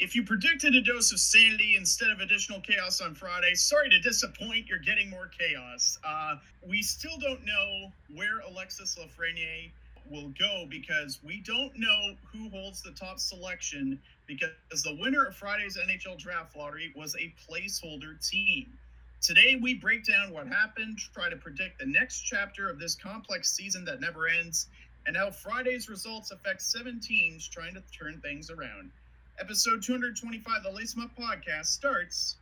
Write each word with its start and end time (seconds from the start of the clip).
If 0.00 0.14
you 0.14 0.22
predicted 0.22 0.76
a 0.76 0.80
dose 0.80 1.10
of 1.10 1.18
sanity 1.18 1.74
instead 1.76 2.10
of 2.10 2.20
additional 2.20 2.60
chaos 2.60 3.00
on 3.00 3.16
Friday, 3.16 3.54
sorry 3.56 3.90
to 3.90 3.98
disappoint, 3.98 4.68
you're 4.68 4.78
getting 4.78 5.10
more 5.10 5.28
chaos. 5.36 5.98
Uh, 6.06 6.36
we 6.64 6.82
still 6.82 7.18
don't 7.18 7.44
know 7.44 7.90
where 8.14 8.38
Alexis 8.48 8.96
Lafreniere 8.96 9.72
will 10.08 10.32
go 10.38 10.66
because 10.70 11.18
we 11.24 11.40
don't 11.40 11.76
know 11.76 12.14
who 12.32 12.48
holds 12.48 12.80
the 12.80 12.92
top 12.92 13.18
selection 13.18 13.98
because 14.28 14.52
the 14.84 14.96
winner 15.00 15.24
of 15.24 15.34
Friday's 15.34 15.76
NHL 15.76 16.16
draft 16.16 16.56
lottery 16.56 16.92
was 16.94 17.16
a 17.16 17.34
placeholder 17.50 18.24
team. 18.30 18.78
Today, 19.20 19.58
we 19.60 19.74
break 19.74 20.04
down 20.04 20.32
what 20.32 20.46
happened, 20.46 20.98
try 21.12 21.28
to 21.28 21.36
predict 21.36 21.80
the 21.80 21.86
next 21.86 22.20
chapter 22.20 22.70
of 22.70 22.78
this 22.78 22.94
complex 22.94 23.50
season 23.50 23.84
that 23.86 24.00
never 24.00 24.28
ends, 24.28 24.68
and 25.06 25.16
how 25.16 25.32
Friday's 25.32 25.88
results 25.88 26.30
affect 26.30 26.62
seven 26.62 27.00
teams 27.00 27.48
trying 27.48 27.74
to 27.74 27.82
turn 27.90 28.20
things 28.20 28.48
around. 28.48 28.92
Episode 29.40 29.80
225 29.80 30.56
of 30.56 30.62
the 30.64 30.70
Lace 30.70 30.96
Up 31.00 31.10
podcast 31.16 31.66
starts 31.66 32.36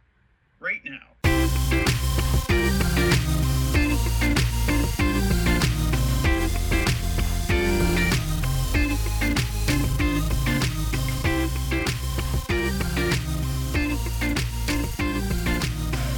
right 0.61 0.81
now. 0.83 0.97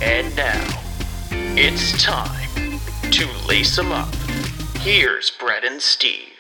And 0.01 0.37
now, 0.37 0.81
it's 1.57 2.01
time 2.01 2.79
to 3.11 3.29
lace 3.49 3.75
them 3.75 3.91
up. 3.91 4.15
Here's 4.77 5.33
Brett 5.33 5.65
and 5.65 5.83
Steve. 5.83 6.38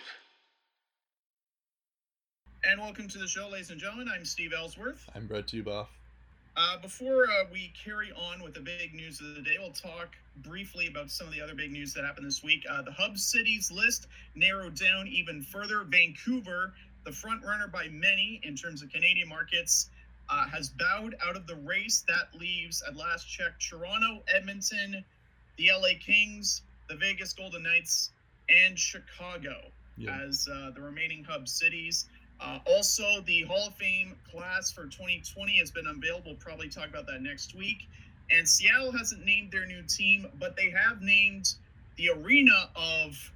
And 2.70 2.82
welcome 2.82 3.08
to 3.08 3.16
the 3.16 3.26
show, 3.26 3.48
ladies 3.48 3.70
and 3.70 3.80
gentlemen. 3.80 4.10
I'm 4.14 4.26
Steve 4.26 4.52
Ellsworth. 4.54 5.08
I'm 5.14 5.26
Brett 5.26 5.46
Tuboff. 5.46 5.86
Uh, 6.54 6.76
before 6.82 7.24
uh, 7.24 7.44
we 7.50 7.72
carry 7.82 8.12
on 8.12 8.42
with 8.42 8.52
the 8.52 8.60
big 8.60 8.92
news 8.92 9.22
of 9.22 9.34
the 9.36 9.40
day, 9.40 9.56
we'll 9.58 9.70
talk 9.70 10.14
briefly 10.42 10.86
about 10.86 11.10
some 11.10 11.26
of 11.26 11.32
the 11.32 11.40
other 11.40 11.54
big 11.54 11.72
news 11.72 11.94
that 11.94 12.04
happened 12.04 12.26
this 12.26 12.44
week. 12.44 12.66
Uh, 12.68 12.82
the 12.82 12.92
hub 12.92 13.16
cities 13.16 13.72
list 13.72 14.06
narrowed 14.34 14.74
down 14.74 15.08
even 15.08 15.40
further. 15.40 15.82
Vancouver, 15.82 16.74
the 17.06 17.12
front 17.12 17.42
runner 17.42 17.68
by 17.68 17.88
many 17.88 18.38
in 18.42 18.54
terms 18.54 18.82
of 18.82 18.90
Canadian 18.92 19.30
markets, 19.30 19.88
uh, 20.28 20.46
has 20.48 20.68
bowed 20.68 21.16
out 21.26 21.36
of 21.36 21.46
the 21.46 21.56
race. 21.56 22.04
That 22.06 22.38
leaves, 22.38 22.82
at 22.86 22.96
last 22.96 23.24
check, 23.30 23.58
Toronto, 23.58 24.22
Edmonton, 24.28 25.02
the 25.56 25.70
LA 25.72 25.96
Kings, 25.98 26.60
the 26.90 26.96
Vegas 26.96 27.32
Golden 27.32 27.62
Knights, 27.62 28.10
and 28.50 28.78
Chicago 28.78 29.54
as 30.06 30.48
uh, 30.52 30.70
the 30.74 30.80
remaining 30.80 31.24
hub 31.24 31.48
cities. 31.48 32.06
Uh, 32.40 32.58
also, 32.66 33.20
the 33.26 33.42
Hall 33.42 33.68
of 33.68 33.74
Fame 33.74 34.14
class 34.30 34.70
for 34.70 34.84
2020 34.84 35.58
has 35.58 35.70
been 35.70 35.86
unveiled. 35.86 36.22
We'll 36.24 36.36
probably 36.36 36.68
talk 36.68 36.88
about 36.88 37.06
that 37.06 37.22
next 37.22 37.54
week. 37.54 37.88
And 38.30 38.48
Seattle 38.48 38.92
hasn't 38.92 39.24
named 39.24 39.50
their 39.50 39.66
new 39.66 39.82
team, 39.82 40.26
but 40.38 40.56
they 40.56 40.70
have 40.70 41.02
named 41.02 41.54
the 41.96 42.10
arena 42.10 42.70
of 42.76 43.32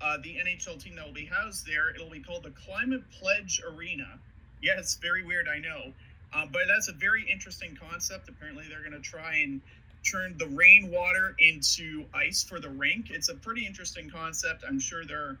uh, 0.00 0.16
the 0.22 0.36
NHL 0.36 0.82
team 0.82 0.96
that 0.96 1.04
will 1.04 1.12
be 1.12 1.26
housed 1.26 1.66
there. 1.66 1.90
It'll 1.90 2.08
be 2.08 2.20
called 2.20 2.44
the 2.44 2.52
Climate 2.66 3.02
Pledge 3.20 3.60
Arena. 3.66 4.18
Yeah, 4.62 4.78
it's 4.78 4.94
very 4.96 5.24
weird, 5.24 5.46
I 5.48 5.58
know. 5.58 5.92
Uh, 6.32 6.46
but 6.50 6.62
that's 6.68 6.88
a 6.88 6.92
very 6.92 7.28
interesting 7.30 7.76
concept. 7.80 8.28
Apparently, 8.28 8.64
they're 8.68 8.88
going 8.88 8.92
to 8.92 9.00
try 9.00 9.36
and 9.36 9.60
turn 10.08 10.36
the 10.38 10.46
rainwater 10.46 11.34
into 11.38 12.04
ice 12.14 12.42
for 12.42 12.60
the 12.60 12.70
rink. 12.70 13.10
It's 13.10 13.28
a 13.28 13.34
pretty 13.34 13.66
interesting 13.66 14.08
concept. 14.08 14.64
I'm 14.66 14.80
sure 14.80 15.04
there 15.04 15.20
are 15.20 15.38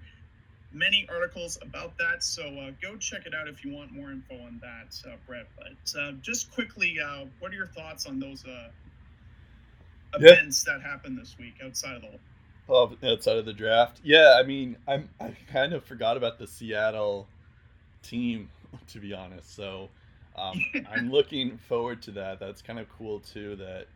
many 0.72 1.06
articles 1.08 1.58
about 1.62 1.96
that. 1.98 2.22
So 2.22 2.42
uh, 2.44 2.70
go 2.82 2.96
check 2.96 3.26
it 3.26 3.34
out 3.34 3.48
if 3.48 3.64
you 3.64 3.72
want 3.72 3.92
more 3.92 4.10
info 4.12 4.34
on 4.42 4.60
that, 4.62 5.00
uh, 5.10 5.16
Brett. 5.26 5.48
But 5.56 5.98
uh, 6.00 6.12
just 6.22 6.50
quickly, 6.52 6.96
uh, 7.04 7.26
what 7.38 7.52
are 7.52 7.56
your 7.56 7.66
thoughts 7.66 8.06
on 8.06 8.18
those 8.20 8.44
uh, 8.44 8.68
Yeah. 10.16 10.34
events 10.34 10.64
that 10.64 10.82
happened 10.82 11.18
this 11.18 11.36
week 11.38 11.56
outside 11.64 11.96
of 11.96 12.02
the 12.02 12.20
Oh, 12.68 12.96
outside 13.02 13.36
of 13.36 13.46
the 13.46 13.52
draft, 13.52 14.00
yeah. 14.04 14.36
I 14.40 14.44
mean, 14.44 14.76
I'm 14.86 15.10
I 15.20 15.34
kind 15.52 15.72
of 15.72 15.84
forgot 15.84 16.16
about 16.16 16.38
the 16.38 16.46
Seattle 16.46 17.28
team, 18.02 18.50
to 18.88 19.00
be 19.00 19.12
honest. 19.14 19.54
So 19.54 19.90
um, 20.36 20.66
I'm 20.86 21.10
looking 21.10 21.58
forward 21.58 22.02
to 22.02 22.12
that. 22.12 22.40
That's 22.40 22.62
kind 22.62 22.78
of 22.78 22.88
cool 22.88 23.20
too. 23.20 23.56
That 23.56 23.88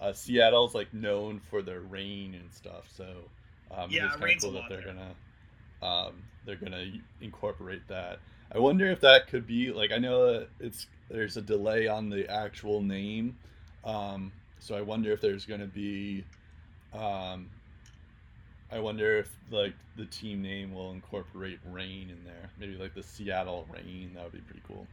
uh, 0.00 0.12
Seattle's 0.12 0.74
like 0.74 0.92
known 0.94 1.40
for 1.40 1.62
their 1.62 1.80
rain 1.82 2.34
and 2.34 2.52
stuff. 2.52 2.88
So 2.90 3.30
um, 3.70 3.94
Yeah, 3.94 4.02
it's 4.02 4.16
kind 4.16 4.30
of 4.30 4.38
cool 4.38 4.52
that 4.52 4.68
they're 4.68 4.82
there. 4.82 4.82
gonna 4.82 5.16
um, 5.82 6.22
they're 6.44 6.56
gonna 6.56 6.86
incorporate 7.20 7.86
that. 7.88 8.18
I 8.52 8.58
wonder 8.58 8.90
if 8.90 9.00
that 9.00 9.28
could 9.28 9.46
be 9.46 9.72
like 9.72 9.92
I 9.92 9.98
know 9.98 10.32
that 10.32 10.48
it's 10.60 10.86
there's 11.10 11.36
a 11.36 11.42
delay 11.42 11.86
on 11.86 12.08
the 12.08 12.28
actual 12.30 12.82
name, 12.82 13.36
um, 13.84 14.32
so 14.60 14.74
I 14.74 14.80
wonder 14.80 15.12
if 15.12 15.20
there's 15.20 15.44
gonna 15.44 15.66
be. 15.66 16.24
Um, 16.94 17.50
I 18.70 18.78
wonder 18.80 19.18
if 19.18 19.30
like 19.50 19.74
the 19.96 20.06
team 20.06 20.42
name 20.42 20.74
will 20.74 20.92
incorporate 20.92 21.58
rain 21.70 22.10
in 22.10 22.22
there. 22.24 22.50
Maybe 22.58 22.76
like 22.76 22.94
the 22.94 23.02
Seattle 23.02 23.66
Rain. 23.72 24.12
That 24.14 24.24
would 24.24 24.32
be 24.32 24.40
pretty 24.40 24.62
cool. 24.66 24.86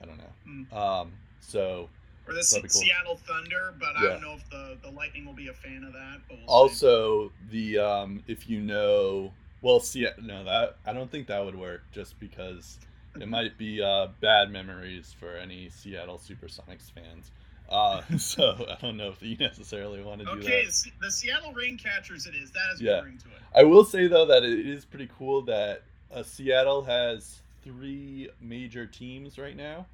I 0.00 0.06
don't 0.06 0.18
know. 0.18 0.24
Hmm. 0.44 0.76
Um, 0.76 1.12
so 1.40 1.88
or 2.26 2.34
the 2.34 2.58
cool. 2.60 2.68
Seattle 2.68 3.18
Thunder, 3.26 3.74
but 3.78 3.96
I 3.96 4.02
don't 4.02 4.22
know 4.22 4.34
if 4.34 4.48
the, 4.50 4.76
the 4.82 4.90
Lightning 4.90 5.24
will 5.24 5.32
be 5.32 5.48
a 5.48 5.52
fan 5.52 5.84
of 5.84 5.92
that. 5.92 6.20
But 6.28 6.38
we'll 6.38 6.46
see. 6.46 6.52
also 6.86 7.32
the 7.50 7.78
um, 7.78 8.22
if 8.26 8.48
you 8.48 8.60
know, 8.60 9.32
well, 9.62 9.80
see, 9.80 10.06
no, 10.20 10.44
that 10.44 10.76
I 10.84 10.92
don't 10.92 11.10
think 11.10 11.28
that 11.28 11.44
would 11.44 11.54
work 11.58 11.82
just 11.92 12.18
because 12.20 12.78
it 13.20 13.28
might 13.28 13.56
be 13.58 13.82
uh, 13.82 14.08
bad 14.20 14.50
memories 14.50 15.14
for 15.18 15.36
any 15.36 15.68
Seattle 15.68 16.18
SuperSonics 16.18 16.90
fans. 16.92 17.30
Uh, 17.68 18.02
so 18.18 18.66
I 18.68 18.76
don't 18.82 18.96
know 18.96 19.08
if 19.08 19.22
you 19.22 19.36
necessarily 19.36 20.02
want 20.02 20.20
to 20.20 20.26
do 20.26 20.42
that. 20.42 20.46
Okay, 20.46 20.64
the, 21.00 21.10
Seattle 21.10 21.52
Raincatchers 21.54 22.26
it 22.28 22.34
is. 22.34 22.50
That 22.50 22.60
has 22.70 22.80
Yeah. 22.82 23.00
ring 23.00 23.18
to 23.18 23.28
it. 23.28 23.34
I 23.54 23.64
will 23.64 23.84
say 23.84 24.08
though 24.08 24.26
that 24.26 24.42
it 24.44 24.66
is 24.66 24.84
pretty 24.84 25.08
cool 25.18 25.42
that 25.42 25.82
uh, 26.12 26.22
Seattle 26.22 26.82
has 26.82 27.40
three 27.64 28.28
major 28.40 28.86
teams 28.86 29.38
right 29.38 29.56
now, 29.56 29.86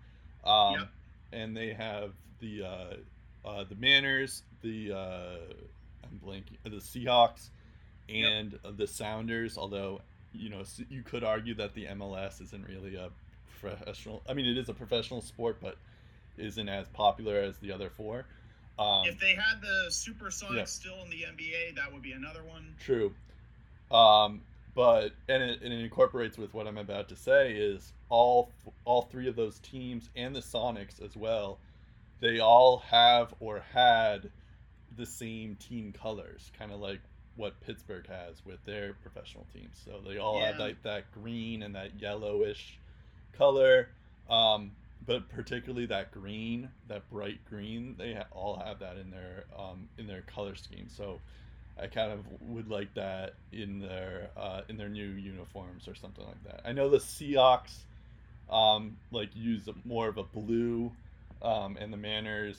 um, 0.44 0.74
Yep. 0.80 0.88
and 1.32 1.56
they 1.56 1.72
have 1.72 2.12
the 2.40 2.62
uh, 2.64 2.94
uh, 3.48 3.64
the 3.64 3.74
Mariners, 3.76 4.42
the 4.62 4.92
uh, 4.92 5.36
I'm 6.04 6.20
blanking, 6.24 6.56
the 6.64 6.70
Seahawks, 6.80 7.50
and 8.08 8.58
uh, 8.64 8.70
the 8.76 8.86
Sounders. 8.86 9.58
Although 9.58 10.00
you 10.32 10.50
know 10.50 10.62
you 10.88 11.02
could 11.02 11.24
argue 11.24 11.54
that 11.54 11.74
the 11.74 11.86
MLS 11.86 12.40
isn't 12.42 12.66
really 12.66 12.96
a 12.96 13.10
professional. 13.60 14.22
I 14.28 14.34
mean, 14.34 14.46
it 14.46 14.58
is 14.58 14.68
a 14.68 14.74
professional 14.74 15.20
sport, 15.20 15.58
but 15.60 15.76
isn't 16.36 16.68
as 16.68 16.88
popular 16.88 17.38
as 17.38 17.58
the 17.58 17.72
other 17.72 17.90
four. 17.90 18.24
Um, 18.78 19.06
if 19.06 19.18
they 19.18 19.34
had 19.34 19.60
the 19.60 19.90
Supersonics 19.90 20.54
yeah. 20.54 20.64
still 20.64 21.02
in 21.02 21.10
the 21.10 21.22
NBA, 21.22 21.76
that 21.76 21.92
would 21.92 22.02
be 22.02 22.12
another 22.12 22.44
one. 22.44 22.74
True. 22.80 23.12
Um, 23.90 24.42
but 24.74 25.12
and 25.28 25.42
it, 25.42 25.62
and 25.62 25.72
it 25.72 25.80
incorporates 25.80 26.38
with 26.38 26.54
what 26.54 26.68
I'm 26.68 26.78
about 26.78 27.08
to 27.08 27.16
say 27.16 27.52
is 27.52 27.92
all 28.08 28.52
all 28.84 29.02
three 29.02 29.28
of 29.28 29.34
those 29.34 29.58
teams 29.58 30.08
and 30.14 30.34
the 30.34 30.40
Sonics 30.40 31.02
as 31.04 31.16
well. 31.16 31.58
They 32.20 32.38
all 32.38 32.78
have 32.78 33.34
or 33.40 33.62
had 33.72 34.30
the 34.96 35.06
same 35.06 35.56
team 35.56 35.92
colors, 35.92 36.50
kind 36.58 36.70
of 36.70 36.80
like 36.80 37.00
what 37.38 37.58
Pittsburgh 37.60 38.06
has 38.08 38.44
with 38.44 38.62
their 38.64 38.94
professional 38.94 39.46
teams. 39.54 39.80
So 39.84 40.00
they 40.06 40.18
all 40.18 40.40
have 40.40 40.58
like 40.58 40.82
that 40.82 41.10
green 41.12 41.62
and 41.62 41.74
that 41.74 41.98
yellowish 41.98 42.78
color. 43.32 43.88
Um, 44.28 44.72
but 45.06 45.28
particularly 45.30 45.86
that 45.86 46.10
green, 46.12 46.68
that 46.88 47.08
bright 47.10 47.38
green, 47.48 47.94
they 47.96 48.12
ha- 48.12 48.26
all 48.32 48.58
have 48.58 48.80
that 48.80 48.98
in 48.98 49.10
their 49.10 49.44
um, 49.56 49.88
in 49.96 50.06
their 50.06 50.22
color 50.22 50.56
scheme. 50.56 50.88
So 50.94 51.20
I 51.80 51.86
kind 51.86 52.12
of 52.12 52.20
would 52.42 52.68
like 52.68 52.92
that 52.94 53.34
in 53.52 53.78
their 53.78 54.30
uh, 54.36 54.62
in 54.68 54.76
their 54.76 54.88
new 54.88 55.06
uniforms 55.06 55.86
or 55.86 55.94
something 55.94 56.24
like 56.26 56.42
that. 56.44 56.60
I 56.64 56.72
know 56.72 56.90
the 56.90 56.98
Seahawks 56.98 57.76
um, 58.50 58.96
like 59.12 59.30
use 59.34 59.68
more 59.84 60.08
of 60.08 60.18
a 60.18 60.24
blue, 60.24 60.90
um, 61.40 61.76
and 61.80 61.92
the 61.92 61.96
Mariners 61.96 62.58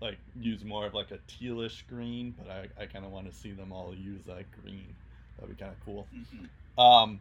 like 0.00 0.18
use 0.38 0.64
more 0.64 0.86
of 0.86 0.94
like 0.94 1.10
a 1.10 1.18
tealish 1.28 1.86
green. 1.88 2.34
But 2.36 2.50
I, 2.50 2.68
I 2.82 2.86
kind 2.86 3.04
of 3.04 3.12
want 3.12 3.30
to 3.30 3.36
see 3.36 3.52
them 3.52 3.72
all 3.72 3.94
use 3.94 4.24
that 4.26 4.44
green. 4.62 4.94
That'd 5.38 5.56
be 5.56 5.62
kind 5.62 5.72
of 5.72 5.80
cool. 5.84 6.06
Mhm. 6.14 6.48
Um, 6.78 7.20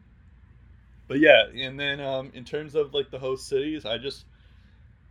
but 1.08 1.20
yeah, 1.20 1.48
and 1.48 1.80
then 1.80 2.00
um, 2.02 2.32
in 2.34 2.44
terms 2.46 2.76
of 2.76 2.94
like 2.94 3.12
the 3.12 3.20
host 3.20 3.48
cities, 3.48 3.86
I 3.86 3.98
just 3.98 4.26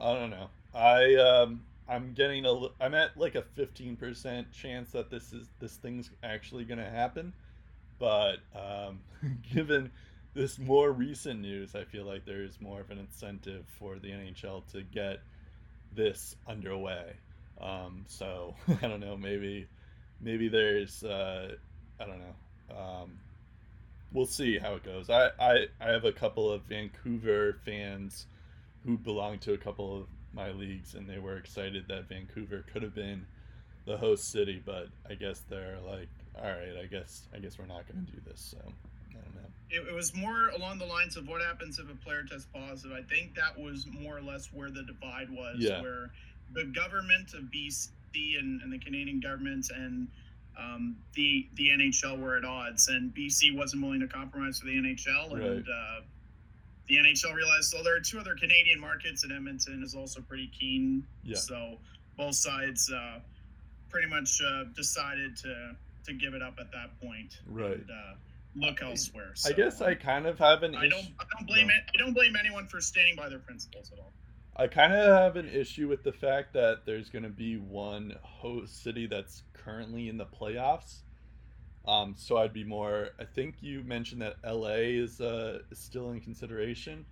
I 0.01 0.15
don't 0.15 0.31
know. 0.31 0.51
I 0.75 1.15
um, 1.17 1.63
I'm 1.89 2.13
getting 2.15 2.47
a 2.47 2.69
I'm 2.81 2.95
at 2.95 3.17
like 3.17 3.35
a 3.37 3.43
15% 3.57 4.53
chance 4.53 4.93
that 4.93 5.11
this 5.11 5.33
is 5.33 5.49
this 5.61 5.77
thing's 5.77 6.11
actually 6.23 6.65
gonna 6.65 6.89
happen, 6.91 7.33
but 7.99 8.39
um, 8.55 9.01
given 9.55 9.91
this 10.35 10.59
more 10.59 10.93
recent 10.93 11.41
news, 11.41 11.75
I 11.75 11.85
feel 11.85 12.05
like 12.05 12.25
there 12.25 12.43
is 12.43 12.61
more 12.61 12.81
of 12.81 12.91
an 12.91 12.99
incentive 12.99 13.67
for 13.79 13.99
the 13.99 14.09
NHL 14.11 14.67
to 14.73 14.83
get 14.83 15.21
this 15.95 16.37
underway. 16.49 17.15
Um, 17.61 18.05
so 18.09 18.55
I 18.83 18.89
don't 18.89 19.01
know, 19.01 19.17
maybe 19.17 19.67
maybe 20.21 20.49
there's 20.49 21.03
uh, 21.05 21.55
I 22.01 22.07
don't 22.07 22.21
know. 22.21 22.77
Um, 22.77 23.19
we'll 24.13 24.27
see 24.27 24.59
how 24.59 24.75
it 24.75 24.85
goes. 24.85 25.11
I, 25.11 25.31
I, 25.39 25.67
I 25.81 25.91
have 25.91 26.05
a 26.05 26.13
couple 26.13 26.51
of 26.51 26.63
Vancouver 26.63 27.59
fans 27.65 28.27
who 28.85 28.97
belong 28.97 29.39
to 29.41 29.53
a 29.53 29.59
couple 29.59 30.01
of 30.01 30.07
my 30.33 30.51
leagues, 30.51 30.95
and 30.95 31.09
they 31.09 31.19
were 31.19 31.37
excited 31.37 31.87
that 31.89 32.09
Vancouver 32.09 32.65
could 32.73 32.83
have 32.83 32.95
been 32.95 33.27
the 33.87 33.97
host 33.97 34.31
city, 34.31 34.63
but 34.65 34.89
I 35.09 35.15
guess 35.15 35.43
they're 35.49 35.79
like, 35.87 36.09
all 36.37 36.51
right, 36.51 36.77
I 36.83 36.87
guess 36.87 37.29
I 37.35 37.39
guess 37.39 37.59
we're 37.59 37.67
not 37.67 37.87
going 37.87 38.05
to 38.05 38.13
do 38.13 38.19
this. 38.27 38.41
So 38.41 38.59
I 39.11 39.15
don't 39.15 39.35
know. 39.35 39.49
It, 39.71 39.89
it, 39.89 39.95
was 39.95 40.15
more 40.15 40.49
along 40.57 40.79
the 40.79 40.87
lines 40.87 41.17
of 41.17 41.29
what 41.29 41.41
happens 41.43 41.79
if 41.79 41.91
a 41.91 41.97
player 41.97 42.25
tests 42.29 42.49
positive. 42.53 42.97
I 42.97 43.03
think 43.03 43.35
that 43.35 43.59
was 43.59 43.87
more 43.87 44.17
or 44.17 44.23
less 44.23 44.53
where 44.53 44.71
the 44.71 44.83
divide 44.83 45.31
was, 45.31 45.57
yeah. 45.59 45.81
where 45.81 46.11
the 46.53 46.65
government 46.65 47.35
of 47.35 47.45
BC 47.45 47.89
and, 48.39 48.63
and 48.63 48.73
the 48.73 48.79
Canadian 48.79 49.21
government 49.21 49.67
and 49.75 50.09
um, 50.59 50.97
the 51.15 51.49
the 51.57 51.71
NHL 51.71 52.19
were 52.21 52.37
at 52.37 52.45
odds, 52.45 52.87
and 52.89 53.13
BC 53.15 53.57
wasn't 53.57 53.83
willing 53.83 54.01
to 54.01 54.07
compromise 54.07 54.61
for 54.61 54.67
the 54.67 54.77
NHL, 54.77 55.33
and 55.33 55.43
Right. 55.43 55.65
uh, 55.69 56.01
the 56.87 56.97
NHL 56.99 57.35
realized 57.35 57.71
so 57.71 57.83
there 57.83 57.97
are 57.97 58.01
two 58.01 58.21
other 58.21 58.37
Canadian 58.37 58.79
markets, 58.79 59.25
and 59.25 59.33
Edmonton 59.33 59.83
is 59.83 59.95
also 59.97 60.21
pretty 60.21 60.47
keen. 60.57 61.05
Yeah. 61.25 61.37
So 61.37 61.79
both 62.17 62.37
sides 62.37 62.89
uh, 62.93 63.19
pretty 63.91 64.09
much 64.09 64.41
uh, 64.47 64.65
decided 64.77 65.37
to 65.39 65.75
to 66.07 66.13
give 66.13 66.35
it 66.35 66.43
up 66.43 66.55
at 66.61 66.71
that 66.71 67.01
point. 67.01 67.41
Right. 67.49 67.73
And, 67.73 67.91
uh, 67.91 68.15
look 68.57 68.81
elsewhere. 68.83 69.35
I 69.45 69.51
guess 69.53 69.81
I 69.81 69.95
kind 69.97 70.27
of 70.27 70.39
have 70.39 70.63
an 70.63 70.77
I 70.77 70.87
don't 70.89 71.07
I 71.19 71.25
don't 71.37 71.47
blame 71.49 71.67
No. 71.67 71.75
it. 71.75 71.83
I 71.95 71.99
don't 71.99 72.13
blame 72.15 72.37
anyone 72.37 72.67
for 72.69 72.81
standing 72.81 73.17
by 73.17 73.29
their 73.29 73.41
principles 73.41 73.91
at 73.93 73.99
all. 73.99 74.13
I 74.57 74.69
kind 74.69 74.93
of 74.93 75.07
have 75.07 75.37
an 75.37 75.49
issue 75.49 75.89
with 75.89 76.05
the 76.05 76.13
fact 76.13 76.53
that 76.53 76.87
there's 76.87 77.11
going 77.11 77.25
to 77.25 77.29
be 77.29 77.57
one 77.57 78.15
host 78.23 78.83
city 78.83 79.07
that's 79.07 79.43
currently 79.53 80.09
in 80.09 80.17
the 80.17 80.27
playoffs. 80.27 81.01
Um, 81.87 82.15
so 82.17 82.37
I'd 82.39 82.53
be 82.53 82.65
more. 82.65 83.11
I 83.19 83.25
think 83.25 83.57
you 83.61 83.83
mentioned 83.83 84.23
that 84.23 84.37
LA 84.45 85.01
is 85.03 85.21
uh, 85.21 85.59
still 85.73 86.13
in 86.13 86.21
consideration. 86.21 87.05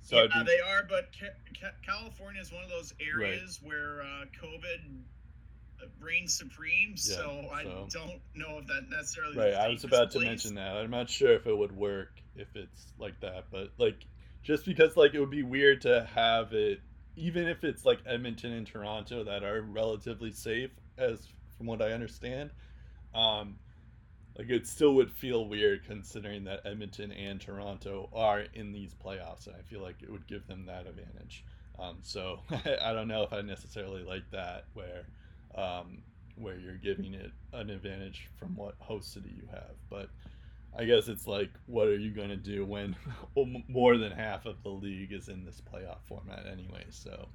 So 0.00 0.16
yeah, 0.16 0.26
be, 0.26 0.44
they 0.44 0.60
are, 0.60 0.82
but 0.88 1.08
ca- 1.18 1.34
ca- 1.60 1.74
California 1.84 2.40
is 2.40 2.52
one 2.52 2.64
of 2.64 2.70
those 2.70 2.94
areas 3.00 3.60
where 3.62 4.00
uh, 4.00 4.24
COVID 4.42 5.02
reigns 6.00 6.34
supreme. 6.34 6.96
so 6.96 7.48
I 7.52 7.64
so- 7.64 7.88
don't 7.90 8.20
know 8.34 8.58
if 8.58 8.66
that 8.68 8.88
necessarily. 8.90 9.36
right. 9.36 9.54
I 9.54 9.68
was 9.68 9.84
about 9.84 10.10
to 10.12 10.18
place. 10.18 10.26
mention 10.28 10.54
that. 10.54 10.76
I'm 10.76 10.90
not 10.90 11.10
sure 11.10 11.32
if 11.32 11.46
it 11.46 11.56
would 11.56 11.76
work 11.76 12.20
if 12.34 12.48
it's 12.56 12.86
like 12.98 13.20
that, 13.20 13.46
but 13.52 13.70
like 13.78 14.04
just 14.48 14.64
because 14.64 14.96
like 14.96 15.12
it 15.12 15.20
would 15.20 15.28
be 15.28 15.42
weird 15.42 15.82
to 15.82 16.08
have 16.14 16.54
it, 16.54 16.80
even 17.16 17.46
if 17.46 17.64
it's 17.64 17.84
like 17.84 17.98
Edmonton 18.06 18.50
and 18.52 18.66
Toronto 18.66 19.22
that 19.22 19.44
are 19.44 19.60
relatively 19.60 20.32
safe, 20.32 20.70
as 20.96 21.28
from 21.58 21.66
what 21.66 21.82
I 21.82 21.92
understand. 21.92 22.48
Um, 23.14 23.56
like 24.38 24.48
it 24.48 24.66
still 24.66 24.94
would 24.94 25.12
feel 25.12 25.46
weird 25.46 25.84
considering 25.84 26.44
that 26.44 26.60
Edmonton 26.64 27.12
and 27.12 27.38
Toronto 27.38 28.08
are 28.14 28.46
in 28.54 28.72
these 28.72 28.94
playoffs, 28.94 29.48
and 29.48 29.54
I 29.54 29.60
feel 29.70 29.82
like 29.82 29.96
it 30.02 30.10
would 30.10 30.26
give 30.26 30.46
them 30.46 30.64
that 30.64 30.86
advantage. 30.86 31.44
Um, 31.78 31.98
so 32.00 32.40
I 32.82 32.94
don't 32.94 33.08
know 33.08 33.24
if 33.24 33.34
I 33.34 33.42
necessarily 33.42 34.02
like 34.02 34.30
that, 34.30 34.64
where 34.72 35.08
um, 35.56 35.98
where 36.36 36.56
you're 36.56 36.76
giving 36.76 37.12
it 37.12 37.32
an 37.52 37.68
advantage 37.68 38.30
from 38.38 38.56
what 38.56 38.76
host 38.78 39.12
city 39.12 39.30
you 39.36 39.46
have. 39.52 39.74
But 39.90 40.08
I 40.78 40.84
guess 40.84 41.08
it's 41.08 41.26
like, 41.26 41.50
what 41.66 41.88
are 41.88 41.96
you 41.98 42.10
going 42.12 42.28
to 42.28 42.36
do 42.36 42.64
when 42.64 42.94
more 43.68 43.96
than 43.98 44.12
half 44.12 44.46
of 44.46 44.62
the 44.62 44.68
league 44.68 45.12
is 45.12 45.28
in 45.28 45.44
this 45.44 45.60
playoff 45.60 45.98
format 46.06 46.46
anyway? 46.46 46.84
So 46.90 47.28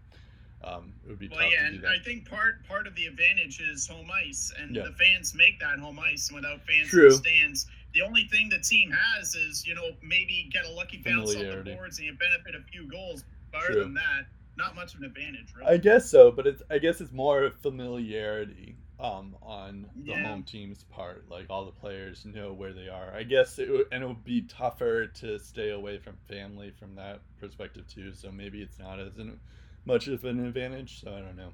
um, 0.64 0.94
it 1.06 1.10
would 1.10 1.20
be 1.20 1.28
Well, 1.28 1.40
tough 1.42 1.52
yeah, 1.52 1.64
to 1.66 1.70
do 1.72 1.76
and 1.76 1.84
that. 1.84 1.92
I 1.92 2.00
think 2.04 2.30
part 2.30 2.66
part 2.68 2.88
of 2.88 2.96
the 2.96 3.06
advantage 3.06 3.60
is 3.60 3.86
home 3.86 4.08
ice, 4.26 4.54
and 4.58 4.74
Yeah. 4.76 4.84
the 4.84 4.94
fans 4.94 5.36
make 5.36 5.60
that 5.60 5.78
home 5.80 6.00
ice. 6.00 6.30
And 6.30 6.38
without 6.38 6.62
fans 6.66 6.88
True. 6.88 7.06
in 7.08 7.10
the 7.10 7.16
stands, 7.18 7.68
the 7.94 8.02
only 8.02 8.24
thing 8.32 8.48
the 8.48 8.60
team 8.60 8.92
has 8.92 9.36
is 9.36 9.68
you 9.68 9.76
know 9.76 9.90
maybe 10.02 10.50
get 10.54 10.66
a 10.66 10.72
lucky 10.72 11.02
bounce 11.04 11.36
off 11.36 11.42
the 11.42 11.74
boards 11.76 11.98
and 11.98 12.08
you 12.08 12.14
benefit 12.14 12.56
a 12.56 12.64
few 12.72 12.88
goals. 12.90 13.26
But 13.52 13.70
other 13.70 13.84
than 13.84 13.94
that, 13.96 14.26
not 14.56 14.74
much 14.74 14.94
of 14.94 15.02
an 15.02 15.06
advantage, 15.06 15.54
really. 15.56 15.68
I 15.74 15.78
guess 15.78 16.10
so, 16.10 16.32
but 16.32 16.48
it's 16.48 16.64
I 16.72 16.78
guess 16.78 17.02
it's 17.02 17.12
more 17.12 17.52
familiarity 17.62 18.78
um, 19.04 19.36
on 19.42 19.90
the 20.06 20.14
Yeah. 20.14 20.24
home 20.24 20.44
team's 20.44 20.84
part. 20.86 21.30
Like 21.30 21.48
all 21.50 21.66
the 21.66 21.72
players 21.72 22.26
know 22.26 22.54
where 22.54 22.74
they 22.74 22.88
are. 22.88 23.14
I 23.14 23.24
guess 23.24 23.60
it 23.60 23.70
would, 23.70 23.88
and 23.92 24.04
it 24.04 24.08
would 24.08 24.24
be 24.24 24.44
tougher 24.44 25.08
to 25.08 25.38
stay 25.40 25.72
away 25.72 25.98
from 26.00 26.16
family 26.28 26.72
from 26.72 26.96
that 26.96 27.22
perspective 27.40 27.86
too. 27.88 28.14
So 28.14 28.32
maybe 28.32 28.62
it's 28.62 28.80
not 28.80 29.00
as 29.00 29.18
an, 29.18 29.40
much 29.86 30.08
of 30.08 30.24
an 30.24 30.46
advantage. 30.46 31.02
So 31.02 31.14
I 31.14 31.20
don't 31.20 31.36
know. 31.36 31.52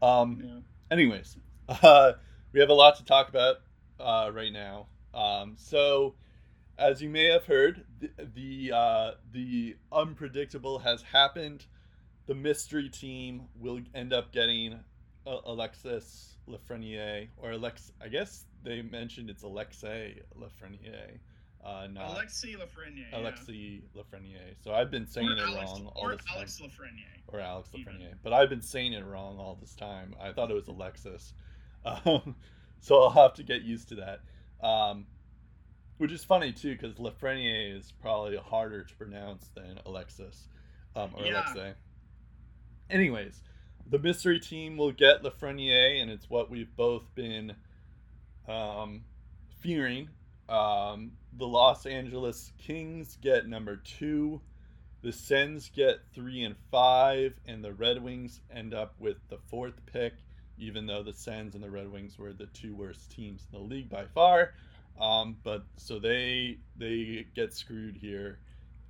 Um, 0.00 0.40
yeah. 0.44 0.60
anyways, 0.90 1.36
uh, 1.68 2.12
we 2.52 2.60
have 2.60 2.70
a 2.70 2.74
lot 2.74 2.96
to 2.96 3.04
talk 3.04 3.28
about 3.28 3.56
uh, 3.98 4.30
right 4.32 4.52
now. 4.52 4.86
Um, 5.12 5.56
so, 5.58 6.14
as 6.78 7.02
you 7.02 7.08
may 7.10 7.24
have 7.24 7.46
heard, 7.46 7.84
the 7.98 8.10
the, 8.34 8.72
uh, 8.76 9.10
the 9.32 9.76
unpredictable 9.90 10.78
has 10.78 11.02
happened. 11.02 11.66
The 12.26 12.34
mystery 12.36 12.88
team 12.88 13.48
will 13.58 13.80
end 13.94 14.12
up 14.12 14.32
getting 14.32 14.80
uh, 15.26 15.38
Alexis 15.44 16.37
Lafreniere, 16.48 17.28
or 17.36 17.52
Alex. 17.52 17.92
I 18.02 18.08
guess 18.08 18.44
they 18.62 18.82
mentioned 18.82 19.30
it's 19.30 19.42
Alexei 19.42 20.20
Lafreniere, 20.38 21.18
uh, 21.64 21.86
not 21.92 22.10
Alexis 22.12 22.56
Lafreniere. 22.56 23.10
yeah. 23.12 23.18
Alexi 23.18 23.82
Lafreniere. 23.96 24.54
So 24.62 24.72
I've 24.72 24.90
been 24.90 25.06
saying 25.06 25.28
or 25.28 25.32
it 25.32 25.40
Alex, 25.40 25.70
wrong 25.72 25.92
all 25.94 26.08
this 26.08 26.24
time 26.24 26.36
Alex 26.36 26.60
Lafreniere. 26.62 27.22
or 27.28 27.40
Alex 27.40 27.68
Even. 27.74 27.94
Lafreniere, 27.94 28.14
but 28.22 28.32
I've 28.32 28.48
been 28.50 28.62
saying 28.62 28.92
it 28.94 29.04
wrong 29.04 29.38
all 29.38 29.56
this 29.60 29.74
time. 29.74 30.14
I 30.20 30.32
thought 30.32 30.50
it 30.50 30.54
was 30.54 30.68
Alexis, 30.68 31.34
um, 31.84 32.34
so 32.80 33.02
I'll 33.02 33.10
have 33.10 33.34
to 33.34 33.42
get 33.42 33.62
used 33.62 33.88
to 33.90 33.96
that. 33.96 34.20
Um, 34.66 35.06
which 35.98 36.12
is 36.12 36.24
funny 36.24 36.52
too, 36.52 36.72
because 36.76 36.94
Lafreniere 36.96 37.76
is 37.76 37.92
probably 38.00 38.36
harder 38.36 38.84
to 38.84 38.94
pronounce 38.96 39.48
than 39.54 39.78
Alexis 39.84 40.48
um, 40.96 41.10
or 41.16 41.24
Yeah. 41.24 41.42
Alexei. 41.42 41.72
Anyways, 42.90 43.42
the 43.90 43.98
mystery 43.98 44.38
team 44.40 44.76
will 44.76 44.92
get 44.92 45.22
Lafreniere, 45.22 46.00
and 46.00 46.10
it's 46.10 46.28
what 46.28 46.50
we've 46.50 46.74
both 46.76 47.14
been 47.14 47.54
um, 48.46 49.02
fearing. 49.60 50.08
Um, 50.48 51.12
the 51.36 51.46
Los 51.46 51.86
Angeles 51.86 52.52
Kings 52.58 53.16
get 53.20 53.46
number 53.46 53.76
two. 53.76 54.40
The 55.02 55.12
Sens 55.12 55.70
get 55.74 56.00
three 56.14 56.42
and 56.42 56.56
five, 56.70 57.34
and 57.46 57.62
the 57.62 57.72
Red 57.72 58.02
Wings 58.02 58.40
end 58.52 58.74
up 58.74 58.94
with 58.98 59.16
the 59.28 59.38
fourth 59.48 59.80
pick, 59.86 60.14
even 60.58 60.86
though 60.86 61.02
the 61.02 61.12
Sens 61.12 61.54
and 61.54 61.62
the 61.62 61.70
Red 61.70 61.90
Wings 61.90 62.18
were 62.18 62.32
the 62.32 62.46
two 62.46 62.74
worst 62.74 63.10
teams 63.10 63.46
in 63.52 63.58
the 63.58 63.64
league 63.64 63.88
by 63.88 64.04
far. 64.14 64.54
Um, 65.00 65.36
but 65.44 65.64
so 65.76 65.98
they 66.00 66.58
they 66.76 67.26
get 67.34 67.54
screwed 67.54 67.96
here 67.96 68.40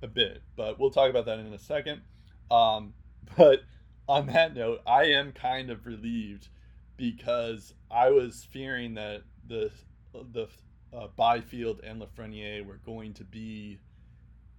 a 0.01 0.07
bit, 0.07 0.41
but 0.55 0.79
we'll 0.79 0.89
talk 0.89 1.09
about 1.09 1.25
that 1.25 1.39
in 1.39 1.53
a 1.53 1.59
second. 1.59 2.01
Um, 2.49 2.93
but 3.37 3.61
on 4.09 4.25
that 4.25 4.55
note, 4.55 4.81
I 4.87 5.03
am 5.03 5.31
kind 5.31 5.69
of 5.69 5.85
relieved 5.85 6.47
because 6.97 7.75
I 7.91 8.09
was 8.09 8.45
fearing 8.51 8.95
that 8.95 9.21
the 9.47 9.71
the 10.33 10.47
uh, 10.91 11.07
Byfield 11.15 11.81
and 11.83 12.01
Lafreniere 12.01 12.65
were 12.65 12.79
going 12.83 13.13
to 13.13 13.23
be 13.23 13.77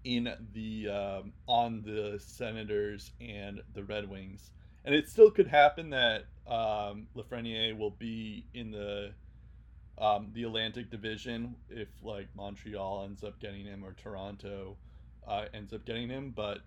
in 0.04 0.32
the 0.54 0.88
um, 0.88 1.32
on 1.48 1.82
the 1.82 2.20
Senators 2.24 3.10
and 3.20 3.60
the 3.74 3.82
Red 3.82 4.08
Wings, 4.08 4.52
and 4.84 4.94
it 4.94 5.08
still 5.08 5.32
could 5.32 5.48
happen 5.48 5.90
that 5.90 6.26
um, 6.46 7.08
Lafreniere 7.16 7.76
will 7.76 7.90
be 7.90 8.46
in 8.54 8.70
the 8.70 9.10
um, 9.98 10.30
the 10.32 10.44
Atlantic 10.44 10.90
Division 10.90 11.56
if 11.68 11.88
like 12.04 12.28
Montreal 12.36 13.04
ends 13.04 13.24
up 13.24 13.40
getting 13.40 13.66
him 13.66 13.84
or 13.84 13.94
Toronto 13.94 14.76
uh, 15.26 15.46
ends 15.52 15.72
up 15.72 15.84
getting 15.84 16.08
him, 16.08 16.32
but 16.34 16.60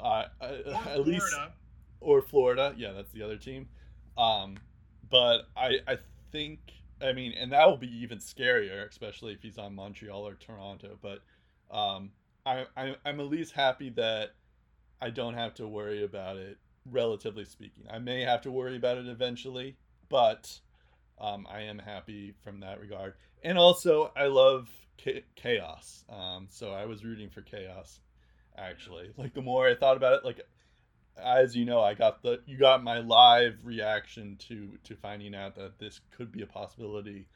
uh, 0.00 0.24
Or 0.40 0.48
at 0.86 1.06
least 1.06 1.26
Florida. 1.30 1.52
Or 2.00 2.22
Florida. 2.22 2.74
Yeah, 2.76 2.92
that's 2.92 3.12
the 3.12 3.22
other 3.22 3.36
team. 3.36 3.68
Um, 4.16 4.56
but 5.10 5.42
I 5.56 5.78
I 5.86 5.98
think 6.32 6.60
I 7.00 7.12
mean, 7.12 7.32
and 7.32 7.52
that 7.52 7.66
will 7.68 7.76
be 7.76 7.94
even 8.02 8.18
scarier, 8.18 8.88
especially 8.88 9.32
if 9.32 9.42
he's 9.42 9.58
on 9.58 9.74
Montreal 9.74 10.26
or 10.26 10.34
Toronto. 10.34 10.98
But 11.00 11.20
um, 11.70 12.10
I, 12.44 12.66
I 12.76 12.96
I'm 13.04 13.20
at 13.20 13.26
least 13.26 13.52
happy 13.52 13.90
that 13.90 14.30
I 15.00 15.10
don't 15.10 15.34
have 15.34 15.54
to 15.54 15.68
worry 15.68 16.04
about 16.04 16.36
it. 16.36 16.58
Relatively 16.90 17.44
speaking, 17.44 17.84
I 17.90 17.98
may 17.98 18.22
have 18.22 18.40
to 18.42 18.50
worry 18.50 18.76
about 18.76 18.96
it 18.96 19.06
eventually, 19.06 19.76
but 20.08 20.58
um, 21.20 21.46
I 21.50 21.60
am 21.62 21.78
happy 21.78 22.34
from 22.42 22.60
that 22.60 22.80
regard. 22.80 23.14
And 23.42 23.58
also, 23.58 24.10
I 24.16 24.26
love 24.26 24.68
chaos. 25.36 26.04
Um, 26.08 26.46
so 26.50 26.72
I 26.72 26.86
was 26.86 27.04
rooting 27.04 27.28
for 27.28 27.42
chaos. 27.42 28.00
Actually, 28.56 29.10
like 29.16 29.34
the 29.34 29.42
more 29.42 29.68
I 29.68 29.74
thought 29.74 29.96
about 29.96 30.14
it, 30.14 30.24
like 30.24 30.40
as 31.22 31.56
you 31.56 31.64
know, 31.64 31.80
I 31.80 31.94
got 31.94 32.22
the 32.22 32.40
you 32.46 32.56
got 32.56 32.82
my 32.82 32.98
live 32.98 33.58
reaction 33.62 34.36
to 34.48 34.78
to 34.84 34.96
finding 34.96 35.34
out 35.34 35.54
that 35.56 35.78
this 35.78 36.00
could 36.16 36.32
be 36.32 36.42
a 36.42 36.46
possibility, 36.46 37.26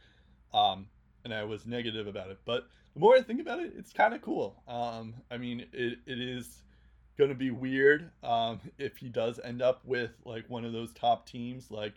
um, 0.53 0.87
and 1.25 1.35
I 1.35 1.45
was 1.45 1.67
negative 1.67 2.07
about 2.07 2.31
it. 2.31 2.39
But 2.45 2.69
the 2.95 3.01
more 3.01 3.17
I 3.17 3.23
think 3.23 3.41
about 3.41 3.61
it, 3.61 3.73
it's 3.77 3.93
kind 3.93 4.15
of 4.15 4.23
cool. 4.23 4.62
Um, 4.69 5.15
I 5.31 5.39
mean, 5.39 5.67
it, 5.73 5.99
it 6.07 6.21
is 6.21 6.62
going 7.17 7.31
to 7.31 7.37
be 7.37 7.51
weird 7.51 8.11
um, 8.23 8.61
if 8.79 8.97
he 8.97 9.09
does 9.09 9.39
end 9.43 9.62
up 9.62 9.85
with 9.85 10.12
like 10.25 10.49
one 10.49 10.65
of 10.65 10.73
those 10.73 10.93
top 10.93 11.27
teams 11.27 11.71
like 11.71 11.95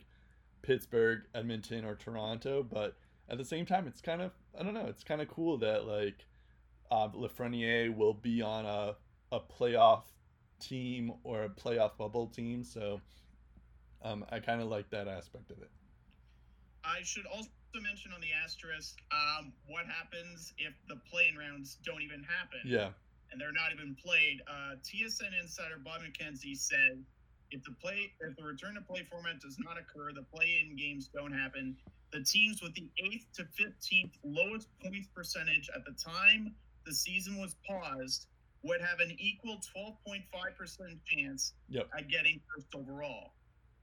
Pittsburgh, 0.62 1.22
Edmonton, 1.34 1.84
or 1.84 1.94
Toronto. 1.94 2.62
But 2.62 2.96
at 3.28 3.38
the 3.38 3.44
same 3.44 3.66
time, 3.66 3.86
it's 3.86 4.00
kind 4.00 4.22
of 4.22 4.32
I 4.58 4.62
don't 4.62 4.74
know. 4.74 4.86
It's 4.86 5.04
kind 5.04 5.20
of 5.20 5.28
cool 5.28 5.58
that 5.58 5.86
like 5.86 6.26
uh, 6.90 7.08
Lafreniere 7.08 7.94
will 7.94 8.14
be 8.14 8.42
on 8.42 8.64
a 8.64 8.96
a 9.32 9.40
playoff 9.40 10.04
team 10.60 11.12
or 11.24 11.44
a 11.44 11.48
playoff 11.48 11.96
bubble 11.96 12.26
team. 12.26 12.64
So 12.64 13.00
um, 14.02 14.24
I 14.30 14.40
kind 14.40 14.60
of 14.60 14.68
like 14.68 14.90
that 14.90 15.08
aspect 15.08 15.50
of 15.50 15.58
it. 15.58 15.70
I 16.84 17.02
should 17.02 17.26
also 17.26 17.48
mention 17.74 18.12
on 18.12 18.20
the 18.20 18.28
asterisk 18.44 18.98
um, 19.10 19.52
what 19.68 19.86
happens 19.86 20.54
if 20.56 20.72
the 20.88 20.96
play-in 21.10 21.36
rounds 21.36 21.78
don't 21.84 22.02
even 22.02 22.22
happen. 22.22 22.60
Yeah. 22.64 22.90
And 23.32 23.40
they're 23.40 23.52
not 23.52 23.72
even 23.74 23.96
played. 23.96 24.40
Uh, 24.48 24.76
TSN 24.84 25.34
insider 25.42 25.80
Bob 25.84 26.00
McKenzie 26.02 26.56
said 26.56 27.02
if 27.50 27.62
the 27.64 27.72
play 27.82 28.12
if 28.20 28.36
the 28.36 28.44
return 28.44 28.74
to 28.74 28.80
play 28.80 29.06
format 29.10 29.40
does 29.40 29.58
not 29.58 29.76
occur, 29.78 30.12
the 30.12 30.22
play-in 30.22 30.76
games 30.76 31.10
don't 31.12 31.32
happen. 31.32 31.76
The 32.12 32.22
teams 32.22 32.62
with 32.62 32.74
the 32.74 32.88
eighth 32.98 33.26
to 33.34 33.44
fifteenth 33.44 34.12
lowest 34.24 34.68
points 34.82 35.08
percentage 35.14 35.68
at 35.74 35.84
the 35.84 35.92
time 35.92 36.54
the 36.86 36.94
season 36.94 37.38
was 37.38 37.56
paused 37.66 38.28
would 38.66 38.80
have 38.80 39.00
an 39.00 39.14
equal 39.18 39.58
12.5% 39.76 40.22
chance 41.06 41.54
yep. 41.68 41.88
at 41.96 42.08
getting 42.08 42.40
first 42.54 42.66
overall. 42.74 43.32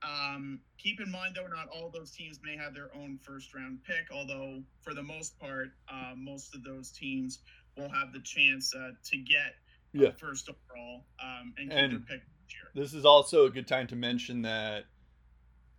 Um, 0.03 0.59
keep 0.77 0.99
in 0.99 1.09
mind, 1.09 1.35
though, 1.35 1.47
not 1.47 1.69
all 1.69 1.89
those 1.89 2.11
teams 2.11 2.39
may 2.43 2.57
have 2.57 2.73
their 2.73 2.89
own 2.95 3.17
first 3.21 3.53
round 3.53 3.79
pick, 3.85 4.07
although 4.13 4.61
for 4.81 4.93
the 4.93 5.03
most 5.03 5.39
part, 5.39 5.69
uh, 5.87 6.13
most 6.17 6.53
of 6.53 6.63
those 6.63 6.91
teams 6.91 7.39
will 7.77 7.89
have 7.89 8.11
the 8.11 8.19
chance 8.19 8.73
uh, 8.75 8.91
to 9.05 9.17
get 9.17 9.55
yeah. 9.93 10.11
first 10.11 10.49
overall 10.49 11.05
um, 11.23 11.53
and, 11.57 11.71
and 11.71 11.91
their 11.93 11.99
pick 11.99 12.21
this 12.25 12.53
year. 12.53 12.83
This 12.83 12.93
is 12.93 13.05
also 13.05 13.45
a 13.45 13.49
good 13.49 13.67
time 13.67 13.87
to 13.87 13.95
mention 13.95 14.41
that 14.41 14.85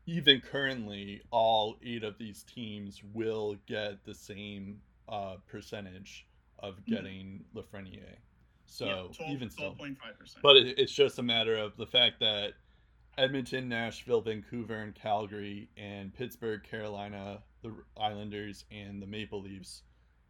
even 0.07 0.41
currently, 0.41 1.23
all 1.31 1.77
eight 1.83 2.05
of 2.05 2.19
these 2.19 2.45
teams 2.45 3.03
will 3.13 3.57
get 3.67 4.05
the 4.05 4.15
same 4.15 4.81
uh, 5.09 5.37
percentage 5.47 6.27
of 6.59 6.77
hmm. 6.87 6.95
getting 6.95 7.45
mm-hmm. 7.55 7.59
Lafreniere. 7.59 8.17
So 8.75 8.87
yeah, 8.87 9.25
12, 9.27 9.31
even 9.31 9.51
still, 9.51 9.77
but 10.43 10.57
it, 10.57 10.81
it's 10.81 10.91
just 10.91 11.21
a 11.21 11.23
matter 11.23 11.57
of 11.57 11.77
the 11.77 11.87
fact 11.87 12.19
that 12.19 12.55
Edmonton, 13.17 13.69
Nashville, 13.69 14.21
Vancouver, 14.21 14.75
and 14.75 14.93
Calgary, 14.93 15.69
and 15.77 16.13
Pittsburgh, 16.13 16.61
Carolina, 16.69 17.41
the 17.63 17.73
Islanders, 17.97 18.65
and 18.73 19.01
the 19.01 19.07
Maple 19.07 19.41
Leafs 19.41 19.83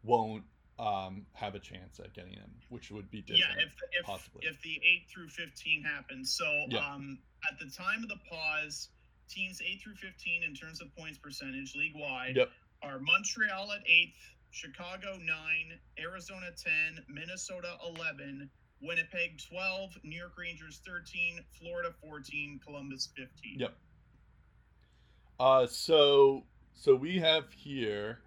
won't 0.02 0.44
um, 0.78 1.24
have 1.32 1.54
a 1.54 1.58
chance 1.58 1.98
at 2.00 2.12
getting 2.12 2.34
him, 2.34 2.50
which 2.68 2.90
would 2.90 3.10
be 3.10 3.22
different. 3.22 3.46
Yeah, 3.56 3.64
if 3.64 3.72
if, 3.98 4.04
possibly. 4.04 4.42
if 4.44 4.60
the 4.60 4.74
eight 4.74 5.08
through 5.10 5.28
fifteen 5.28 5.82
happens. 5.82 6.30
So 6.30 6.44
yeah. 6.68 6.80
um, 6.80 7.18
at 7.50 7.58
the 7.58 7.70
time 7.74 8.02
of 8.02 8.10
the 8.10 8.18
pause, 8.30 8.90
teams 9.30 9.62
eight 9.62 9.80
through 9.82 9.94
fifteen 9.94 10.42
in 10.42 10.54
terms 10.54 10.82
of 10.82 10.94
points 10.94 11.16
percentage 11.16 11.74
league 11.74 11.94
wide 11.96 12.36
yep. 12.36 12.50
are 12.82 12.98
Montreal 12.98 13.72
at 13.72 13.88
eighth, 13.88 14.33
Chicago 14.54 15.18
nine, 15.18 15.78
Arizona 15.98 16.50
ten, 16.56 17.04
Minnesota 17.08 17.76
eleven. 17.86 18.50
Winnipeg 18.80 19.40
12, 19.48 19.98
New 20.02 20.18
York 20.18 20.34
Rangers 20.36 20.82
13, 20.86 21.40
Florida 21.58 21.94
14, 22.02 22.60
Columbus 22.62 23.08
15. 23.16 23.60
Yep. 23.60 23.74
Uh, 25.40 25.66
so 25.66 26.44
so 26.74 26.94
we 26.94 27.18
have 27.18 27.44
here. 27.52 28.20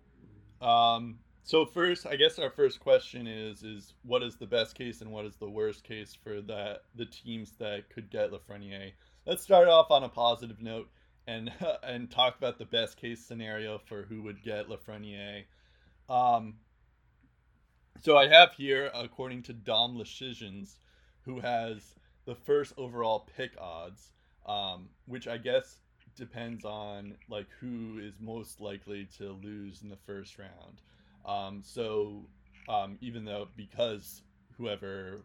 Um, 0.62 1.20
so 1.44 1.66
first, 1.66 2.06
I 2.06 2.16
guess 2.16 2.40
our 2.40 2.50
first 2.50 2.80
question 2.80 3.28
is 3.28 3.64
is 3.64 3.94
what 4.04 4.24
is 4.24 4.36
the 4.36 4.48
best 4.48 4.76
case 4.76 5.02
and 5.02 5.12
what 5.12 5.26
is 5.26 5.36
the 5.36 5.50
worst 5.50 5.84
case 5.84 6.18
for 6.22 6.42
that 6.42 6.82
the 6.96 7.06
teams 7.06 7.54
that 7.60 7.90
could 7.90 8.10
get 8.10 8.32
Lafreniere? 8.32 8.94
Let's 9.26 9.44
start 9.44 9.68
off 9.68 9.92
on 9.92 10.04
a 10.04 10.10
positive 10.10 10.62
note 10.62 10.90
and 11.28 11.52
and 11.84 12.10
talk 12.10 12.38
about 12.38 12.58
the 12.58 12.66
best 12.66 12.98
case 12.98 13.24
scenario 13.24 13.78
for 13.78 14.04
who 14.04 14.24
would 14.24 14.44
get 14.44 14.68
Lafreniere. 14.68 15.44
Um, 16.10 16.56
so 18.02 18.18
I 18.18 18.28
have 18.28 18.54
here, 18.54 18.92
according 18.94 19.44
to 19.44 19.54
Dom 19.54 19.98
Decisions, 19.98 20.78
who 21.22 21.40
has 21.40 21.96
the 22.26 22.36
first 22.36 22.74
overall 22.78 23.28
pick 23.36 23.52
odds, 23.60 24.14
um, 24.46 24.90
which 25.06 25.28
I 25.28 25.38
guess 25.38 25.80
depends 26.16 26.66
on 26.66 27.16
like 27.30 27.48
who 27.60 28.00
is 28.02 28.14
most 28.20 28.60
likely 28.60 29.08
to 29.18 29.34
lose 29.44 29.82
in 29.82 29.90
the 29.90 29.98
first 30.06 30.38
round. 30.38 30.82
Um, 31.26 31.62
so 31.64 32.26
um, 32.70 32.98
even 33.02 33.26
though 33.26 33.48
because 33.56 34.22
whoever 34.58 35.22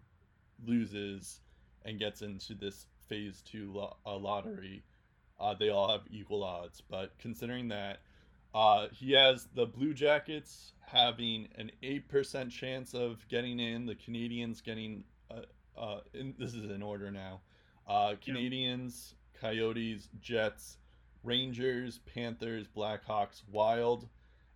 loses 0.65 1.41
and 1.85 1.99
gets 1.99 2.23
into 2.23 2.55
this 2.55 2.87
phase 3.09 3.43
two 3.43 3.73
lo- 3.73 3.97
uh, 4.07 4.17
lottery, 4.17 4.83
uh, 5.41 5.55
they 5.55 5.69
all 5.69 5.91
have 5.91 6.03
equal 6.11 6.45
odds. 6.45 6.81
But 6.81 7.13
considering 7.19 7.69
that 7.69 8.01
uh, 8.55 8.89
he 8.93 9.13
has 9.13 9.49
the 9.55 9.67
Blue 9.67 9.95
Jackets 9.95 10.73
having 10.87 11.49
an 11.57 11.71
8% 11.83 12.51
chance 12.51 12.95
of 12.95 13.27
getting 13.29 13.59
in, 13.59 13.87
the 13.87 13.95
Canadiens 13.95 14.63
getting, 14.63 15.05
uh, 15.31 15.81
uh, 15.81 16.01
in, 16.13 16.35
this 16.39 16.55
is 16.55 16.71
in 16.71 16.83
order 16.83 17.11
now, 17.11 17.41
uh, 17.89 18.15
Canadiens, 18.25 19.15
Coyotes, 19.41 20.09
Jets, 20.21 20.77
Rangers, 21.25 22.01
Panthers, 22.15 22.67
Blackhawks, 22.77 23.43
Wild, 23.51 24.09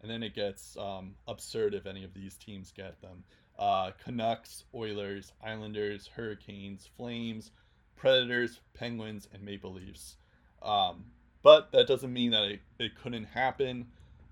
and 0.03 0.11
then 0.11 0.23
it 0.23 0.35
gets 0.35 0.77
um, 0.77 1.15
absurd 1.27 1.75
if 1.75 1.87
any 1.87 2.05
of 2.05 2.13
these 2.13 2.37
teams 2.37 2.73
get 2.73 3.01
them. 3.01 3.25
Uh, 3.59 3.93
Canucks, 4.05 4.65
Oilers, 4.75 5.33
Islanders, 5.43 6.11
Hurricanes, 6.15 6.89
Flames, 6.97 7.51
Predators, 7.97 8.61
Penguins, 8.75 9.27
and 9.33 9.43
Maple 9.43 9.73
Leafs. 9.73 10.17
Um, 10.63 11.07
but 11.47 11.71
that 11.71 11.87
doesn't 11.87 12.13
mean 12.13 12.33
that 12.33 12.43
it, 12.43 12.61
it 12.81 13.01
couldn't 13.01 13.23
happen. 13.23 13.87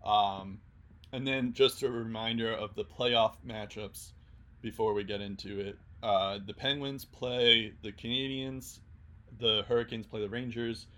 Um, 0.04 0.58
and 1.12 1.24
then 1.24 1.52
just 1.52 1.84
a 1.84 1.88
reminder 1.88 2.52
of 2.52 2.74
the 2.74 2.84
playoff 2.84 3.34
matchups 3.46 4.10
before 4.62 4.94
we 4.94 5.04
get 5.04 5.20
into 5.20 5.60
it. 5.60 5.78
Uh, 6.02 6.40
the 6.44 6.52
Penguins 6.52 7.04
play 7.04 7.72
the 7.84 7.92
Canadiens, 7.92 8.80
the 9.38 9.62
Hurricanes 9.68 10.06
play 10.06 10.22
the 10.22 10.28
Rangers, 10.28 10.88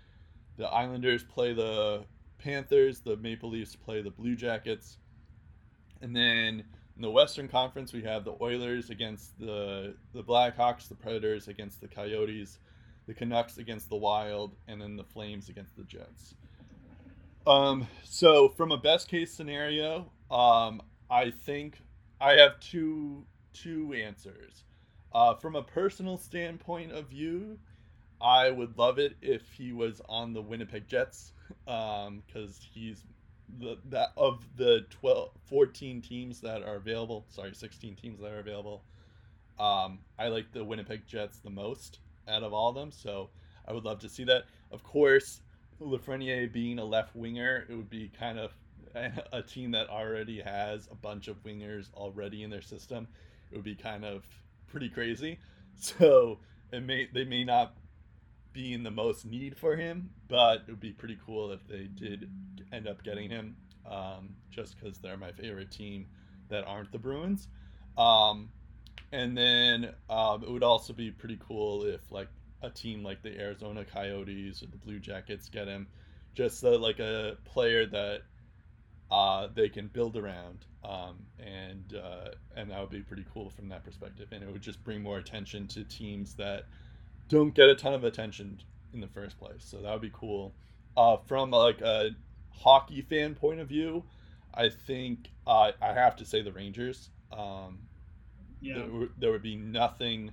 the 0.57 0.65
Islanders 0.65 1.23
play 1.23 1.53
the 1.53 2.03
Panthers, 2.39 3.01
the 3.01 3.15
Maple 3.17 3.51
Leafs 3.51 3.75
play 3.75 4.01
the 4.01 4.09
Blue 4.09 4.35
Jackets. 4.35 4.97
And 6.01 6.15
then 6.15 6.63
in 6.95 7.01
the 7.03 7.11
Western 7.11 7.47
Conference, 7.47 7.93
we 7.93 8.01
have 8.01 8.25
the 8.25 8.33
Oilers 8.41 8.89
against 8.89 9.37
the 9.37 9.93
the 10.15 10.23
Blackhawks, 10.23 10.87
the 10.87 10.95
Predators 10.95 11.47
against 11.47 11.79
the 11.79 11.87
Coyotes, 11.87 12.57
the 13.07 13.13
Canucks 13.13 13.57
against 13.57 13.89
the 13.89 13.95
Wild, 13.95 14.55
and 14.67 14.81
then 14.81 14.95
the 14.95 15.03
Flames 15.03 15.49
against 15.49 15.75
the 15.75 15.83
Jets. 15.83 16.35
Um, 17.47 17.87
so 18.03 18.49
from 18.49 18.71
a 18.73 18.77
best 18.77 19.07
case 19.07 19.33
scenario, 19.33 20.11
um, 20.29 20.81
I 21.09 21.31
think 21.31 21.81
I 22.19 22.33
have 22.33 22.59
two 22.59 23.25
two 23.53 23.93
answers. 23.93 24.63
Uh, 25.13 25.33
from 25.35 25.55
a 25.55 25.63
personal 25.63 26.17
standpoint 26.17 26.91
of 26.91 27.07
view, 27.07 27.57
I 28.21 28.51
would 28.51 28.77
love 28.77 28.99
it 28.99 29.15
if 29.21 29.53
he 29.53 29.71
was 29.71 30.01
on 30.09 30.33
the 30.33 30.41
Winnipeg 30.41 30.87
Jets, 30.87 31.31
because 31.65 32.07
um, 32.07 32.23
he's 32.73 33.03
the 33.59 33.77
that 33.85 34.11
of 34.17 34.45
the 34.57 34.85
12, 34.89 35.29
14 35.45 36.01
teams 36.01 36.41
that 36.41 36.63
are 36.63 36.75
available. 36.75 37.25
Sorry, 37.29 37.53
sixteen 37.53 37.95
teams 37.95 38.19
that 38.19 38.33
are 38.33 38.39
available. 38.39 38.83
Um, 39.57 39.99
I 40.19 40.27
like 40.27 40.51
the 40.51 40.65
Winnipeg 40.65 41.07
Jets 41.07 41.39
the 41.39 41.49
most 41.49 41.99
out 42.27 42.43
of 42.43 42.53
all 42.53 42.69
of 42.69 42.75
them, 42.75 42.91
so 42.91 43.29
I 43.67 43.73
would 43.73 43.85
love 43.85 43.99
to 43.99 44.09
see 44.09 44.23
that. 44.25 44.45
Of 44.71 44.83
course, 44.83 45.41
Lafreniere 45.81 46.51
being 46.51 46.79
a 46.79 46.85
left 46.85 47.15
winger, 47.15 47.65
it 47.69 47.75
would 47.75 47.89
be 47.89 48.11
kind 48.19 48.39
of 48.39 48.51
a 49.33 49.41
team 49.41 49.71
that 49.71 49.89
already 49.89 50.41
has 50.41 50.87
a 50.91 50.95
bunch 50.95 51.27
of 51.27 51.43
wingers 51.43 51.93
already 51.93 52.43
in 52.43 52.49
their 52.49 52.61
system. 52.61 53.07
It 53.51 53.55
would 53.55 53.65
be 53.65 53.75
kind 53.75 54.05
of 54.05 54.25
pretty 54.67 54.89
crazy. 54.89 55.39
So 55.79 56.39
it 56.71 56.81
may 56.81 57.07
they 57.13 57.23
may 57.23 57.43
not 57.43 57.77
be 58.51 58.73
in 58.73 58.81
the 58.81 58.89
most 58.89 59.27
need 59.27 59.55
for 59.55 59.75
him, 59.75 60.09
but 60.27 60.63
it 60.67 60.71
would 60.71 60.79
be 60.79 60.91
pretty 60.91 61.19
cool 61.23 61.51
if 61.51 61.67
they 61.67 61.83
did 61.83 62.27
end 62.73 62.87
up 62.87 63.03
getting 63.03 63.29
him. 63.29 63.55
Um, 63.85 64.29
just 64.49 64.75
because 64.79 64.97
they're 64.97 65.17
my 65.17 65.31
favorite 65.31 65.69
team 65.69 66.07
that 66.49 66.65
aren't 66.65 66.91
the 66.91 66.97
Bruins. 66.97 67.47
Um, 67.95 68.49
and 69.11 69.37
then 69.37 69.93
um, 70.09 70.43
it 70.43 70.49
would 70.49 70.63
also 70.63 70.93
be 70.93 71.11
pretty 71.11 71.39
cool 71.47 71.83
if 71.83 72.11
like 72.11 72.27
a 72.61 72.69
team 72.69 73.03
like 73.03 73.21
the 73.21 73.39
Arizona 73.39 73.85
Coyotes 73.85 74.63
or 74.63 74.67
the 74.67 74.77
Blue 74.77 74.99
Jackets 74.99 75.49
get 75.49 75.67
him, 75.67 75.87
just 76.33 76.63
like 76.63 76.99
a 76.99 77.37
player 77.45 77.85
that 77.85 78.21
uh, 79.09 79.47
they 79.53 79.69
can 79.69 79.87
build 79.87 80.17
around, 80.17 80.65
um, 80.83 81.17
and 81.39 81.95
uh, 81.95 82.29
and 82.55 82.69
that 82.69 82.79
would 82.79 82.89
be 82.89 83.01
pretty 83.01 83.25
cool 83.33 83.49
from 83.49 83.69
that 83.69 83.83
perspective, 83.83 84.27
and 84.31 84.43
it 84.43 84.51
would 84.51 84.61
just 84.61 84.83
bring 84.83 85.01
more 85.01 85.17
attention 85.17 85.67
to 85.67 85.83
teams 85.83 86.33
that 86.35 86.65
don't 87.29 87.53
get 87.53 87.69
a 87.69 87.75
ton 87.75 87.93
of 87.93 88.03
attention 88.03 88.61
in 88.93 88.99
the 88.99 89.07
first 89.07 89.39
place. 89.39 89.63
So 89.63 89.77
that 89.77 89.91
would 89.91 90.01
be 90.01 90.11
cool. 90.13 90.53
Uh, 90.95 91.17
from 91.25 91.51
like 91.51 91.81
a 91.81 92.09
hockey 92.49 93.01
fan 93.01 93.35
point 93.35 93.59
of 93.59 93.67
view, 93.67 94.03
I 94.53 94.69
think 94.69 95.29
uh, 95.45 95.71
I 95.81 95.93
have 95.93 96.15
to 96.17 96.25
say 96.25 96.41
the 96.41 96.51
Rangers. 96.51 97.09
Um, 97.31 97.79
yeah. 98.61 98.75
there, 98.75 99.07
there 99.17 99.31
would 99.31 99.43
be 99.43 99.55
nothing 99.55 100.31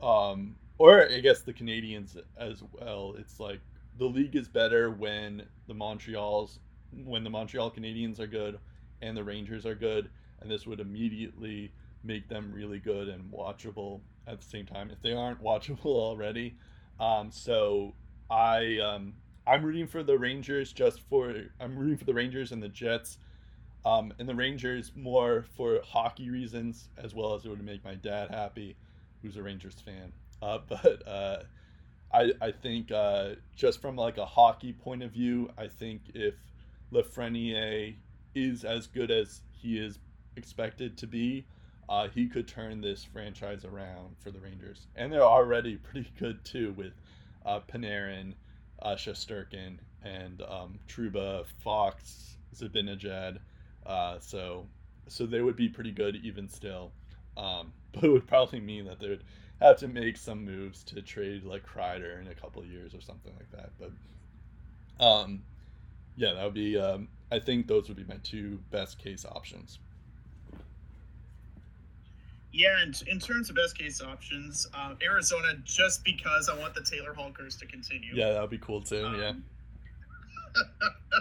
um, 0.00 0.56
or 0.78 1.08
I 1.10 1.20
guess 1.20 1.40
the 1.40 1.52
Canadiens 1.52 2.16
as 2.36 2.62
well. 2.72 3.14
It's 3.18 3.40
like 3.40 3.60
the 3.98 4.06
league 4.06 4.36
is 4.36 4.48
better 4.48 4.90
when 4.90 5.42
the 5.66 5.74
Montreal's 5.74 6.58
when 7.04 7.24
the 7.24 7.30
Montreal 7.30 7.70
Canadiens 7.70 8.20
are 8.20 8.26
good 8.26 8.58
and 9.02 9.16
the 9.16 9.24
Rangers 9.24 9.66
are 9.66 9.74
good, 9.74 10.10
and 10.40 10.50
this 10.50 10.66
would 10.66 10.80
immediately 10.80 11.72
make 12.02 12.28
them 12.28 12.52
really 12.52 12.78
good 12.78 13.08
and 13.08 13.32
watchable 13.32 14.00
at 14.26 14.40
the 14.40 14.46
same 14.46 14.66
time 14.66 14.90
if 14.90 15.00
they 15.00 15.12
aren't 15.12 15.42
watchable 15.42 15.96
already. 15.96 16.54
Um, 17.00 17.30
so 17.30 17.94
I 18.30 18.78
um, 18.78 19.14
I'm 19.46 19.64
rooting 19.64 19.86
for 19.86 20.02
the 20.02 20.18
Rangers 20.18 20.72
just 20.72 21.00
for 21.08 21.34
I'm 21.60 21.76
rooting 21.76 21.96
for 21.96 22.04
the 22.04 22.14
Rangers 22.14 22.52
and 22.52 22.62
the 22.62 22.68
Jets. 22.68 23.18
Um, 23.86 24.12
and 24.18 24.28
the 24.28 24.34
Rangers 24.34 24.92
more 24.96 25.44
for 25.56 25.80
hockey 25.84 26.30
reasons 26.30 26.88
as 26.96 27.14
well 27.14 27.34
as 27.34 27.44
it 27.44 27.48
would 27.50 27.62
make 27.62 27.84
my 27.84 27.94
dad 27.94 28.30
happy, 28.30 28.76
who's 29.22 29.36
a 29.36 29.42
Rangers 29.42 29.76
fan. 29.84 30.12
Uh, 30.40 30.58
but 30.68 31.06
uh, 31.06 31.42
I 32.12 32.32
I 32.40 32.52
think 32.52 32.90
uh, 32.90 33.30
just 33.56 33.80
from 33.80 33.96
like 33.96 34.18
a 34.18 34.26
hockey 34.26 34.72
point 34.72 35.02
of 35.02 35.12
view, 35.12 35.50
I 35.58 35.68
think 35.68 36.02
if 36.14 36.34
Lafreniere 36.92 37.94
is 38.34 38.64
as 38.64 38.86
good 38.86 39.10
as 39.10 39.40
he 39.52 39.78
is 39.78 39.98
expected 40.36 40.96
to 40.98 41.06
be, 41.06 41.46
uh, 41.88 42.08
he 42.08 42.26
could 42.28 42.48
turn 42.48 42.80
this 42.80 43.04
franchise 43.04 43.64
around 43.64 44.16
for 44.18 44.30
the 44.30 44.40
Rangers. 44.40 44.86
And 44.96 45.12
they're 45.12 45.22
already 45.22 45.76
pretty 45.88 46.10
good 46.18 46.44
too 46.44 46.72
with 46.76 46.92
uh, 47.44 47.60
Panarin, 47.60 48.34
uh, 48.82 48.94
Shesterkin, 48.94 49.78
and 50.02 50.42
um, 50.42 50.78
Trouba, 50.88 51.44
Fox, 51.62 52.36
Zibanejad. 52.54 53.38
Uh, 53.86 54.18
so 54.18 54.66
so 55.08 55.26
they 55.26 55.42
would 55.42 55.56
be 55.56 55.68
pretty 55.68 55.92
good 55.92 56.16
even 56.16 56.48
still. 56.48 56.92
Um, 57.36 57.72
but 57.92 58.04
it 58.04 58.08
would 58.08 58.26
probably 58.26 58.60
mean 58.60 58.84
that 58.86 59.00
they 59.00 59.08
would 59.08 59.24
have 59.60 59.78
to 59.78 59.88
make 59.88 60.16
some 60.16 60.44
moves 60.44 60.82
to 60.84 61.00
trade 61.02 61.44
like 61.44 61.64
Kreider 61.66 62.20
in 62.20 62.28
a 62.28 62.34
couple 62.34 62.62
of 62.62 62.68
years 62.68 62.94
or 62.94 63.00
something 63.00 63.32
like 63.36 63.50
that. 63.52 63.70
But 63.78 65.04
um, 65.04 65.42
yeah, 66.16 66.32
that 66.34 66.44
would 66.44 66.54
be. 66.54 66.78
Um, 66.78 67.08
I 67.32 67.38
think 67.38 67.66
those 67.66 67.88
would 67.88 67.96
be 67.96 68.04
my 68.04 68.18
two 68.22 68.60
best 68.70 68.98
case 68.98 69.24
options. 69.24 69.78
Yeah, 72.52 72.80
and 72.82 73.02
in 73.08 73.18
terms 73.18 73.50
of 73.50 73.56
best 73.56 73.76
case 73.76 74.00
options, 74.00 74.68
uh, 74.74 74.94
Arizona, 75.02 75.54
just 75.64 76.04
because 76.04 76.48
I 76.48 76.56
want 76.56 76.74
the 76.74 76.82
Taylor 76.82 77.12
Hall 77.12 77.32
curse 77.36 77.56
to 77.56 77.66
continue. 77.66 78.14
Yeah, 78.14 78.32
that 78.32 78.40
would 78.40 78.50
be 78.50 78.58
cool 78.58 78.80
too. 78.80 79.04
Um, 79.04 79.20
yeah. 79.20 79.32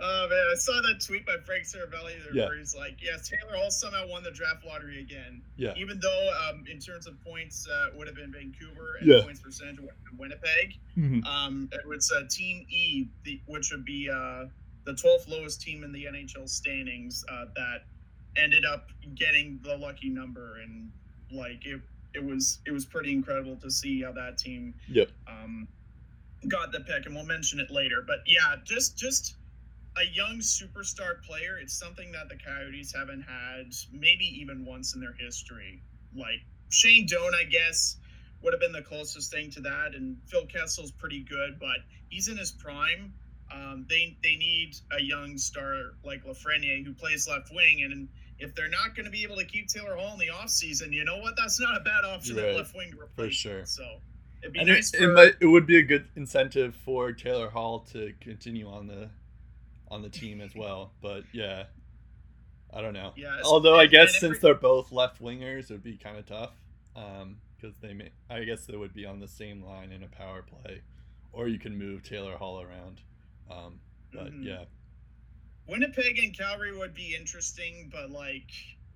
oh 0.00 0.26
man, 0.28 0.44
I 0.52 0.56
saw 0.56 0.72
that 0.82 1.04
tweet 1.04 1.26
by 1.26 1.36
Frank 1.44 1.64
Seravalli 1.64 2.14
yeah. 2.32 2.46
where 2.46 2.58
he's 2.58 2.74
like, 2.74 2.98
"Yes, 3.02 3.28
Taylor 3.28 3.56
Hall 3.56 3.70
somehow 3.70 4.06
won 4.08 4.22
the 4.22 4.30
draft 4.30 4.64
lottery 4.64 5.00
again." 5.00 5.42
Yeah. 5.56 5.74
Even 5.76 6.00
though, 6.00 6.32
um, 6.48 6.64
in 6.70 6.78
terms 6.78 7.06
of 7.06 7.22
points, 7.24 7.66
uh, 7.68 7.96
would 7.96 8.06
have 8.06 8.16
been 8.16 8.32
Vancouver 8.32 8.96
and 9.00 9.08
yeah. 9.08 9.22
points 9.22 9.40
percentage 9.40 9.80
would 9.80 9.90
have 9.90 10.04
been 10.04 10.18
Winnipeg. 10.18 10.74
Mm-hmm. 10.96 11.24
Um, 11.24 11.68
it 11.72 11.86
was 11.86 12.12
uh, 12.16 12.22
Team 12.28 12.66
E, 12.68 13.08
the, 13.24 13.40
which 13.46 13.70
would 13.70 13.84
be 13.84 14.08
uh, 14.10 14.46
the 14.84 14.92
12th 14.92 15.28
lowest 15.28 15.60
team 15.60 15.84
in 15.84 15.92
the 15.92 16.04
NHL 16.04 16.48
standings. 16.48 17.24
Uh, 17.30 17.46
that 17.54 17.84
ended 18.36 18.64
up 18.64 18.88
getting 19.14 19.58
the 19.62 19.76
lucky 19.76 20.08
number 20.08 20.58
and 20.62 20.90
like 21.32 21.64
it 21.66 21.80
it 22.14 22.24
was 22.24 22.60
it 22.66 22.70
was 22.70 22.84
pretty 22.84 23.12
incredible 23.12 23.56
to 23.56 23.70
see 23.70 24.02
how 24.02 24.12
that 24.12 24.38
team 24.38 24.74
yep 24.88 25.10
um 25.26 25.66
got 26.46 26.72
the 26.72 26.80
pick 26.80 27.06
and 27.06 27.14
we'll 27.14 27.24
mention 27.24 27.58
it 27.58 27.70
later 27.70 28.04
but 28.06 28.18
yeah 28.26 28.56
just 28.64 28.96
just 28.96 29.34
a 30.00 30.14
young 30.14 30.38
superstar 30.38 31.22
player 31.22 31.58
it's 31.60 31.74
something 31.74 32.12
that 32.12 32.28
the 32.28 32.36
coyotes 32.36 32.94
haven't 32.94 33.22
had 33.22 33.72
maybe 33.92 34.24
even 34.24 34.64
once 34.64 34.94
in 34.94 35.00
their 35.00 35.14
history 35.18 35.82
like 36.14 36.40
shane 36.70 37.06
doan 37.06 37.32
i 37.34 37.44
guess 37.44 37.96
would 38.42 38.52
have 38.52 38.60
been 38.60 38.72
the 38.72 38.82
closest 38.82 39.32
thing 39.32 39.50
to 39.50 39.60
that 39.60 39.94
and 39.94 40.16
phil 40.26 40.46
kessel's 40.46 40.92
pretty 40.92 41.20
good 41.20 41.58
but 41.58 41.78
he's 42.08 42.28
in 42.28 42.36
his 42.36 42.52
prime 42.52 43.12
um, 43.50 43.86
they 43.88 44.16
they 44.22 44.36
need 44.36 44.76
a 44.92 45.02
young 45.02 45.38
star 45.38 45.94
like 46.04 46.22
Lafreniere 46.22 46.84
who 46.84 46.92
plays 46.92 47.26
left 47.26 47.50
wing 47.50 47.82
and 47.82 48.08
if 48.38 48.54
they're 48.54 48.68
not 48.68 48.94
going 48.94 49.04
to 49.04 49.10
be 49.10 49.22
able 49.22 49.36
to 49.36 49.44
keep 49.44 49.68
Taylor 49.68 49.96
Hall 49.96 50.12
in 50.12 50.18
the 50.18 50.32
offseason, 50.32 50.92
you 50.92 51.04
know 51.04 51.18
what? 51.18 51.34
That's 51.36 51.60
not 51.60 51.76
a 51.76 51.80
bad 51.80 52.04
option 52.04 52.36
right. 52.36 52.46
at 52.46 52.56
left 52.56 52.74
wing 52.74 52.92
to 52.92 53.00
replace. 53.00 53.26
For 53.26 53.30
sure. 53.32 53.66
So 53.66 53.84
it'd 54.42 54.52
be 54.52 54.60
and 54.60 54.68
nice. 54.68 54.94
It, 54.94 54.98
for... 54.98 55.04
it, 55.04 55.14
might, 55.14 55.34
it 55.40 55.46
would 55.46 55.66
be 55.66 55.78
a 55.78 55.82
good 55.82 56.08
incentive 56.16 56.74
for 56.84 57.12
Taylor 57.12 57.50
Hall 57.50 57.80
to 57.92 58.12
continue 58.20 58.68
on 58.68 58.86
the 58.86 59.10
on 59.90 60.02
the 60.02 60.08
team 60.08 60.40
as 60.40 60.54
well. 60.54 60.92
But 61.00 61.24
yeah, 61.32 61.64
I 62.72 62.80
don't 62.80 62.94
know. 62.94 63.12
Yeah. 63.16 63.40
Although 63.44 63.78
I 63.78 63.86
guess 63.86 64.18
since 64.18 64.38
they're 64.38 64.54
both 64.54 64.92
left 64.92 65.22
wingers, 65.22 65.70
it 65.70 65.74
would 65.74 65.82
be 65.82 65.96
kind 65.96 66.18
of 66.18 66.26
tough. 66.26 66.52
Um, 66.96 67.36
because 67.60 67.76
they 67.78 67.92
may, 67.92 68.10
I 68.30 68.44
guess 68.44 68.66
they 68.66 68.76
would 68.76 68.94
be 68.94 69.04
on 69.04 69.20
the 69.20 69.28
same 69.28 69.62
line 69.64 69.92
in 69.92 70.02
a 70.02 70.08
power 70.08 70.42
play, 70.42 70.82
or 71.32 71.48
you 71.48 71.58
can 71.58 71.76
move 71.76 72.02
Taylor 72.02 72.36
Hall 72.36 72.60
around. 72.60 73.00
Um, 73.50 73.80
but 74.12 74.26
mm-hmm. 74.26 74.42
yeah, 74.42 74.64
Winnipeg 75.66 76.18
and 76.18 76.36
Calgary 76.36 76.76
would 76.76 76.94
be 76.94 77.14
interesting, 77.18 77.90
but 77.92 78.10
like 78.10 78.50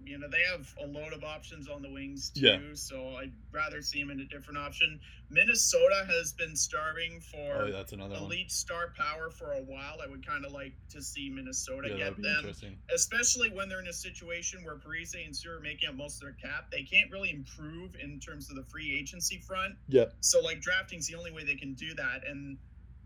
you 0.05 0.19
know 0.19 0.29
they 0.29 0.43
have 0.51 0.73
a 0.83 0.87
load 0.87 1.12
of 1.12 1.25
options 1.25 1.69
on 1.69 1.83
the 1.83 1.91
wings 1.91 2.31
too. 2.31 2.47
Yeah. 2.47 2.59
So 2.75 3.17
I'd 3.17 3.33
rather 3.53 3.83
see 3.83 4.01
them 4.01 4.11
in 4.11 4.21
a 4.21 4.25
different 4.25 4.59
option. 4.59 5.01
Minnesota 5.31 6.07
has 6.09 6.33
been 6.33 6.55
starving 6.55 7.21
for 7.21 7.62
oh, 7.62 7.73
that's 7.73 7.93
another 7.93 8.17
elite 8.17 8.45
one. 8.45 8.49
star 8.49 8.93
power 8.97 9.31
for 9.31 9.53
a 9.53 9.62
while. 9.62 9.99
I 10.05 10.09
would 10.09 10.27
kind 10.27 10.45
of 10.45 10.53
like 10.53 10.75
to 10.91 11.03
see 11.03 11.31
Minnesota 11.31 11.88
yeah, 11.91 12.11
get 12.11 12.23
them, 12.23 12.53
especially 12.95 13.51
when 13.51 13.69
they're 13.69 13.81
in 13.81 13.88
a 13.88 13.93
situation 13.93 14.65
where 14.65 14.77
Parise 14.77 15.15
and 15.15 15.35
Suter 15.35 15.57
are 15.57 15.61
making 15.61 15.88
up 15.88 15.95
most 15.95 16.17
of 16.17 16.29
their 16.29 16.37
cap. 16.51 16.71
They 16.71 16.83
can't 16.83 17.11
really 17.11 17.31
improve 17.31 17.97
in 18.03 18.21
terms 18.21 18.51
of 18.51 18.57
the 18.57 18.65
free 18.65 18.97
agency 18.99 19.38
front. 19.38 19.75
Yeah. 19.88 20.07
So 20.21 20.41
like 20.41 20.61
drafting's 20.61 21.07
the 21.07 21.17
only 21.17 21.33
way 21.33 21.45
they 21.45 21.57
can 21.57 21.75
do 21.75 21.95
that, 21.95 22.27
and 22.29 22.59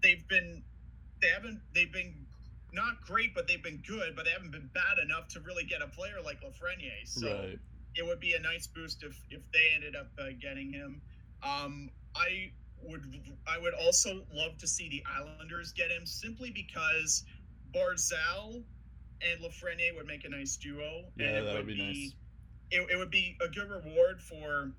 they've 0.03 0.27
been 0.29 0.63
they 1.23 1.29
haven't 1.29 1.61
they've 1.75 1.93
been 1.93 2.26
not 2.73 3.01
great, 3.03 3.35
but 3.35 3.47
they've 3.49 3.63
been 3.63 3.83
good, 3.87 4.15
but 4.17 4.25
they 4.25 4.33
haven't 4.33 4.53
been 4.53 4.71
bad 4.75 4.99
enough 5.03 5.29
to 5.29 5.41
really 5.41 5.65
get 5.65 5.83
a 5.83 5.87
player 5.87 6.17
like 6.25 6.41
Lafreniere. 6.41 7.07
So 7.07 7.29
right. 7.29 7.59
it 7.95 8.05
would 8.07 8.21
be 8.21 8.35
a 8.35 8.41
nice 8.41 8.67
boost 8.67 9.03
if 9.03 9.19
if 9.31 9.41
they 9.53 9.75
ended 9.75 9.97
up 9.97 10.09
uh, 10.19 10.31
getting 10.41 10.73
him. 10.73 11.01
Um, 11.43 11.91
I 12.15 12.51
would 12.83 13.03
I 13.47 13.59
would 13.59 13.75
also 13.75 14.23
love 14.33 14.59
to 14.59 14.67
see 14.67 14.89
the 14.89 15.03
Islanders 15.11 15.73
get 15.73 15.91
him 15.91 16.07
simply 16.07 16.51
because 16.51 17.25
Barzal 17.75 18.63
and 19.23 19.41
Lafreniere 19.41 19.95
would 19.97 20.07
make 20.07 20.25
a 20.25 20.29
nice 20.29 20.57
duo. 20.57 21.05
Yeah, 21.17 21.27
and 21.27 21.37
it 21.37 21.45
that 21.45 21.55
would, 21.55 21.67
would 21.67 21.67
be, 21.67 21.75
be 21.75 21.83
nice. 21.83 22.15
It, 22.71 22.91
it 22.91 22.97
would 22.97 23.11
be 23.11 23.37
a 23.41 23.49
good 23.49 23.71
reward 23.71 24.21
for 24.21 24.73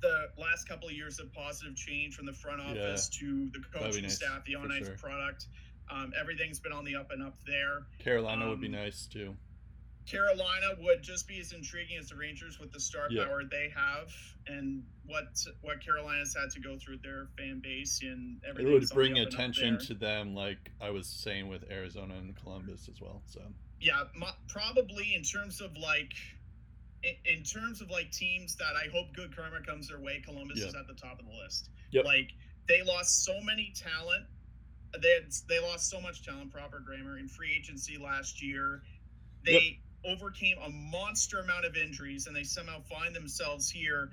the 0.00 0.28
last 0.38 0.68
couple 0.68 0.88
of 0.88 0.94
years 0.94 1.18
of 1.18 1.32
positive 1.32 1.76
change 1.76 2.14
from 2.14 2.26
the 2.26 2.32
front 2.32 2.60
office 2.60 3.10
yeah, 3.12 3.28
to 3.28 3.50
the 3.52 3.78
coaching 3.78 4.02
nice, 4.02 4.16
staff, 4.16 4.44
the 4.46 4.54
on 4.54 4.70
ice 4.72 4.86
sure. 4.86 4.96
product. 4.96 5.46
Um, 5.90 6.12
everything's 6.18 6.60
been 6.60 6.72
on 6.72 6.84
the 6.84 6.96
up 6.96 7.10
and 7.10 7.22
up 7.22 7.34
there. 7.46 7.82
Carolina 7.98 8.44
um, 8.44 8.50
would 8.50 8.60
be 8.60 8.68
nice 8.68 9.06
too. 9.06 9.34
Carolina 10.06 10.66
would 10.80 11.02
just 11.02 11.28
be 11.28 11.38
as 11.40 11.52
intriguing 11.52 11.98
as 11.98 12.08
the 12.08 12.16
Rangers 12.16 12.58
with 12.58 12.72
the 12.72 12.80
star 12.80 13.08
yeah. 13.10 13.24
power 13.24 13.42
they 13.48 13.72
have 13.74 14.08
and 14.46 14.82
what 15.06 15.24
what 15.62 15.84
Carolina's 15.84 16.34
had 16.34 16.50
to 16.50 16.60
go 16.60 16.78
through 16.78 16.98
their 16.98 17.28
fan 17.38 17.60
base 17.62 18.00
and 18.02 18.40
everything. 18.48 18.72
It 18.72 18.74
would 18.74 18.88
bring 18.90 19.18
attention 19.18 19.78
to 19.86 19.94
them, 19.94 20.34
like 20.34 20.70
I 20.80 20.90
was 20.90 21.06
saying 21.06 21.48
with 21.48 21.64
Arizona 21.70 22.14
and 22.14 22.34
Columbus 22.36 22.88
as 22.88 23.00
well. 23.00 23.22
So 23.26 23.40
yeah, 23.80 24.02
probably 24.48 25.14
in 25.14 25.22
terms 25.22 25.60
of 25.60 25.76
like 25.76 26.12
in, 27.02 27.14
in, 27.36 27.42
terms 27.44 27.80
of 27.80 27.90
like 27.90 28.10
teams 28.10 28.56
that 28.56 28.74
I 28.76 28.88
hope 28.92 29.14
good 29.14 29.34
karma 29.34 29.60
comes 29.64 29.88
their 29.88 30.00
way, 30.00 30.22
Columbus 30.24 30.58
yeah. 30.60 30.68
is 30.68 30.74
at 30.74 30.86
the 30.86 30.94
top 30.94 31.18
of 31.18 31.26
the 31.26 31.32
list. 31.42 31.70
Yep. 31.92 32.04
Like 32.04 32.30
they 32.68 32.82
lost 32.82 33.24
so 33.24 33.40
many 33.42 33.72
talent 33.76 34.26
they 34.98 35.14
had, 35.14 35.32
they 35.48 35.60
lost 35.60 35.88
so 35.88 36.00
much 36.00 36.24
talent, 36.24 36.50
proper 36.50 36.80
grammar, 36.80 37.18
in 37.18 37.28
free 37.28 37.54
agency 37.56 37.96
last 37.98 38.42
year. 38.42 38.82
They 39.44 39.80
yep. 40.04 40.18
overcame 40.18 40.56
a 40.64 40.70
monster 40.70 41.40
amount 41.40 41.64
of 41.64 41.76
injuries, 41.76 42.26
and 42.26 42.34
they 42.34 42.42
somehow 42.42 42.80
find 42.82 43.14
themselves 43.14 43.70
here. 43.70 44.10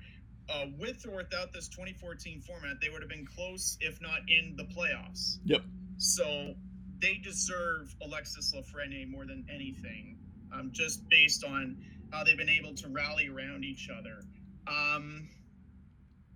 Uh, 0.48 0.66
with 0.78 1.06
or 1.06 1.16
without 1.16 1.52
this 1.52 1.68
2014 1.68 2.40
format, 2.40 2.76
they 2.80 2.88
would 2.88 3.02
have 3.02 3.10
been 3.10 3.26
close, 3.26 3.76
if 3.80 4.00
not 4.00 4.20
in 4.28 4.54
the 4.56 4.64
playoffs. 4.64 5.38
Yep. 5.44 5.62
So 5.98 6.54
they 7.00 7.14
deserve 7.16 7.94
Alexis 8.02 8.54
Lafreniere 8.54 9.10
more 9.10 9.26
than 9.26 9.44
anything, 9.52 10.16
um, 10.52 10.70
just 10.72 11.06
based 11.08 11.44
on 11.44 11.76
how 12.12 12.24
they've 12.24 12.38
been 12.38 12.48
able 12.48 12.74
to 12.74 12.88
rally 12.88 13.28
around 13.28 13.64
each 13.64 13.90
other. 13.90 14.22
Um, 14.66 15.28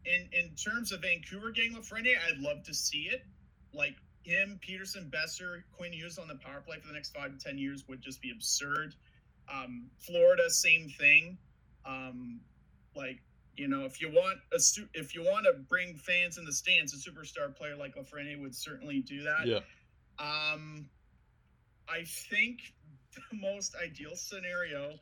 in 0.05 0.28
in 0.33 0.55
terms 0.57 0.92
of 0.92 1.00
Vancouver 1.02 1.50
getting 1.50 1.74
Lafreniere, 1.74 2.16
I'd 2.28 2.38
love 2.38 2.62
to 2.64 2.74
see 2.74 3.09
it. 3.11 3.24
Like 3.72 3.96
him, 4.24 4.58
Pettersson, 4.66 5.11
Boeser, 5.11 5.62
Quinn 5.76 5.92
Hughes 5.92 6.18
on 6.18 6.28
the 6.28 6.37
power 6.37 6.62
play 6.64 6.78
for 6.80 6.88
the 6.88 6.94
next 6.94 7.14
five 7.14 7.37
to 7.37 7.38
ten 7.38 7.58
years 7.58 7.85
would 7.88 8.00
just 8.00 8.20
be 8.20 8.30
absurd. 8.30 8.94
Um, 9.52 9.90
Florida, 9.98 10.48
same 10.50 10.88
thing. 10.88 11.38
Um, 11.85 12.40
like 12.94 13.20
you 13.56 13.68
know, 13.68 13.85
if 13.85 14.00
you 14.00 14.08
want 14.08 14.38
a 14.52 14.61
if 14.94 15.14
you 15.14 15.22
want 15.22 15.46
to 15.46 15.61
bring 15.68 15.96
fans 15.96 16.38
in 16.38 16.44
the 16.44 16.52
stands, 16.52 16.94
a 16.94 17.11
superstar 17.11 17.54
player 17.54 17.76
like 17.76 17.96
Lafreniere 17.96 18.40
would 18.40 18.54
certainly 18.54 19.00
do 19.00 19.22
that. 19.22 19.46
Yeah. 19.46 19.61
Um, 20.18 20.88
I 21.88 22.04
think 22.04 22.61
the 23.14 23.37
most 23.37 23.74
ideal 23.82 24.14
scenario 24.14 24.94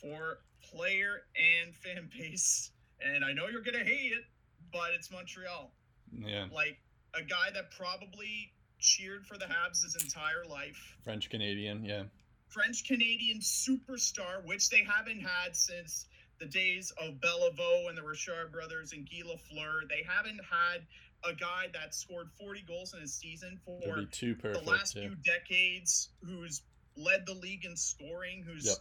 for 0.00 0.38
player 0.62 1.22
and 1.36 1.74
fan 1.74 2.08
base, 2.16 2.70
and 3.04 3.24
I 3.24 3.32
know 3.32 3.48
you're 3.48 3.62
gonna 3.62 3.84
hate 3.84 4.12
it, 4.12 4.24
but 4.72 4.90
it's 4.94 5.10
Montreal. 5.10 5.70
Yeah. 6.12 6.46
Like 6.52 6.78
a 7.14 7.22
guy 7.22 7.50
that 7.52 7.70
probably 7.70 8.52
cheered 8.78 9.26
for 9.26 9.36
the 9.38 9.44
Habs 9.46 9.82
his 9.82 9.96
entire 10.02 10.44
life. 10.48 10.96
French 11.02 11.28
Canadian, 11.30 11.84
yeah. 11.84 12.04
French 12.48 12.84
Canadian 12.86 13.40
superstar, 13.40 14.44
which 14.44 14.70
they 14.70 14.82
haven't 14.84 15.20
had 15.20 15.54
since 15.54 16.06
the 16.40 16.46
days 16.46 16.92
of 17.02 17.14
Beliveau 17.20 17.88
and 17.88 17.98
the 17.98 18.02
Richard 18.02 18.50
brothers 18.52 18.92
and 18.92 19.08
Guy 19.08 19.22
Lafleur. 19.28 19.88
They 19.88 20.02
haven't 20.08 20.40
had 20.50 20.86
a 21.24 21.34
guy 21.34 21.66
that 21.74 21.94
scored 21.94 22.30
40 22.40 22.62
goals 22.62 22.94
in 22.94 23.00
a 23.02 23.08
season 23.08 23.58
for 23.64 23.80
It'll 23.82 24.06
the 24.06 24.60
last 24.64 24.92
too. 24.94 25.00
few 25.00 25.14
decades, 25.16 26.10
who's 26.24 26.62
led 26.96 27.26
the 27.26 27.34
league 27.34 27.64
in 27.64 27.76
scoring, 27.76 28.42
who's 28.44 28.66
Yep. 28.66 28.76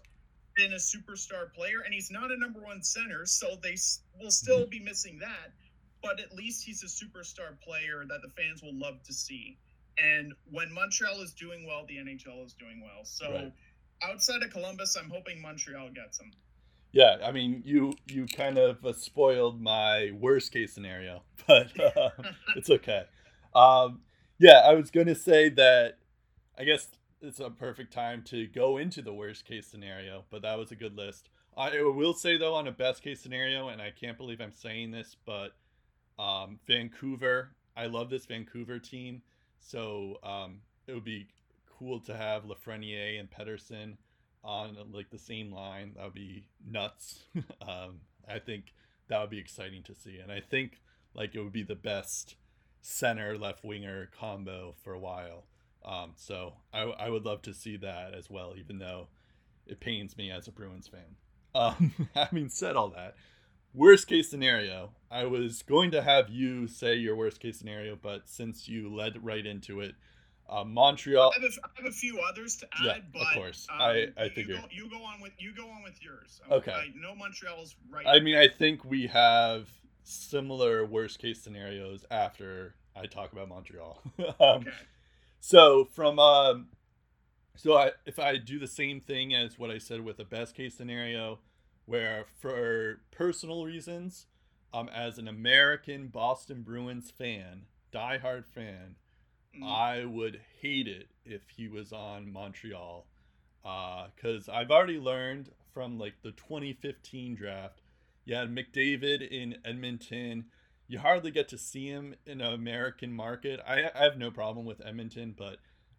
been 0.55 0.73
a 0.73 0.77
superstar 0.77 1.51
player, 1.53 1.81
and 1.81 1.93
he's 1.93 2.11
not 2.11 2.31
a 2.31 2.37
number 2.37 2.61
one 2.61 2.83
center, 2.83 3.25
so 3.25 3.55
they 3.61 3.75
will 4.19 4.31
still 4.31 4.61
Mm-hmm. 4.61 4.69
be 4.69 4.79
missing 4.79 5.17
that. 5.19 5.51
But 6.03 6.19
at 6.19 6.31
least 6.33 6.63
he's 6.63 6.83
a 6.83 6.85
superstar 6.85 7.59
player 7.59 8.05
that 8.07 8.21
the 8.21 8.29
fans 8.29 8.61
will 8.61 8.75
love 8.75 9.01
to 9.03 9.13
see. 9.13 9.57
And 9.97 10.33
when 10.51 10.71
Montreal 10.71 11.21
is 11.21 11.33
doing 11.33 11.65
well, 11.65 11.85
the 11.87 11.97
NHL 11.97 12.45
is 12.45 12.53
doing 12.53 12.81
well. 12.81 13.03
So 13.03 13.31
Right. 13.31 13.53
outside 14.03 14.43
of 14.43 14.51
Columbus, 14.51 14.95
I'm 14.95 15.09
hoping 15.09 15.41
Montreal 15.41 15.89
gets 15.89 16.19
him. 16.19 16.31
Yeah, 16.91 17.17
I 17.23 17.31
mean, 17.31 17.61
you 17.65 17.93
you 18.07 18.25
kind 18.25 18.57
of 18.57 18.83
uh, 18.85 18.93
spoiled 18.93 19.61
my 19.61 20.11
worst 20.19 20.51
case 20.51 20.73
scenario, 20.73 21.23
but 21.47 21.67
uh, 21.79 22.09
it's 22.55 22.69
okay. 22.69 23.03
Um, 23.53 24.01
yeah, 24.39 24.61
I 24.65 24.73
was 24.73 24.91
going 24.91 25.07
to 25.07 25.15
say 25.15 25.49
that 25.49 25.97
I 26.57 26.63
guess 26.63 26.87
it's 27.21 27.39
a 27.39 27.49
perfect 27.49 27.91
time 27.91 28.23
to 28.27 28.47
go 28.47 28.77
into 28.77 29.01
the 29.01 29.13
worst 29.13 29.45
case 29.45 29.67
scenario, 29.67 30.25
but 30.29 30.43
that 30.43 30.57
was 30.57 30.71
a 30.71 30.75
good 30.75 30.95
list. 30.95 31.29
I 31.57 31.81
will 31.81 32.13
say 32.13 32.37
though, 32.37 32.53
on 32.53 32.67
a 32.67 32.71
best 32.71 33.01
case 33.01 33.19
scenario, 33.19 33.69
and 33.69 33.81
I 33.81 33.91
can't 33.91 34.17
believe 34.17 34.39
I'm 34.39 34.51
saying 34.51 34.91
this, 34.91 35.15
but 35.25 35.55
um, 36.19 36.59
Vancouver, 36.67 37.51
I 37.75 37.87
love 37.87 38.09
this 38.09 38.25
Vancouver 38.25 38.79
team, 38.79 39.21
so 39.67 40.17
um, 40.23 40.61
it 40.87 40.93
would 40.93 41.03
be 41.03 41.27
cool 41.77 41.99
to 42.01 42.15
have 42.15 42.43
Lafreniere 42.45 43.19
and 43.19 43.29
Pettersson 43.29 43.97
on 44.43 44.77
like 44.91 45.09
the 45.09 45.19
same 45.19 45.51
line. 45.51 45.91
That 45.95 46.05
would 46.05 46.13
be 46.13 46.47
nuts. 46.65 47.23
um, 47.61 47.99
I 48.27 48.39
think 48.39 48.73
that 49.09 49.19
would 49.19 49.29
be 49.29 49.39
exciting 49.39 49.83
to 49.83 49.93
see, 49.95 50.19
and 50.19 50.31
I 50.31 50.39
think 50.39 50.79
like 51.13 51.35
it 51.35 51.41
would 51.41 51.53
be 51.53 51.63
the 51.63 51.75
best 51.75 52.35
center 52.81 53.37
left 53.37 53.63
winger 53.63 54.09
combo 54.17 54.73
for 54.83 54.93
a 54.93 54.99
while. 54.99 55.43
Um, 55.83 56.13
so 56.15 56.53
I, 56.73 56.81
I 56.83 57.09
would 57.09 57.25
love 57.25 57.41
to 57.43 57.53
see 57.53 57.75
that 57.77 58.13
as 58.13 58.29
well, 58.29 58.53
even 58.57 58.79
though 58.79 59.07
it 59.65 59.79
pains 59.81 60.17
me 60.17 60.31
as 60.31 60.47
a 60.47 60.51
Bruins 60.51 60.87
fan. 60.87 61.15
Um, 61.53 61.93
having 62.15 62.47
said 62.49 62.75
all 62.75 62.89
that, 62.89 63.15
worst 63.73 64.07
case 64.07 64.29
scenario, 64.29 64.91
I 65.09 65.25
was 65.25 65.61
going 65.63 65.91
to 65.91 66.01
have 66.01 66.29
you 66.29 66.67
say 66.67 66.95
your 66.95 67.15
worst 67.15 67.39
case 67.39 67.57
scenario, 67.57 67.95
but 67.95 68.27
since 68.27 68.67
you 68.67 68.93
led 68.93 69.23
right 69.23 69.45
into 69.45 69.81
it, 69.81 69.95
uh, 70.49 70.63
Montreal. 70.63 71.31
I 71.35 71.41
have, 71.41 71.43
a, 71.43 71.53
I 71.65 71.69
have 71.83 71.85
a 71.91 71.95
few 71.95 72.19
others 72.21 72.55
to 72.57 72.67
add, 72.79 73.03
Yeah, 73.13 73.21
of 73.21 73.33
course. 73.33 73.67
um, 73.69 73.81
I- 73.81 74.07
I 74.17 74.31
you 74.35 74.47
go, 74.47 74.59
you 74.71 74.89
go 74.89 75.03
on 75.03 75.21
with 75.21 75.33
you 75.39 75.53
go 75.53 75.69
on 75.69 75.83
with 75.83 76.01
yours. 76.01 76.39
Okay. 76.49 76.71
I 76.71 76.87
know 76.95 77.13
Montreal's 77.15 77.75
right. 77.89 78.05
I 78.07 78.19
mean, 78.19 78.35
I 78.37 78.47
think 78.47 78.85
we 78.85 79.07
have 79.07 79.67
similar 80.03 80.85
worst 80.85 81.19
case 81.19 81.41
scenarios 81.41 82.05
after 82.09 82.75
I 82.95 83.07
talk 83.07 83.33
about 83.33 83.49
Montreal. 83.49 84.01
um, 84.19 84.25
okay. 84.39 84.69
So 85.41 85.85
from 85.93 86.17
um, 86.17 86.67
so 87.55 87.75
I, 87.75 87.91
if 88.05 88.17
I 88.17 88.37
do 88.37 88.57
the 88.57 88.67
same 88.67 89.01
thing 89.01 89.35
as 89.35 89.59
what 89.59 89.69
I 89.69 89.79
said 89.79 90.01
with 90.01 90.19
a 90.19 90.25
best 90.25 90.55
case 90.55 90.75
scenario, 90.75 91.39
where 91.87 92.25
for 92.39 92.99
personal 93.09 93.65
reasons, 93.65 94.27
um, 94.71 94.89
as 94.89 95.17
an 95.17 95.27
American 95.27 96.09
Boston 96.09 96.61
Bruins 96.61 97.09
fan, 97.09 97.63
diehard 97.91 98.45
fan, 98.45 98.97
Mm. 99.59 99.63
I 99.63 100.05
would 100.05 100.41
hate 100.61 100.87
it 100.87 101.07
if 101.25 101.41
he 101.55 101.67
was 101.67 101.91
on 101.91 102.31
Montreal, 102.31 103.05
because 103.63 104.49
I've 104.49 104.71
already 104.71 104.99
learned 104.99 105.51
from 105.73 105.97
like 105.97 106.21
the 106.21 106.31
2015 106.31 107.35
draft. 107.35 107.81
You 108.25 108.35
had 108.35 108.53
McDavid 108.53 109.27
in 109.27 109.57
Edmonton. 109.63 110.45
You 110.87 110.99
hardly 110.99 111.31
get 111.31 111.47
to 111.49 111.57
see 111.57 111.87
him 111.87 112.15
in 112.25 112.41
an 112.41 112.53
American 112.53 113.13
market. 113.13 113.59
I, 113.67 113.89
I 113.93 114.03
have 114.03 114.17
no 114.17 114.31
problem 114.31 114.65
with 114.65 114.85
Edmonton, 114.85 115.33
but 115.37 115.57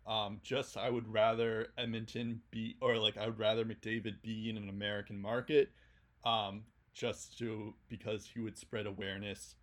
um, 0.09 0.41
just 0.45 0.79
I 0.79 0.91
would 0.91 1.09
rather 1.13 1.69
Edmonton 1.79 2.43
be, 2.51 2.77
or 2.83 2.99
like 2.99 3.19
I 3.19 3.27
would 3.27 3.39
rather 3.39 3.65
McDavid 3.67 4.23
be 4.23 4.51
in 4.51 4.59
an 4.59 4.71
American 4.71 5.21
market, 5.21 5.73
um, 6.25 6.65
just 6.95 7.39
to 7.41 7.75
because 7.89 8.27
he 8.27 8.41
would 8.41 8.59
spread 8.59 8.87
awareness 8.87 9.57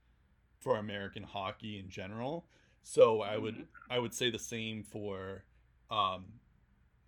for 0.60 0.77
American 0.77 1.23
hockey 1.23 1.79
in 1.79 1.89
general. 1.89 2.47
So 2.84 3.21
I 3.21 3.38
would 3.38 3.55
Mhm. 3.55 3.67
I 3.89 3.99
would 3.99 4.13
say 4.15 4.31
the 4.31 4.39
same 4.39 4.84
for 4.84 5.45
um, 5.91 6.41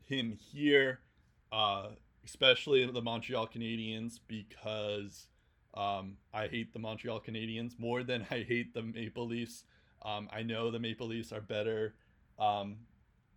him 0.05 0.31
here, 0.33 1.01
uh, 1.51 1.91
especially 2.25 2.85
the 2.85 3.01
Montreal 3.01 3.47
Canadiens, 3.47 4.19
because 4.27 5.29
um, 5.73 6.17
I 6.33 6.47
hate 6.47 6.73
the 6.73 6.79
Montreal 6.79 7.21
Canadiens 7.21 7.77
more 7.79 8.03
than 8.03 8.25
I 8.31 8.43
hate 8.43 8.73
the 8.73 8.83
Maple 8.83 9.27
Leafs. 9.27 9.63
Um, 10.03 10.29
I 10.31 10.43
know 10.43 10.71
the 10.71 10.79
Maple 10.79 11.07
Leafs 11.07 11.31
are 11.31 11.41
better 11.41 11.95
um, 12.39 12.77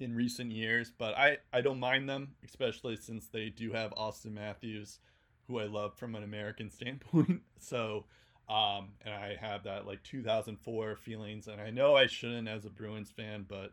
in 0.00 0.14
recent 0.14 0.52
years, 0.52 0.92
but 0.96 1.16
I, 1.16 1.38
I 1.52 1.60
don't 1.60 1.80
mind 1.80 2.08
them, 2.08 2.34
especially 2.44 2.96
since 2.96 3.26
they 3.26 3.50
do 3.50 3.72
have 3.72 3.92
Auston 3.92 4.32
Matthews, 4.32 4.98
who 5.46 5.58
I 5.58 5.64
love 5.64 5.94
from 5.94 6.14
an 6.14 6.22
American 6.22 6.70
standpoint. 6.70 7.42
So, 7.58 8.06
um, 8.48 8.90
and 9.04 9.14
I 9.14 9.36
have 9.40 9.64
that 9.64 9.86
like 9.86 10.02
2004 10.02 10.96
feelings, 10.96 11.46
and 11.46 11.60
I 11.60 11.70
know 11.70 11.94
I 11.96 12.06
shouldn't 12.06 12.48
as 12.48 12.64
a 12.64 12.70
Bruins 12.70 13.10
fan, 13.10 13.46
but 13.48 13.72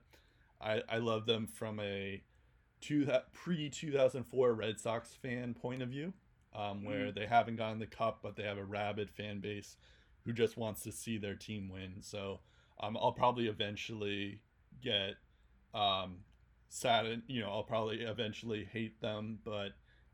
I, 0.61 0.81
I 0.89 0.97
love 0.97 1.25
them 1.25 1.47
from 1.47 1.79
a 1.79 2.21
two, 2.81 3.09
pre 3.33 3.69
2004 3.69 4.53
Red 4.53 4.79
Sox 4.79 5.13
fan 5.15 5.53
point 5.53 5.81
of 5.81 5.89
view, 5.89 6.13
um, 6.55 6.83
where 6.83 7.11
they 7.11 7.25
haven't 7.25 7.55
gotten 7.55 7.79
the 7.79 7.87
cup, 7.87 8.19
but 8.21 8.35
they 8.35 8.43
have 8.43 8.57
a 8.57 8.63
rabid 8.65 9.09
fan 9.09 9.39
base 9.39 9.77
who 10.25 10.33
just 10.33 10.57
wants 10.57 10.83
to 10.83 10.91
see 10.91 11.17
their 11.17 11.35
team 11.35 11.69
win. 11.69 11.95
So 12.01 12.41
um, 12.79 12.97
I'll 12.97 13.13
probably 13.13 13.47
eventually 13.47 14.41
get 14.81 15.15
um, 15.77 16.17
sad. 16.69 17.21
You 17.27 17.41
know, 17.41 17.49
I'll 17.49 17.63
probably 17.63 18.01
eventually 18.01 18.67
hate 18.71 18.99
them, 19.01 19.39
but 19.43 19.69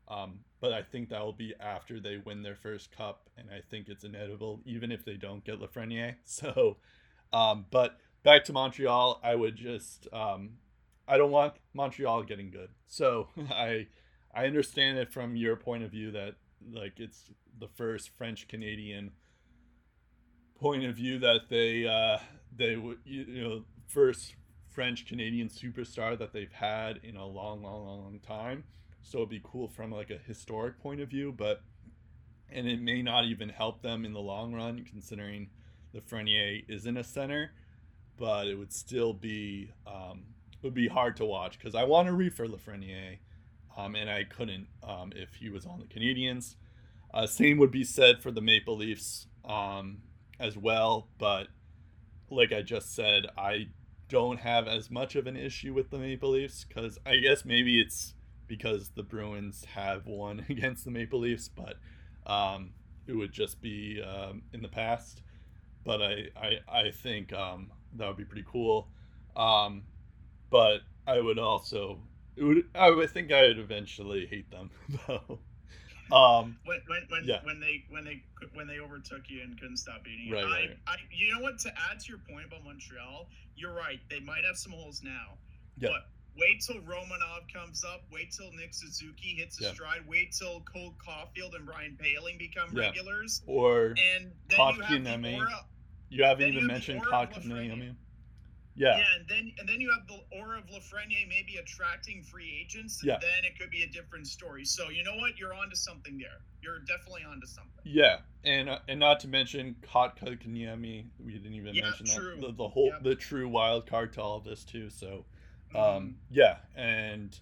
um, 0.08 0.40
but 0.60 0.72
I 0.72 0.82
think 0.82 1.08
that 1.08 1.22
will 1.22 1.32
be 1.32 1.54
after 1.58 2.00
they 2.00 2.18
win 2.18 2.42
their 2.42 2.56
first 2.56 2.94
cup, 2.94 3.28
and 3.36 3.48
I 3.50 3.60
think 3.70 3.88
it's 3.88 4.04
inevitable, 4.04 4.60
even 4.64 4.92
if 4.92 5.04
they 5.04 5.16
don't 5.16 5.44
get 5.44 5.60
Lafreniere. 5.60 6.16
So, 6.24 6.76
um, 7.32 7.66
but 7.70 7.98
back 8.22 8.44
to 8.44 8.52
Montreal, 8.52 9.20
I 9.22 9.34
would 9.34 9.56
just 9.56 10.08
um, 10.12 10.58
I 11.08 11.16
don't 11.16 11.30
want 11.30 11.54
Montreal 11.72 12.22
getting 12.24 12.50
good. 12.50 12.70
So 12.86 13.28
I 13.50 13.86
I 14.34 14.46
understand 14.46 14.98
it 14.98 15.12
from 15.12 15.36
your 15.36 15.56
point 15.56 15.84
of 15.84 15.90
view 15.90 16.10
that 16.12 16.34
like 16.72 16.98
it's 16.98 17.30
the 17.58 17.68
first 17.68 18.10
French 18.16 18.48
Canadian 18.48 19.12
point 20.58 20.84
of 20.84 20.96
view 20.96 21.18
that 21.18 21.48
they 21.48 21.86
uh, 21.86 22.18
they 22.54 22.76
would 22.76 22.98
you 23.04 23.26
know 23.26 23.64
first 23.86 24.34
French 24.74 25.06
Canadian 25.06 25.48
superstar 25.48 26.18
that 26.18 26.32
they've 26.32 26.52
had 26.52 26.98
in 27.04 27.16
a 27.16 27.24
long, 27.24 27.62
long, 27.62 27.86
long, 27.86 28.02
long 28.02 28.18
time. 28.18 28.64
So 29.02 29.18
it'd 29.18 29.28
be 29.28 29.40
cool 29.44 29.68
from 29.68 29.92
like 29.92 30.10
a 30.10 30.18
historic 30.18 30.80
point 30.80 31.00
of 31.00 31.08
view, 31.08 31.32
but 31.32 31.62
and 32.50 32.66
it 32.68 32.80
may 32.80 33.00
not 33.00 33.24
even 33.24 33.48
help 33.48 33.82
them 33.82 34.04
in 34.04 34.12
the 34.12 34.20
long 34.20 34.52
run, 34.52 34.84
considering 34.84 35.48
Lafreniere 35.94 36.64
isn't 36.68 36.96
a 36.96 37.04
center. 37.04 37.52
But 38.16 38.46
it 38.46 38.56
would 38.56 38.72
still 38.72 39.12
be 39.12 39.72
um, 39.86 40.24
would 40.62 40.74
be 40.74 40.88
hard 40.88 41.16
to 41.16 41.24
watch 41.24 41.58
because 41.58 41.74
I 41.74 41.84
want 41.84 42.08
to 42.08 42.12
root 42.12 42.34
for 42.34 42.46
Lafreniere, 42.46 43.18
um, 43.76 43.94
and 43.94 44.10
I 44.10 44.24
couldn't 44.24 44.66
um, 44.82 45.12
if 45.14 45.34
he 45.34 45.50
was 45.50 45.66
on 45.66 45.80
the 45.80 45.86
Canadiens. 45.86 46.56
Uh, 47.12 47.26
same 47.26 47.58
would 47.58 47.70
be 47.70 47.84
said 47.84 48.20
for 48.20 48.32
the 48.32 48.40
Maple 48.40 48.76
Leafs 48.76 49.26
um, 49.44 49.98
as 50.40 50.56
well, 50.56 51.08
but 51.18 51.46
like 52.30 52.52
I 52.52 52.62
just 52.62 52.94
said, 52.94 53.26
I 53.38 53.68
don't 54.14 54.38
have 54.38 54.68
as 54.68 54.92
much 54.92 55.16
of 55.16 55.26
an 55.26 55.36
issue 55.36 55.74
with 55.74 55.90
the 55.90 55.98
Maple 55.98 56.30
Leafs 56.30 56.64
because 56.64 57.00
I 57.04 57.16
guess 57.16 57.44
maybe 57.44 57.80
it's 57.80 58.14
because 58.46 58.90
the 58.90 59.02
Bruins 59.02 59.64
have 59.74 60.06
won 60.06 60.46
against 60.48 60.84
the 60.84 60.92
Maple 60.92 61.18
Leafs, 61.18 61.48
but 61.48 61.78
um, 62.24 62.74
it 63.08 63.14
would 63.14 63.32
just 63.32 63.60
be 63.60 64.00
um, 64.00 64.42
in 64.52 64.62
the 64.62 64.68
past. 64.68 65.22
But 65.84 66.00
I, 66.00 66.28
I, 66.36 66.50
I 66.68 66.90
think 66.92 67.32
um, 67.32 67.72
that 67.96 68.06
would 68.06 68.16
be 68.16 68.24
pretty 68.24 68.46
cool. 68.48 68.86
Um, 69.34 69.82
but 70.48 70.82
I 71.08 71.18
would 71.18 71.40
also, 71.40 71.98
would, 72.38 72.66
I 72.72 72.90
would 72.90 73.10
think 73.10 73.32
I 73.32 73.48
would 73.48 73.58
eventually 73.58 74.26
hate 74.26 74.48
them 74.48 74.70
though. 75.08 75.40
Um, 76.12 76.58
when 76.64 76.80
when 76.86 77.02
when, 77.08 77.24
Yeah. 77.24 77.40
when 77.44 77.60
they 77.60 77.84
when 77.88 78.04
they 78.04 78.22
when 78.52 78.66
they 78.66 78.78
overtook 78.80 79.22
you 79.28 79.42
and 79.42 79.58
couldn't 79.58 79.78
stop 79.78 80.04
beating 80.04 80.26
you. 80.28 80.34
Right, 80.34 80.44
I, 80.44 80.48
right. 80.48 80.78
I 80.86 80.96
you 81.10 81.32
know 81.34 81.40
what 81.40 81.58
to 81.60 81.68
add 81.90 82.00
to 82.00 82.08
your 82.08 82.18
point 82.30 82.46
about 82.46 82.64
Montreal, 82.64 83.28
you're 83.56 83.72
right. 83.74 84.00
They 84.10 84.20
might 84.20 84.44
have 84.44 84.56
some 84.56 84.72
holes 84.72 85.02
now. 85.02 85.38
Yeah. 85.78 85.90
But 85.90 86.08
wait 86.38 86.60
till 86.60 86.80
Romanov 86.82 87.52
comes 87.52 87.84
up, 87.84 88.02
wait 88.12 88.32
till 88.32 88.52
Nick 88.52 88.74
Suzuki 88.74 89.34
hits 89.36 89.60
a 89.60 89.64
Yeah. 89.64 89.72
stride, 89.72 90.06
wait 90.06 90.32
till 90.32 90.60
Cole 90.62 90.94
Caufield 91.04 91.54
and 91.56 91.66
Ryan 91.66 91.96
Poehling 92.00 92.38
become 92.38 92.76
Yeah. 92.76 92.82
regulars. 92.88 93.42
or 93.46 93.94
And 93.96 94.32
then 94.48 94.58
you 94.58 94.64
have 94.64 94.76
the 94.76 94.82
Kotkaniemi. 94.82 95.36
aura 95.38 95.66
you 96.10 96.22
haven't 96.24 96.42
even 96.48 96.54
you 96.54 96.60
have 96.60 96.66
the 96.68 96.72
mentioned 96.72 97.00
aura 97.06 97.22
of 97.22 97.30
Kotkaniemi. 97.30 97.96
Yeah. 98.76 98.98
Yeah, 98.98 99.04
and 99.18 99.28
then 99.28 99.52
and 99.58 99.68
then 99.68 99.80
you 99.80 99.90
have 99.96 100.06
the 100.08 100.38
aura 100.38 100.58
of 100.58 100.64
Lafreniere 100.66 101.28
maybe 101.28 101.56
attracting 101.60 102.22
free 102.22 102.60
agents. 102.60 103.00
Yeah. 103.04 103.18
Then 103.20 103.44
it 103.44 103.58
could 103.58 103.70
be 103.70 103.82
a 103.82 103.88
different 103.88 104.26
story. 104.26 104.64
So 104.64 104.90
you 104.90 105.04
know 105.04 105.14
what? 105.16 105.38
You're 105.38 105.54
onto 105.54 105.76
something 105.76 106.18
there. 106.18 106.40
You're 106.60 106.80
definitely 106.80 107.22
onto 107.24 107.46
something. 107.46 107.84
Yeah, 107.84 108.18
and 108.42 108.68
uh, 108.68 108.78
and 108.88 108.98
not 108.98 109.20
to 109.20 109.28
mention 109.28 109.76
Kotkaniemi. 109.82 111.06
We 111.24 111.32
didn't 111.32 111.54
even 111.54 111.74
Yeah, 111.74 111.82
mention 111.82 112.06
true. 112.06 112.36
that 112.40 112.46
the, 112.48 112.52
the 112.54 112.68
whole 112.68 112.92
the 113.02 113.14
true 113.14 113.48
wild 113.48 113.86
card 113.86 114.12
to 114.14 114.22
all 114.22 114.36
of 114.38 114.44
this 114.44 114.64
too. 114.64 114.90
So, 114.90 115.24
Mhm. 115.72 115.78
um, 115.78 116.16
yeah, 116.30 116.56
and 116.74 117.38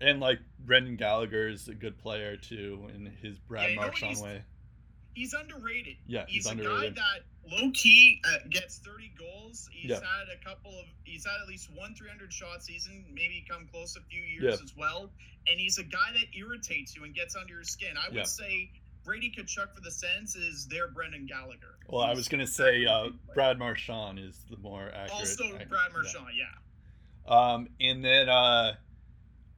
and 0.00 0.20
like 0.20 0.38
Brendan 0.58 0.96
Gallagher 0.96 1.48
is 1.48 1.68
a 1.68 1.74
good 1.74 1.98
player 1.98 2.36
too 2.36 2.88
in 2.94 3.06
his 3.06 3.38
Brad 3.38 3.70
Yeah, 3.70 3.76
Marchand 3.76 4.20
way. 4.20 4.42
He's 5.14 5.34
underrated. 5.34 5.96
Yeah, 6.06 6.24
he's, 6.26 6.44
he's 6.44 6.46
a 6.46 6.50
underrated. 6.50 6.96
guy 6.96 7.02
that 7.02 7.50
low 7.50 7.70
key 7.74 8.20
uh, 8.24 8.38
gets 8.50 8.78
30 8.78 9.12
goals. 9.18 9.68
He's 9.72 9.90
Yeah. 9.90 9.96
had 9.96 10.28
a 10.32 10.42
couple 10.44 10.70
of 10.78 10.86
he's 11.04 11.24
had 11.24 11.40
at 11.42 11.48
least 11.48 11.70
one 11.74 11.94
300 11.94 12.32
shot 12.32 12.62
season, 12.62 13.04
maybe 13.12 13.44
come 13.48 13.66
close 13.70 13.96
a 13.96 14.00
few 14.02 14.22
years 14.22 14.42
Yeah. 14.58 14.64
as 14.64 14.74
well. 14.76 15.10
And 15.48 15.58
he's 15.60 15.78
a 15.78 15.82
guy 15.84 16.12
that 16.14 16.36
irritates 16.38 16.94
you 16.96 17.04
and 17.04 17.14
gets 17.14 17.34
under 17.36 17.54
your 17.54 17.64
skin. 17.64 17.96
I 17.98 18.08
would 18.08 18.16
Yeah. 18.16 18.22
say 18.24 18.70
Brady 19.04 19.32
Tkachuk 19.36 19.74
for 19.74 19.80
the 19.80 19.90
Sens 19.90 20.36
is 20.36 20.68
their 20.68 20.88
Brendan 20.88 21.26
Gallagher. 21.26 21.76
Well, 21.88 22.02
I 22.02 22.14
was 22.14 22.28
gonna 22.28 22.46
say 22.46 22.86
uh. 22.86 23.10
Brad 23.34 23.58
Marchand 23.58 24.18
is 24.20 24.38
the 24.48 24.56
more 24.58 24.86
accurate. 24.94 25.10
Also, 25.10 25.48
Brad. 25.68 25.92
Marchand, 25.92 26.26
yeah. 26.36 26.46
Um, 27.26 27.68
and 27.80 28.04
then 28.04 28.28
uh, 28.28 28.74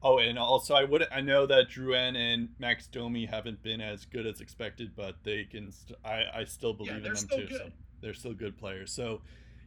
oh, 0.05 0.19
and 0.19 0.37
also 0.37 0.75
I 0.75 0.83
would 0.83 1.05
I 1.11 1.19
know 1.19 1.45
that 1.47 1.69
Drouin 1.69 2.15
and 2.15 2.49
Max 2.59 2.87
Domi 2.87 3.25
haven't 3.25 3.61
been 3.63 3.81
as 3.81 4.05
good 4.05 4.27
as 4.27 4.39
expected, 4.39 4.91
but 4.95 5.15
they 5.23 5.43
can. 5.43 5.71
St- 5.71 5.97
I 6.05 6.23
I 6.33 6.43
still 6.45 6.73
believe 6.73 6.97
in 6.97 7.03
them 7.03 7.15
too. 7.15 7.47
So 7.49 7.71
they're 8.01 8.13
still 8.13 8.33
good 8.33 8.57
players. 8.57 8.91
So 8.93 9.21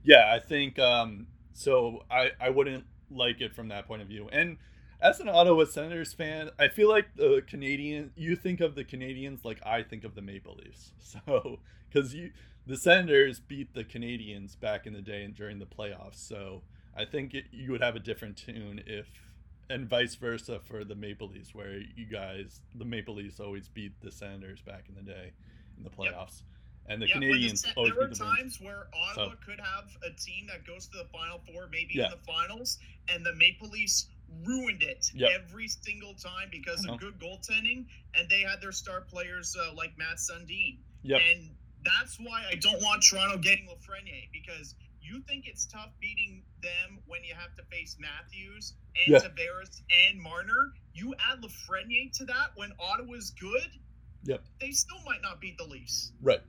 yeah, 0.05 0.33
I 0.33 0.39
think 0.39 0.79
um, 0.79 1.27
so. 1.53 2.05
I 2.11 2.31
I 2.41 2.51
wouldn't 2.51 2.85
like 3.11 3.41
it 3.41 3.55
from 3.55 3.69
that 3.69 3.87
point 3.87 4.01
of 4.01 4.09
view. 4.09 4.29
And 4.33 4.59
as 5.01 5.21
an 5.21 5.29
Ottawa 5.29 5.65
Senators 5.65 6.13
fan, 6.13 6.51
I 6.59 6.69
feel 6.69 6.89
like 6.89 7.17
the 7.17 7.43
Canadian. 7.47 8.13
You 8.17 8.37
think 8.37 8.61
of 8.61 8.77
the 8.77 8.85
Canadiens 8.85 9.45
like 9.45 9.61
I 9.67 9.83
think 9.83 10.05
of 10.05 10.15
the 10.15 10.23
Maple 10.23 10.57
Leafs. 10.65 10.93
So 11.09 11.59
because 11.91 12.15
you 12.15 12.33
the 12.67 12.77
Senators 12.77 13.41
beat 13.41 13.73
the 13.73 13.83
Canadiens 13.83 14.61
back 14.61 14.87
in 14.87 14.93
the 14.93 15.01
day 15.01 15.25
and 15.25 15.35
during 15.35 15.59
the 15.59 15.67
playoffs. 15.67 16.17
So 16.17 16.63
I 16.95 17.07
think 17.07 17.33
it, 17.33 17.45
you 17.51 17.71
would 17.73 17.81
have 17.81 17.97
a 17.97 18.01
different 18.01 18.37
tune 18.37 18.83
if, 18.87 19.07
and 19.71 19.89
vice 19.89 20.15
versa 20.15 20.61
for 20.61 20.85
the 20.85 20.95
Maple 20.95 21.29
Leafs, 21.29 21.55
where 21.55 21.79
you 21.79 22.07
guys, 22.11 22.61
the 22.75 22.85
Maple 22.85 23.15
Leafs 23.15 23.41
always 23.41 23.69
beat 23.69 24.01
the 24.01 24.11
Senators 24.11 24.61
back 24.63 24.85
in 24.89 24.95
the 24.95 25.03
day 25.03 25.33
in 25.77 25.83
the 25.85 25.91
Yep. 25.91 25.99
playoffs, 26.15 26.43
and 26.87 27.03
the 27.03 27.09
yeah, 27.09 27.17
Canadiens 27.17 27.59
Sen- 27.59 27.73
always 27.77 27.93
there 27.93 28.03
were 28.03 28.09
the 28.09 28.17
times 28.17 28.61
where 28.61 28.89
Ottawa 28.95 29.35
could 29.45 29.61
have 29.61 29.91
a 30.05 30.11
team 30.19 30.47
that 30.49 30.65
goes 30.67 30.87
to 30.89 30.99
the 30.99 31.05
Final 31.13 31.39
Four, 31.41 31.69
maybe 31.71 31.95
Yeah. 31.95 32.07
in 32.07 32.11
the 32.13 32.17
finals, 32.27 32.79
and 33.09 33.25
the 33.25 33.35
Maple 33.35 33.69
Leafs 33.69 34.09
ruined 34.45 34.83
it 34.83 35.11
Yep. 35.15 35.31
every 35.31 35.69
single 35.69 36.15
time 36.15 36.49
because 36.51 36.85
of 36.87 36.99
good 36.99 37.19
goaltending, 37.19 37.87
and 38.15 38.29
they 38.29 38.43
had 38.43 38.61
their 38.61 38.73
star 38.73 39.01
players 39.03 39.57
uh, 39.57 39.73
like 39.75 39.97
Matt 39.99 40.19
Sundin. 40.19 40.79
Yep. 41.03 41.21
And 41.23 41.57
that's 41.85 42.19
why 42.19 42.45
I 42.51 42.55
don't 42.57 42.83
want 42.83 43.03
Toronto 43.03 43.39
getting 43.39 43.67
Lafreniere 43.69 44.31
because 44.33 44.75
you 45.09 45.23
think 45.23 45.47
it's 45.47 45.67
tough 45.67 45.91
beating 46.01 46.43
them 46.63 46.99
when 47.07 47.25
you 47.25 47.35
have 47.35 47.55
to 47.57 47.63
face 47.71 47.97
Matthews 47.99 48.75
and 49.07 49.13
Yeah. 49.15 49.19
Tavares 49.29 49.81
and 50.09 50.21
Marner. 50.21 50.73
You 50.95 51.15
add 51.31 51.41
Lafreniere 51.43 52.11
to 52.19 52.25
that 52.27 52.49
when 52.57 52.73
Ottawa's 52.79 53.31
good, 53.31 53.71
Yep. 54.25 54.45
they 54.61 54.73
still 54.73 55.01
might 55.07 55.23
not 55.23 55.41
beat 55.41 55.57
the 55.59 55.65
Leafs. 55.65 56.13
Right. 56.21 56.41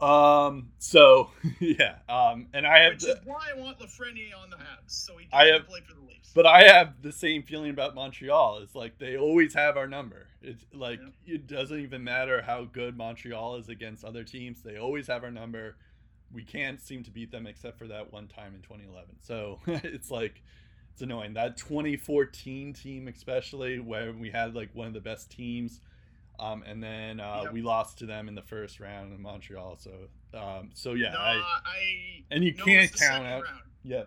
Um. 0.00 0.70
So 0.78 1.30
yeah. 1.60 1.96
Um. 2.08 2.46
And 2.52 2.64
I 2.66 2.84
have, 2.84 2.92
Which 2.94 3.04
is 3.04 3.16
why 3.24 3.48
I 3.54 3.58
want 3.58 3.78
Lafreniere 3.80 4.40
on 4.40 4.48
the 4.50 4.56
Habs, 4.56 4.90
so 4.90 5.16
he 5.16 5.26
I 5.32 5.46
have- 5.46 5.66
play 5.66 5.80
for 5.80 5.94
the 5.94 6.06
Leafs. 6.06 6.30
but 6.34 6.46
I 6.46 6.62
have 6.68 7.02
the 7.02 7.10
same 7.10 7.42
feeling 7.42 7.70
about 7.70 7.96
Montreal. 7.96 8.58
It's 8.58 8.76
like 8.76 8.98
they 8.98 9.16
always 9.16 9.54
have 9.54 9.76
our 9.76 9.88
number. 9.88 10.28
It's 10.40 10.64
like 10.72 11.00
it 11.26 11.48
doesn't 11.48 11.80
even 11.80 12.04
matter 12.04 12.42
how 12.42 12.64
good 12.64 12.96
Montreal 12.96 13.56
is 13.56 13.68
against 13.68 14.04
other 14.04 14.22
teams. 14.22 14.62
They 14.62 14.76
always 14.76 15.08
have 15.08 15.24
our 15.24 15.32
number. 15.32 15.76
We 16.32 16.42
can't 16.44 16.80
seem 16.80 17.02
to 17.04 17.10
beat 17.10 17.30
them 17.30 17.46
except 17.46 17.78
for 17.78 17.86
that 17.86 18.12
one 18.12 18.28
time 18.28 18.54
in 18.54 18.60
2011. 18.62 19.16
So 19.20 19.58
it's 19.66 20.10
like 20.10 20.42
it's 20.92 21.02
annoying. 21.02 21.34
That 21.34 21.56
2014 21.56 22.72
team, 22.72 23.08
especially 23.08 23.78
where 23.78 24.12
we 24.12 24.30
had 24.30 24.54
like 24.54 24.70
one 24.74 24.86
of 24.86 24.92
the 24.94 25.00
best 25.00 25.30
teams, 25.30 25.80
um, 26.38 26.62
and 26.66 26.82
then 26.82 27.20
uh, 27.20 27.42
Yep. 27.44 27.52
we 27.52 27.62
lost 27.62 27.98
to 27.98 28.06
them 28.06 28.28
in 28.28 28.34
the 28.34 28.42
first 28.42 28.78
round 28.80 29.12
in 29.12 29.22
Montreal. 29.22 29.78
So 29.78 29.90
um, 30.38 30.70
so 30.74 30.92
yeah, 30.94 31.12
no, 31.12 31.18
I 31.18 31.42
I 31.64 32.24
and 32.30 32.44
you 32.44 32.54
no, 32.54 32.64
can't 32.64 32.92
count 32.92 33.24
out. 33.26 33.44
round. 33.44 33.60
Yeah. 33.84 34.02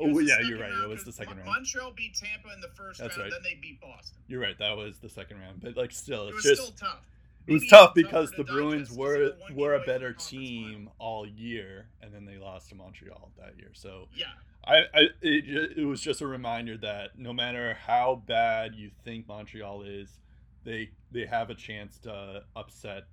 Oh 0.00 0.18
yeah, 0.18 0.40
you're 0.40 0.58
right. 0.58 0.72
It 0.72 0.88
was 0.88 1.04
the 1.04 1.12
second 1.12 1.36
round. 1.36 1.46
Montreal 1.46 1.92
beat 1.96 2.14
Tampa 2.14 2.52
in 2.52 2.60
the 2.60 2.68
first 2.74 2.98
That's 3.00 3.16
round, 3.16 3.30
right. 3.32 3.40
then 3.42 3.42
they 3.52 3.58
beat 3.60 3.80
Boston. 3.80 4.18
You're 4.26 4.40
right. 4.40 4.58
That 4.58 4.76
was 4.76 4.98
the 4.98 5.08
second 5.08 5.38
round, 5.40 5.60
but 5.62 5.76
like 5.76 5.92
still, 5.92 6.26
It 6.28 6.34
was 6.34 6.42
just 6.44 6.60
still 6.62 6.74
tough. 6.76 7.04
It 7.46 7.52
was 7.52 7.66
tough 7.68 7.94
because 7.94 8.30
the 8.32 8.44
Bruins 8.44 8.90
were 8.90 9.18
were 9.18 9.32
one 9.38 9.56
were 9.56 9.72
game 9.72 9.82
a 9.82 9.86
better 9.86 10.12
team 10.12 10.90
all 10.98 11.26
year, 11.26 11.86
and 12.00 12.12
then 12.12 12.24
they 12.24 12.38
lost 12.38 12.68
to 12.70 12.74
Montreal 12.74 13.32
that 13.38 13.56
year. 13.58 13.70
So 13.72 14.08
Yeah, 14.16 14.26
I, 14.64 14.76
I 14.94 15.00
it, 15.20 15.78
it 15.78 15.84
was 15.84 16.00
just 16.00 16.20
a 16.20 16.26
reminder 16.26 16.76
that 16.78 17.18
no 17.18 17.32
matter 17.32 17.74
how 17.74 18.22
bad 18.26 18.74
you 18.74 18.90
think 19.04 19.26
Montreal 19.26 19.82
is, 19.82 20.20
they 20.64 20.90
they 21.10 21.26
have 21.26 21.50
a 21.50 21.54
chance 21.54 21.98
to 22.00 22.44
upset 22.54 23.04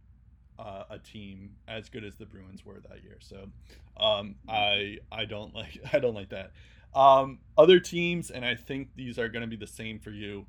uh, 0.60 0.84
a 0.89 1.00
team 1.00 1.52
as 1.68 1.89
good 1.89 2.04
as 2.04 2.15
the 2.15 2.26
Bruins 2.26 2.65
were 2.65 2.80
that 2.89 3.04
year. 3.04 3.18
So 3.20 3.50
um, 3.98 4.36
I 4.48 4.98
I 5.12 5.26
don't 5.26 5.56
like 5.56 5.80
I 5.94 6.00
don't 6.00 6.15
like 6.15 6.30
that. 6.30 6.52
Um, 6.94 7.39
other 7.58 7.80
teams, 7.80 8.32
and 8.32 8.44
I 8.44 8.56
think 8.56 8.89
these 8.96 9.20
are 9.20 9.30
going 9.30 9.42
to 9.42 9.48
be 9.48 9.56
the 9.56 9.68
same 9.68 10.00
for 10.00 10.12
you. 10.12 10.46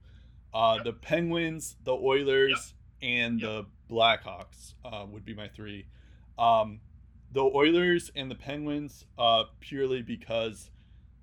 Uh. 0.52 0.82
The 0.82 0.92
Penguins, 0.92 1.76
the 1.84 1.92
Oilers, 1.94 2.74
and 3.02 3.40
the 3.40 3.66
Blackhawks 3.90 4.74
uh, 4.84 5.04
would 5.10 5.24
be 5.24 5.34
my 5.34 5.48
three. 5.48 5.86
Um, 6.38 6.80
the 7.32 7.42
Oilers 7.42 8.10
and 8.16 8.30
the 8.30 8.34
Penguins, 8.34 9.04
uh, 9.18 9.44
purely 9.60 10.02
because 10.02 10.70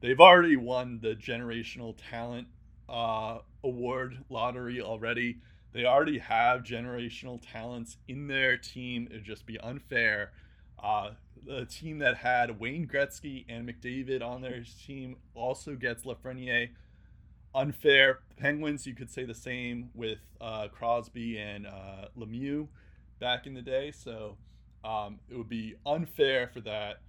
they've 0.02 0.20
already 0.20 0.56
won 0.56 1.00
the 1.02 1.16
generational 1.16 1.96
talent 2.10 2.48
uh, 2.88 3.40
award 3.64 4.24
lottery 4.30 4.82
already. 4.82 5.38
They 5.74 5.86
already 5.86 6.20
have 6.20 6.64
generational 6.64 7.42
talents 7.52 7.98
in 8.08 8.28
their 8.28 8.58
team. 8.58 9.08
It'd 9.12 9.26
just 9.26 9.46
be 9.46 9.60
unfair. 9.60 10.32
Uh, 10.82 11.12
the 11.46 11.66
team 11.66 12.00
that 12.00 12.18
had 12.18 12.60
Wayne 12.60 12.88
Gretzky 12.88 13.46
and 13.50 13.68
McDavid 13.68 14.22
on 14.22 14.42
their 14.42 14.64
team 14.86 15.18
also 15.34 15.76
gets 15.76 16.04
Lafreniere. 16.04 16.70
Unfair. 17.58 18.20
Penguins, 18.38 18.86
you 18.86 18.94
could 18.94 19.10
say 19.10 19.26
the 19.26 19.34
same 19.34 19.90
with 19.96 20.20
uh, 20.40 20.68
Crosby 20.68 21.40
and 21.40 21.66
uh, 21.66 22.06
Lemieux 22.16 22.68
back 23.20 23.48
in 23.48 23.56
the 23.56 23.64
day. 23.64 23.92
So 23.92 24.38
um, 24.84 25.20
it 25.28 25.36
would 25.36 25.50
be 25.50 25.74
unfair 25.84 26.48
for 26.54 26.62
that 26.62 27.02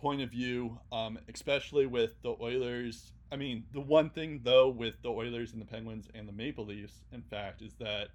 point 0.00 0.22
of 0.22 0.30
view, 0.30 0.78
um, 0.90 1.18
especially 1.28 1.84
with 1.84 2.14
the 2.22 2.34
Oilers. 2.40 3.12
I 3.30 3.36
mean, 3.36 3.64
the 3.74 3.82
one 3.82 4.08
thing 4.08 4.40
though 4.42 4.70
with 4.70 4.94
the 5.02 5.10
Oilers 5.10 5.52
and 5.52 5.60
the 5.60 5.66
Penguins 5.66 6.08
and 6.14 6.26
the 6.26 6.32
Maple 6.32 6.64
Leafs, 6.64 7.04
in 7.12 7.20
fact, 7.20 7.60
is 7.60 7.74
that 7.78 8.08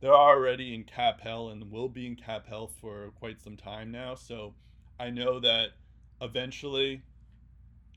they're 0.00 0.14
already 0.14 0.74
in 0.74 0.84
cap 0.84 1.20
hell 1.20 1.50
and 1.50 1.70
will 1.70 1.90
be 1.90 2.06
in 2.06 2.16
cap 2.16 2.46
hell 2.48 2.70
for 2.80 3.12
quite 3.20 3.42
some 3.42 3.58
time 3.58 3.90
now. 3.90 4.14
So 4.14 4.54
I 4.98 5.10
know 5.10 5.38
that 5.40 5.72
eventually, 6.22 7.02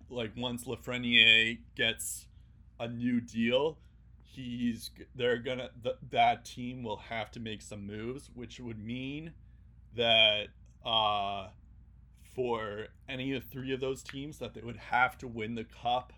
like 0.10 0.32
once 0.36 0.66
Lafreniere 0.66 1.60
gets 1.78 2.28
a 2.84 2.88
new 2.88 3.22
deal, 3.22 3.78
he's 4.24 4.92
they're 5.16 5.38
gonna 5.38 5.70
th- 5.82 5.96
that 6.12 6.46
team 6.46 6.84
will 6.84 6.98
have 6.98 7.32
to 7.32 7.40
make 7.40 7.62
some 7.62 7.86
moves, 7.86 8.30
which 8.34 8.60
would 8.60 8.80
mean 8.80 9.34
that 9.96 10.48
uh, 10.86 11.48
for 12.36 12.88
any 13.08 13.34
of 13.34 13.44
three 13.46 13.74
of 13.74 13.80
those 13.80 14.04
teams 14.04 14.40
that 14.40 14.54
they 14.54 14.62
would 14.62 14.78
have 14.78 15.18
to 15.20 15.28
win 15.28 15.56
the 15.56 15.64
cup 15.64 16.14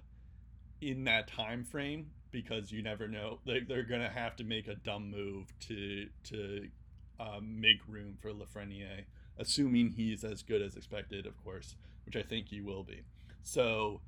in 0.82 1.04
that 1.06 1.28
time 1.28 1.64
frame 1.64 2.08
because 2.32 2.72
you 2.72 2.82
never 2.82 3.08
know 3.08 3.40
like 3.46 3.68
they're 3.68 3.84
gonna 3.84 4.10
have 4.10 4.36
to 4.36 4.44
make 4.44 4.68
a 4.68 4.76
dumb 4.76 5.10
move 5.10 5.54
to 5.60 6.08
to 6.24 6.68
um, 7.20 7.60
make 7.60 7.80
room 7.88 8.18
for 8.22 8.32
Lafreniere, 8.32 9.06
assuming 9.38 9.92
he's 9.92 10.24
as 10.24 10.44
good 10.44 10.62
as 10.62 10.76
expected, 10.76 11.26
of 11.26 11.42
course, 11.44 11.76
which 12.06 12.16
I 12.16 12.22
think 12.22 12.50
he 12.50 12.62
will 12.62 12.84
be. 12.84 13.04
So, 13.44 14.02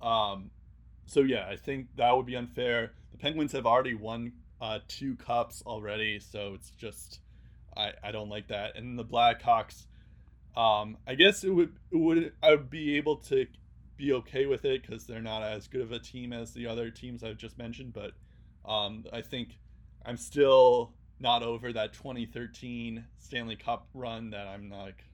um, 0.00 0.50
so 1.08 1.20
yeah, 1.20 1.46
I 1.48 1.56
think 1.56 1.88
that 1.96 2.16
would 2.16 2.26
be 2.26 2.36
unfair. 2.36 2.92
The 3.12 3.18
Penguins 3.18 3.52
have 3.52 3.66
already 3.66 3.94
won 3.94 4.32
uh, 4.60 4.80
two 4.88 5.16
cups 5.16 5.62
already, 5.66 6.20
so 6.20 6.54
it's 6.54 6.70
just 6.72 7.20
I, 7.76 7.92
I 8.02 8.12
don't 8.12 8.28
like 8.28 8.48
that. 8.48 8.76
And 8.76 8.98
the 8.98 9.04
Blackhawks, 9.04 9.86
um, 10.56 10.98
I 11.06 11.14
guess 11.14 11.44
it 11.44 11.50
would 11.50 11.76
it 11.92 11.96
would 11.98 12.32
I 12.42 12.50
would 12.52 12.70
be 12.70 12.96
able 12.96 13.16
to 13.28 13.46
be 13.96 14.12
okay 14.14 14.46
with 14.46 14.64
it 14.64 14.82
because 14.82 15.06
they're 15.06 15.22
not 15.22 15.42
as 15.42 15.68
good 15.68 15.80
of 15.82 15.92
a 15.92 15.98
team 15.98 16.32
as 16.32 16.52
the 16.52 16.66
other 16.66 16.90
teams 16.90 17.24
I've 17.24 17.38
just 17.38 17.58
mentioned. 17.58 17.92
But 17.94 18.12
um, 18.64 19.04
I 19.12 19.22
think 19.22 19.58
I'm 20.04 20.16
still 20.16 20.94
not 21.20 21.42
over 21.42 21.72
that 21.72 21.92
2013 21.94 23.06
Stanley 23.18 23.56
Cup 23.56 23.88
run 23.94 24.30
that 24.30 24.46
I'm 24.48 24.70
like 24.70 25.04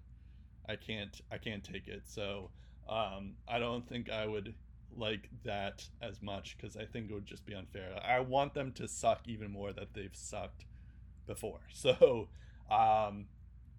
I 0.69 0.77
can't 0.77 1.19
I 1.31 1.39
can't 1.39 1.65
take 1.65 1.89
it. 1.89 2.03
So 2.07 2.51
Um, 2.89 3.37
I 3.49 3.59
don't 3.59 3.89
think 3.89 4.11
I 4.11 4.27
would 4.27 4.55
like 4.97 5.29
that 5.45 5.89
as 6.03 6.23
much 6.23 6.57
because 6.57 6.77
I 6.77 6.85
think 6.85 7.11
it 7.11 7.15
would 7.15 7.27
just 7.27 7.47
be 7.47 7.55
unfair. 7.55 7.99
I 8.05 8.21
want 8.21 8.55
them 8.55 8.73
to 8.73 8.89
suck 8.89 9.23
even 9.27 9.51
more 9.51 9.73
that 9.73 9.95
they've 9.95 10.15
sucked 10.15 10.65
before. 11.27 11.61
So, 11.73 12.29
um, 12.71 13.27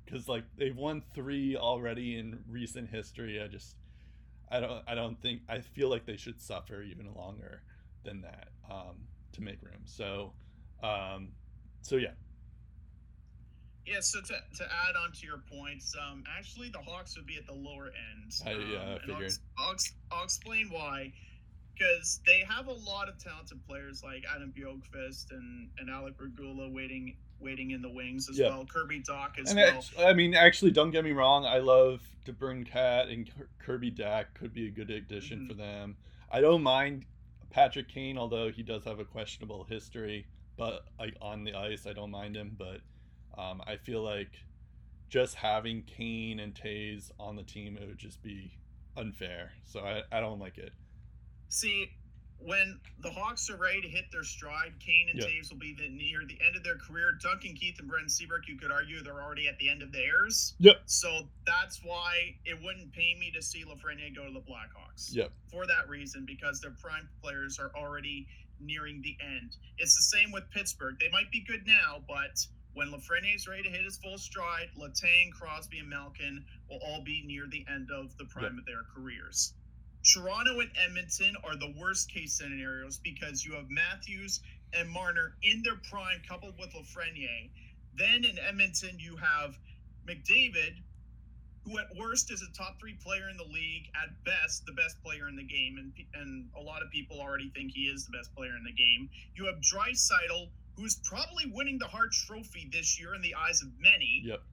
because 0.06 0.28
like 0.28 0.44
they've 0.58 0.76
won 0.76 1.02
three 1.16 1.56
already 1.56 2.18
in 2.18 2.40
recent 2.48 2.90
history, 2.90 3.42
I 3.42 3.48
just 3.48 3.76
I 4.52 4.60
don't 4.60 4.84
I 4.88 4.94
don't 4.96 5.20
think 5.22 5.42
I 5.50 5.60
feel 5.60 5.90
like 5.90 6.06
they 6.06 6.18
should 6.18 6.40
suffer 6.42 6.84
even 6.84 7.14
longer 7.16 7.64
than 8.04 8.22
that 8.22 8.50
um, 8.70 9.08
to 9.34 9.42
make 9.42 9.62
room. 9.64 9.82
So, 9.86 10.34
um, 10.84 11.30
so 11.82 11.96
yeah, 11.96 12.12
Yeah, 13.86 14.00
so 14.02 14.20
to, 14.22 14.28
to 14.34 14.64
add 14.64 14.96
on 15.04 15.12
to 15.12 15.28
your 15.28 15.38
points, 15.52 15.94
um, 16.10 16.24
actually 16.38 16.70
the 16.70 16.80
Hawks 16.80 17.16
would 17.16 17.28
be 17.28 17.38
at 17.38 17.46
the 17.46 17.54
lower 17.54 17.86
end. 17.88 18.34
I- 18.46 18.52
yeah, 18.52 18.80
I 18.80 18.94
Um, 18.94 19.00
and 19.04 19.12
I'll, 19.14 19.68
I'll, 19.70 19.76
I'll 20.12 20.24
explain 20.24 20.70
why. 20.72 21.14
Because 21.78 22.22
they 22.26 22.42
have 22.50 22.68
a 22.68 22.72
lot 22.74 23.10
of 23.10 23.18
talented 23.22 23.60
players 23.68 24.02
like 24.02 24.24
Adam 24.34 24.54
Boqvist 24.58 25.32
and, 25.32 25.70
and 25.78 25.90
Alec 25.90 26.16
Regula 26.20 26.70
waiting 26.70 27.18
waiting 27.42 27.72
in 27.72 27.82
the 27.82 27.90
wings 27.90 28.30
as 28.30 28.40
Yeah. 28.40 28.48
well. 28.48 28.66
Kirby 28.66 29.02
Dach 29.02 29.38
as 29.38 29.52
and 29.52 29.60
well. 29.60 29.84
I 30.08 30.14
mean, 30.14 30.34
actually, 30.34 30.72
don't 30.72 30.92
get 30.92 31.04
me 31.04 31.12
wrong. 31.12 31.46
I 31.46 31.58
love 31.58 32.00
DeBrincat 32.26 33.12
and 33.12 33.30
Kirby 33.60 33.92
Dach 33.92 34.28
could 34.36 34.54
be 34.54 34.68
a 34.68 34.72
good 34.72 34.90
addition 34.90 35.42
Mhm. 35.42 35.48
for 35.50 35.54
them. 35.54 35.98
I 36.32 36.40
don't 36.40 36.64
mind 36.64 37.06
Patrick 37.50 37.90
Kane, 37.90 38.18
although 38.18 38.50
he 38.50 38.64
does 38.64 38.86
have 38.86 39.00
a 39.00 39.06
questionable 39.06 39.66
history. 39.66 40.26
But 40.58 40.86
like 40.98 41.18
on 41.22 41.44
the 41.44 41.54
ice, 41.56 41.86
I 41.86 41.92
don't 41.92 42.10
mind 42.10 42.38
him. 42.38 42.56
But 42.58 42.80
um, 43.38 43.62
I 43.66 43.78
feel 43.78 44.02
like 44.02 44.32
just 45.10 45.36
having 45.36 45.84
Kane 45.84 46.40
and 46.40 46.54
Toews 46.54 47.12
on 47.20 47.36
the 47.36 47.44
team, 47.44 47.78
it 47.78 47.88
would 47.88 47.98
just 47.98 48.22
be 48.22 48.52
unfair. 48.98 49.52
So 49.64 49.82
I, 49.82 50.02
I 50.12 50.20
don't 50.20 50.40
like 50.40 50.58
it. 50.58 50.72
See, 51.50 51.90
when 52.40 52.80
the 53.02 53.10
Hawks 53.10 53.50
are 53.50 53.56
ready 53.56 53.82
to 53.82 53.88
hit 53.88 54.06
their 54.12 54.24
stride, 54.24 54.74
Kane 54.80 55.08
and 55.10 55.20
Yeah. 55.20 55.28
Toews 55.28 55.52
will 55.52 55.60
be 55.60 55.74
the, 55.74 55.88
near 55.90 56.20
the 56.28 56.38
end 56.46 56.56
of 56.56 56.64
their 56.64 56.78
career. 56.78 57.14
Duncan 57.22 57.56
Keith 57.56 57.80
and 57.80 57.88
Brendan 57.88 58.10
Seabrook, 58.10 58.48
you 58.48 58.58
could 58.58 58.72
argue 58.72 59.02
they're 59.04 59.22
already 59.22 59.48
at 59.48 59.58
the 59.58 59.70
end 59.70 59.82
of 59.82 59.92
theirs. 59.92 60.56
Yep. 60.60 60.82
So 60.86 61.30
that's 61.46 61.82
why 61.84 62.36
it 62.44 62.62
wouldn't 62.62 62.92
pain 62.92 63.20
me 63.20 63.32
to 63.36 63.42
see 63.42 63.64
Lafreniere 63.64 64.16
go 64.16 64.26
to 64.26 64.34
the 64.34 64.42
Blackhawks. 64.42 65.14
Yep. 65.16 65.32
For 65.50 65.66
that 65.66 65.88
reason, 65.88 66.26
because 66.26 66.60
their 66.60 66.76
prime 66.82 67.08
players 67.22 67.58
are 67.60 67.72
already 67.76 68.28
nearing 68.60 69.02
the 69.02 69.18
end. 69.22 69.56
It's 69.78 69.96
the 69.96 70.18
same 70.18 70.32
with 70.32 70.44
Pittsburgh. 70.52 70.96
They 71.00 71.10
might 71.10 71.32
be 71.32 71.42
good 71.42 71.66
now, 71.66 72.04
but 72.08 72.46
when 72.76 72.92
Lafreniere 72.92 73.36
Lafreniere's 73.36 73.48
ready 73.48 73.64
to 73.64 73.70
hit 73.70 73.84
his 73.86 73.98
full 73.98 74.18
stride, 74.18 74.70
Letang, 74.78 75.32
Crosby, 75.32 75.80
and 75.80 75.90
Malkin 75.90 76.46
will 76.70 76.80
all 76.86 77.02
be 77.02 77.24
near 77.26 77.48
the 77.48 77.66
end 77.74 77.90
of 77.90 78.16
the 78.18 78.26
prime 78.26 78.44
Yep. 78.44 78.60
of 78.60 78.66
their 78.66 78.84
careers. 78.84 79.54
Toronto 80.04 80.60
and 80.60 80.70
Edmonton 80.78 81.36
are 81.44 81.56
the 81.56 81.74
worst 81.80 82.12
case 82.12 82.34
scenarios 82.34 83.00
because 83.00 83.44
you 83.44 83.54
have 83.54 83.70
Matthews 83.70 84.42
and 84.74 84.90
Marner 84.90 85.36
in 85.42 85.64
their 85.64 85.78
prime, 85.90 86.22
coupled 86.28 86.60
with 86.60 86.74
Lafreniere. 86.74 87.50
Then 87.96 88.26
in 88.26 88.38
Edmonton, 88.38 89.00
you 89.00 89.16
have 89.16 89.58
McDavid, 90.06 90.84
who 91.64 91.80
at 91.80 91.96
worst 91.96 92.30
is 92.32 92.44
a 92.44 92.52
top 92.52 92.78
three 92.80 92.94
player 92.94 93.30
in 93.30 93.38
the 93.38 93.46
league, 93.46 93.90
at 93.96 94.24
best 94.24 94.66
the 94.66 94.74
best 94.74 95.02
player 95.02 95.28
in 95.28 95.36
the 95.36 95.44
game, 95.44 95.78
and 95.80 95.94
and 96.14 96.50
a 96.56 96.62
lot 96.62 96.84
of 96.84 96.92
people 96.92 97.20
already 97.20 97.50
think 97.50 97.72
he 97.72 97.86
is 97.88 98.06
the 98.06 98.12
best 98.12 98.36
player 98.36 98.56
in 98.56 98.64
the 98.64 98.74
game. 98.74 99.10
You 99.34 99.46
have 99.46 99.56
Draisaitl, 99.62 100.50
who's 100.78 100.96
probably 101.04 101.46
winning 101.54 101.78
the 101.80 101.88
Hart 101.88 102.12
Trophy 102.12 102.70
this 102.72 103.00
year 103.00 103.16
in 103.16 103.22
the 103.22 103.34
eyes 103.36 103.62
of 103.62 103.70
many 103.80 104.22
Yep. 104.26 104.44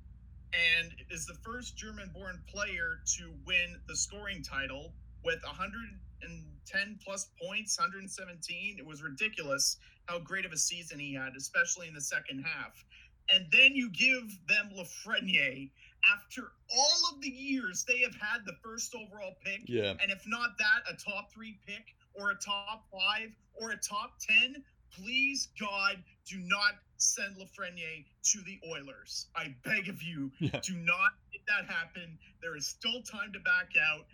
and 0.53 0.95
is 1.11 1.27
the 1.27 1.35
first 1.35 1.77
German-born 1.77 2.43
player 2.49 3.01
to 3.17 3.33
win 3.45 3.81
the 3.89 3.97
scoring 3.97 4.43
title 4.43 4.95
with 5.25 5.43
110 5.45 6.99
plus 7.05 7.31
points, 7.41 7.79
117. 7.79 8.79
It 8.79 8.87
was 8.87 9.03
ridiculous 9.03 9.79
how 10.07 10.19
great 10.19 10.45
of 10.45 10.53
a 10.53 10.57
season 10.59 10.99
he 10.99 11.15
had, 11.15 11.35
especially 11.37 11.89
in 11.89 11.95
the 11.95 12.01
second 12.01 12.43
half. 12.45 12.85
And 13.33 13.47
then 13.51 13.75
you 13.75 13.89
give 13.91 14.39
them 14.47 14.71
Lafreniere 14.77 15.71
after 16.13 16.53
all 16.77 17.15
of 17.15 17.21
the 17.23 17.29
years 17.31 17.85
they 17.85 18.01
have 18.01 18.15
had 18.17 18.45
the 18.45 18.55
first 18.63 18.95
overall 18.95 19.37
pick, 19.45 19.63
Yeah. 19.69 19.95
and 20.03 20.11
if 20.11 20.27
not 20.27 20.59
that, 20.59 20.83
a 20.89 20.95
top 20.97 21.33
three 21.33 21.59
pick 21.67 21.95
or 22.15 22.31
a 22.33 22.35
top 22.35 22.91
five 22.91 23.31
or 23.55 23.71
a 23.71 23.77
top 23.77 24.19
10. 24.19 24.65
Please, 24.95 25.49
God, 25.59 26.03
do 26.29 26.39
not 26.39 26.75
send 26.99 27.37
Lafreniere 27.37 28.05
to 28.25 28.41
the 28.43 28.61
Oilers. 28.71 29.27
I 29.35 29.55
beg 29.65 29.89
of 29.89 30.03
you, 30.03 30.31
Yeah. 30.39 30.61
do 30.61 30.75
not 30.77 31.13
let 31.33 31.47
that 31.67 31.73
happen. 31.73 32.19
There 32.41 32.57
is 32.57 32.67
still 32.67 33.03
time 33.03 33.33
to 33.33 33.41
back 33.41 33.71
out. 33.81 34.07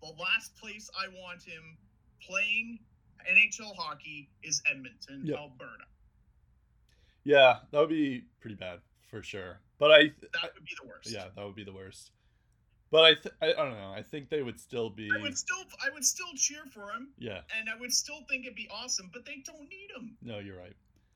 The 0.00 0.08
last 0.22 0.54
place 0.56 0.90
I 0.98 1.08
want 1.08 1.42
him 1.42 1.76
playing 2.22 2.78
NHL 3.28 3.74
hockey 3.76 4.28
is 4.42 4.62
Edmonton, 4.70 5.24
Yep. 5.26 5.38
Alberta. 5.38 5.84
Yeah, 7.24 7.60
that 7.72 7.80
would 7.80 7.88
be 7.88 8.20
pretty 8.40 8.54
bad 8.56 8.80
for 9.10 9.22
sure. 9.22 9.60
But 9.78 9.90
I, 9.90 9.98
That 10.32 10.54
would 10.54 10.64
be 10.64 10.72
the 10.80 10.86
worst. 10.86 11.10
yeah, 11.10 11.28
that 11.34 11.44
would 11.44 11.56
be 11.56 11.64
the 11.64 11.72
worst. 11.72 12.12
But 12.90 13.04
I, 13.04 13.14
th- 13.14 13.34
I, 13.42 13.46
I 13.60 13.64
don't 13.64 13.78
know. 13.78 13.92
I 13.94 14.02
think 14.02 14.28
they 14.30 14.42
would 14.42 14.60
still 14.60 14.90
be. 14.90 15.10
I 15.12 15.20
would 15.20 15.36
still, 15.36 15.64
I 15.84 15.92
would 15.92 16.04
still 16.04 16.28
cheer 16.36 16.62
for 16.72 16.92
him, 16.92 17.08
Yeah. 17.18 17.40
and 17.58 17.68
I 17.68 17.78
would 17.80 17.92
still 17.92 18.20
think 18.28 18.44
it'd 18.46 18.54
be 18.56 18.68
awesome. 18.72 19.10
But 19.12 19.24
they 19.26 19.42
don't 19.44 19.68
need 19.68 19.88
him. 19.96 20.16
No, 20.22 20.38
you're 20.38 20.56
right. 20.56 20.74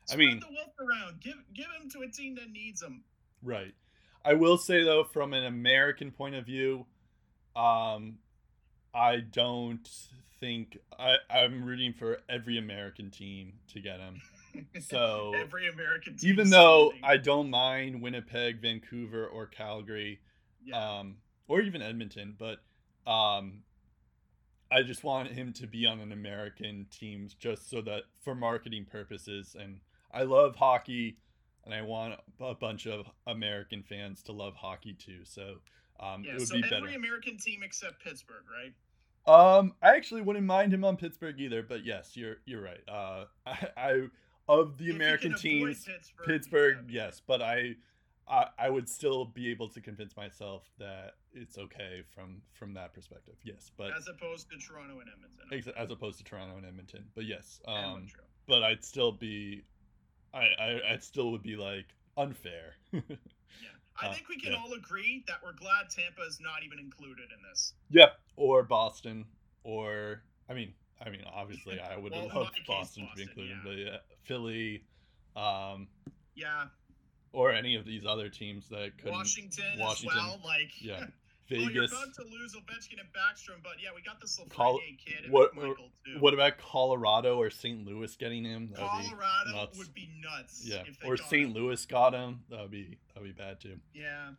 I 0.09 0.13
Spread 0.15 0.19
mean- 0.19 0.41
the 0.41 0.47
wealth 0.47 0.75
around. 0.81 1.21
Give, 1.21 1.37
give 1.55 1.67
him 1.81 1.89
to 1.91 2.03
a 2.03 2.09
team 2.09 2.35
that 2.37 2.51
needs 2.51 2.83
him. 2.83 3.05
Right. 3.43 3.73
I 4.25 4.35
will 4.35 4.59
say 4.59 4.83
though, 4.85 5.05
from 5.05 5.33
an 5.33 5.45
American 5.45 6.11
point 6.11 6.35
of 6.35 6.45
view, 6.45 6.87
um, 7.57 8.19
I 8.93 9.19
don't 9.21 9.89
think 10.41 10.77
I, 10.99 11.17
I'm 11.31 11.65
rooting 11.65 11.93
for 11.93 12.19
every 12.29 12.59
American 12.59 13.11
team 13.11 13.53
to 13.73 13.81
get 13.81 14.01
him. 14.01 14.21
So 14.89 15.33
Every 15.37 15.69
American 15.69 16.17
team. 16.17 16.29
even 16.31 16.51
though. 16.51 16.93
I 17.05 17.19
don't 17.19 17.51
mind 17.51 18.03
Winnipeg, 18.03 18.61
Vancouver, 18.61 19.25
or 19.29 19.47
Calgary, 19.47 20.19
yeah. 20.65 20.99
um, 20.99 21.19
or 21.51 21.61
even 21.61 21.83
Edmonton, 21.83 22.37
but 22.39 22.61
um, 23.11 23.65
I 24.71 24.83
just 24.83 25.03
want 25.03 25.33
him 25.33 25.53
to 25.55 25.67
be 25.67 25.85
on 25.85 25.99
an 25.99 26.13
American 26.13 26.87
team 26.93 27.29
just 27.41 27.69
so 27.69 27.81
that 27.83 28.05
for 28.23 28.37
marketing 28.37 28.87
purposes. 28.89 29.57
And 29.59 29.81
I 30.15 30.23
love 30.23 30.55
hockey, 30.55 31.17
and 31.65 31.75
I 31.75 31.83
want 31.83 32.15
a 32.39 32.55
bunch 32.55 32.87
of 32.87 33.07
American 33.27 33.83
fans 33.83 34.23
to 34.25 34.33
love 34.33 34.55
hockey 34.55 34.95
too. 34.95 35.25
So 35.25 35.57
um, 35.99 36.23
yeah, 36.25 36.35
it 36.35 36.39
would 36.39 36.47
so 36.47 36.55
be 36.55 36.63
every 36.67 36.71
better. 36.71 36.97
American 36.97 37.37
team 37.37 37.63
except 37.65 38.01
Pittsburgh, 38.05 38.45
right? 38.49 38.73
Um, 39.27 39.75
I 39.83 39.97
actually 39.97 40.23
wouldn't 40.23 40.47
mind 40.47 40.73
him 40.73 40.85
on 40.85 40.97
Pittsburgh 40.97 41.41
either, 41.41 41.65
but 41.65 41.85
yes, 41.85 42.17
you're 42.17 42.37
you're 42.47 42.63
right. 42.63 42.83
Uh, 42.89 43.25
I, 43.47 43.67
I 43.77 44.03
of 44.49 44.79
the 44.79 44.91
If 44.91 44.95
American 44.95 45.33
can 45.33 45.41
teams, 45.41 45.85
Pittsburgh, 45.85 46.27
Pittsburgh, 46.27 46.79
yeah. 46.89 47.07
yes, 47.07 47.21
but 47.27 47.43
I, 47.43 47.75
I, 48.31 48.47
I 48.59 48.71
would 48.71 48.89
still 48.89 49.25
be 49.25 49.51
able 49.51 49.69
to 49.71 49.81
convince 49.81 50.17
myself 50.17 50.63
that 50.79 51.15
it's 51.33 51.59
okay 51.59 52.03
from 52.15 52.41
from 52.53 52.73
that 52.75 52.95
perspective. 52.95 53.35
Yes, 53.43 53.71
but 53.77 53.91
as 53.97 54.07
opposed 54.09 54.49
to 54.51 54.57
Toronto 54.59 55.01
and 55.01 55.09
Edmonton. 55.09 55.47
ex- 55.53 55.77
as 55.77 55.91
opposed 55.91 56.19
to 56.19 56.25
Toronto 56.25 56.57
and 56.57 56.65
Edmonton. 56.67 57.05
But 57.15 57.25
yes, 57.25 57.61
um, 57.67 58.07
but 58.47 58.63
I'd 58.63 58.85
still 58.85 59.13
be, 59.13 59.63
I, 60.33 60.47
I, 60.59 60.81
I 60.93 60.99
still 61.01 61.33
would 61.33 61.43
be 61.43 61.57
like 61.57 61.87
unfair. 62.17 62.75
yeah, 62.93 63.01
I 64.01 64.07
uh, 64.09 64.13
think 64.13 64.29
we 64.29 64.39
can 64.39 64.53
yeah. 64.53 64.59
all 64.59 64.73
agree 64.75 65.25
that 65.27 65.37
we're 65.45 65.53
glad 65.55 65.91
Tampa 65.91 66.23
is 66.29 66.39
not 66.41 66.63
even 66.65 66.79
included 66.79 67.29
in 67.37 67.43
this. 67.51 67.75
yep, 67.91 68.21
or 68.37 68.63
Boston, 68.63 69.25
or 69.65 70.23
I 70.49 70.55
mean, 70.55 70.73
I 71.05 71.11
mean, 71.11 71.23
obviously, 71.33 71.81
I 71.81 71.97
would 71.99 72.13
Well, 72.13 72.31
love 72.33 72.53
case, 72.53 72.65
Boston, 72.67 73.09
to 73.11 73.17
be 73.17 73.23
included, 73.23 73.51
yeah. 73.51 73.61
but 73.65 73.77
yeah, 73.77 73.97
Philly, 74.23 74.85
um, 75.37 75.89
Yeah, 76.35 76.67
or 77.33 77.53
any 77.53 77.77
of 77.77 77.85
these 77.85 78.05
other 78.07 78.29
teams 78.29 78.69
that 78.69 78.99
could 78.99 79.11
Washington, 79.11 79.65
Washington, 79.79 80.19
as 80.19 80.25
well. 80.27 80.41
Like, 80.45 80.71
yeah, 80.81 80.99
well, 81.01 81.09
you're 81.61 81.69
Vegas. 81.71 81.93
about 81.93 82.15
to 82.15 82.23
lose 82.25 82.55
Ovechkin 82.55 82.99
and 83.01 83.09
Backstrom, 83.13 83.63
but 83.63 83.73
yeah, 83.83 83.91
we 83.95 84.03
got 84.03 84.21
this 84.21 84.39
Lafreniere 84.39 84.51
Col- 84.51 84.81
kid 85.05 85.25
and 85.25 85.33
what- 85.33 85.55
Michael 85.55 85.91
too. 86.05 86.19
What 86.21 86.35
about 86.35 86.59
Colorado 86.59 87.37
or 87.39 87.51
St. 87.51 87.85
Louis 87.87 88.15
getting 88.17 88.45
him? 88.45 88.71
That'd 88.73 88.87
Colorado 88.89 89.53
nuts. 89.55 89.79
would 89.79 89.93
be 89.95 90.09
nuts. 90.23 90.63
Yeah, 90.65 90.83
or 91.05 91.17
St. 91.17 91.49
him. 91.49 91.53
Louis 91.55 91.85
got 91.87 92.15
him. 92.15 92.41
That 92.51 92.61
would 92.63 92.71
be 92.71 92.99
that 93.15 93.23
would 93.23 93.37
be 93.37 93.43
bad 93.43 93.61
too. 93.61 93.79
Yeah, 93.95 94.29
Um, 94.29 94.37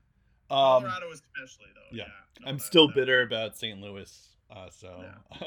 Colorado 0.83 1.11
especially 1.11 1.67
though. 1.75 1.95
yeah. 1.97 2.03
Yeah, 2.03 2.09
no, 2.41 2.47
I'm 2.49 2.59
still 2.59 2.87
that- 2.87 2.95
bitter 2.95 3.21
about 3.21 3.57
St. 3.57 3.79
Louis. 3.79 4.27
Uh, 4.49 4.69
so 4.69 5.03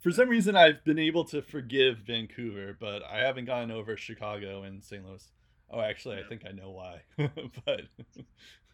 for 0.00 0.10
some 0.10 0.28
reason, 0.28 0.56
I've 0.56 0.82
been 0.84 0.98
able 0.98 1.24
to 1.26 1.42
forgive 1.42 1.98
Vancouver, 1.98 2.76
but 2.78 3.02
I 3.04 3.18
haven't 3.18 3.44
gotten 3.44 3.70
over 3.70 3.96
Chicago 3.96 4.62
and 4.64 4.82
St. 4.82 5.04
Louis. 5.06 5.24
Oh, 5.70 5.80
actually, 5.80 6.16
I 6.18 6.22
think 6.28 6.42
I 6.46 6.52
know 6.52 6.70
why. 6.70 7.02
but 7.64 7.82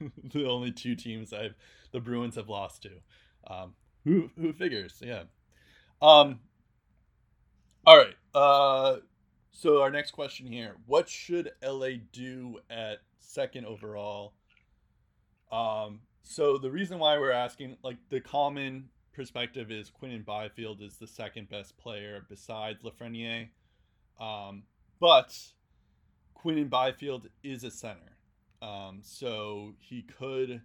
the 0.33 0.47
only 0.47 0.73
two 0.73 0.95
teams 0.95 1.33
I've 1.33 1.55
the 1.93 2.01
Bruins 2.01 2.37
have 2.37 2.49
lost 2.49 2.83
to. 2.83 2.91
Um, 3.47 3.75
who 4.05 4.31
who 4.39 4.53
figures? 4.53 5.03
Yeah. 5.05 5.25
Um. 6.01 6.41
All 7.87 7.97
right. 7.99 8.15
Uh. 8.35 8.97
So 9.51 9.83
our 9.83 9.91
next 9.91 10.13
question 10.13 10.47
here: 10.47 10.77
What 10.87 11.09
should 11.09 11.53
LA 11.63 11.91
do 12.13 12.59
at 12.71 12.99
second 13.19 13.67
overall? 13.67 14.35
Um. 15.53 16.01
So 16.23 16.59
the 16.59 16.71
reason 16.71 16.99
why 16.99 17.19
we're 17.19 17.31
asking, 17.31 17.77
like, 17.85 17.99
the 18.09 18.19
common 18.21 18.89
perspective 19.13 19.71
is 19.71 19.91
Quinton 19.91 20.23
Byfield 20.23 20.83
is 20.83 20.97
the 20.97 21.07
second 21.07 21.49
best 21.49 21.77
player 21.79 22.27
besides 22.29 22.83
Lafreniere. 22.83 23.49
Um, 24.21 24.65
but 25.01 25.37
Quinton 26.37 26.69
Byfield 26.69 27.29
is 27.43 27.65
a 27.65 27.71
center. 27.71 28.17
Um, 28.63 29.01
so 29.03 29.75
he 29.79 30.03
could 30.03 30.61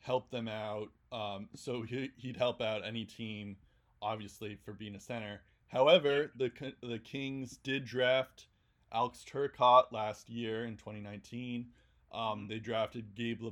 help 0.00 0.30
them 0.30 0.48
out. 0.48 0.88
Um, 1.12 1.48
so 1.54 1.82
he, 1.82 2.10
he'd 2.16 2.36
help 2.36 2.60
out 2.60 2.82
any 2.84 3.04
team, 3.04 3.56
obviously, 4.02 4.58
for 4.64 4.72
being 4.72 4.94
a 4.94 5.00
center. 5.00 5.40
However, 5.68 6.32
the 6.36 6.50
the 6.82 6.98
Kings 6.98 7.58
did 7.62 7.84
draft 7.84 8.46
Alex 8.92 9.24
Turcotte 9.30 9.92
last 9.92 10.28
year 10.28 10.64
in 10.64 10.76
2019. 10.76 11.66
Um, 12.12 12.46
they 12.48 12.58
drafted 12.58 13.14
Gabe 13.14 13.42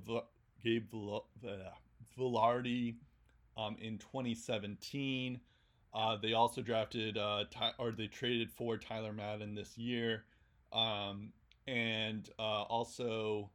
Gabe 0.64 0.92
Vilardi 2.18 2.94
um, 3.57 3.76
in 3.80 3.99
2017. 3.99 5.40
Uh, 5.94 6.16
they 6.16 6.32
also 6.32 6.61
drafted 6.61 7.16
uh, 7.16 7.44
Ty- 7.51 7.72
or 7.78 7.90
they 7.90 8.07
traded 8.07 8.51
for 8.51 8.76
Tyler 8.76 9.12
Madden 9.12 9.55
this 9.55 9.78
year, 9.78 10.24
um, 10.77 11.33
and 11.66 12.29
uh, 12.39 12.62
also 12.62 13.51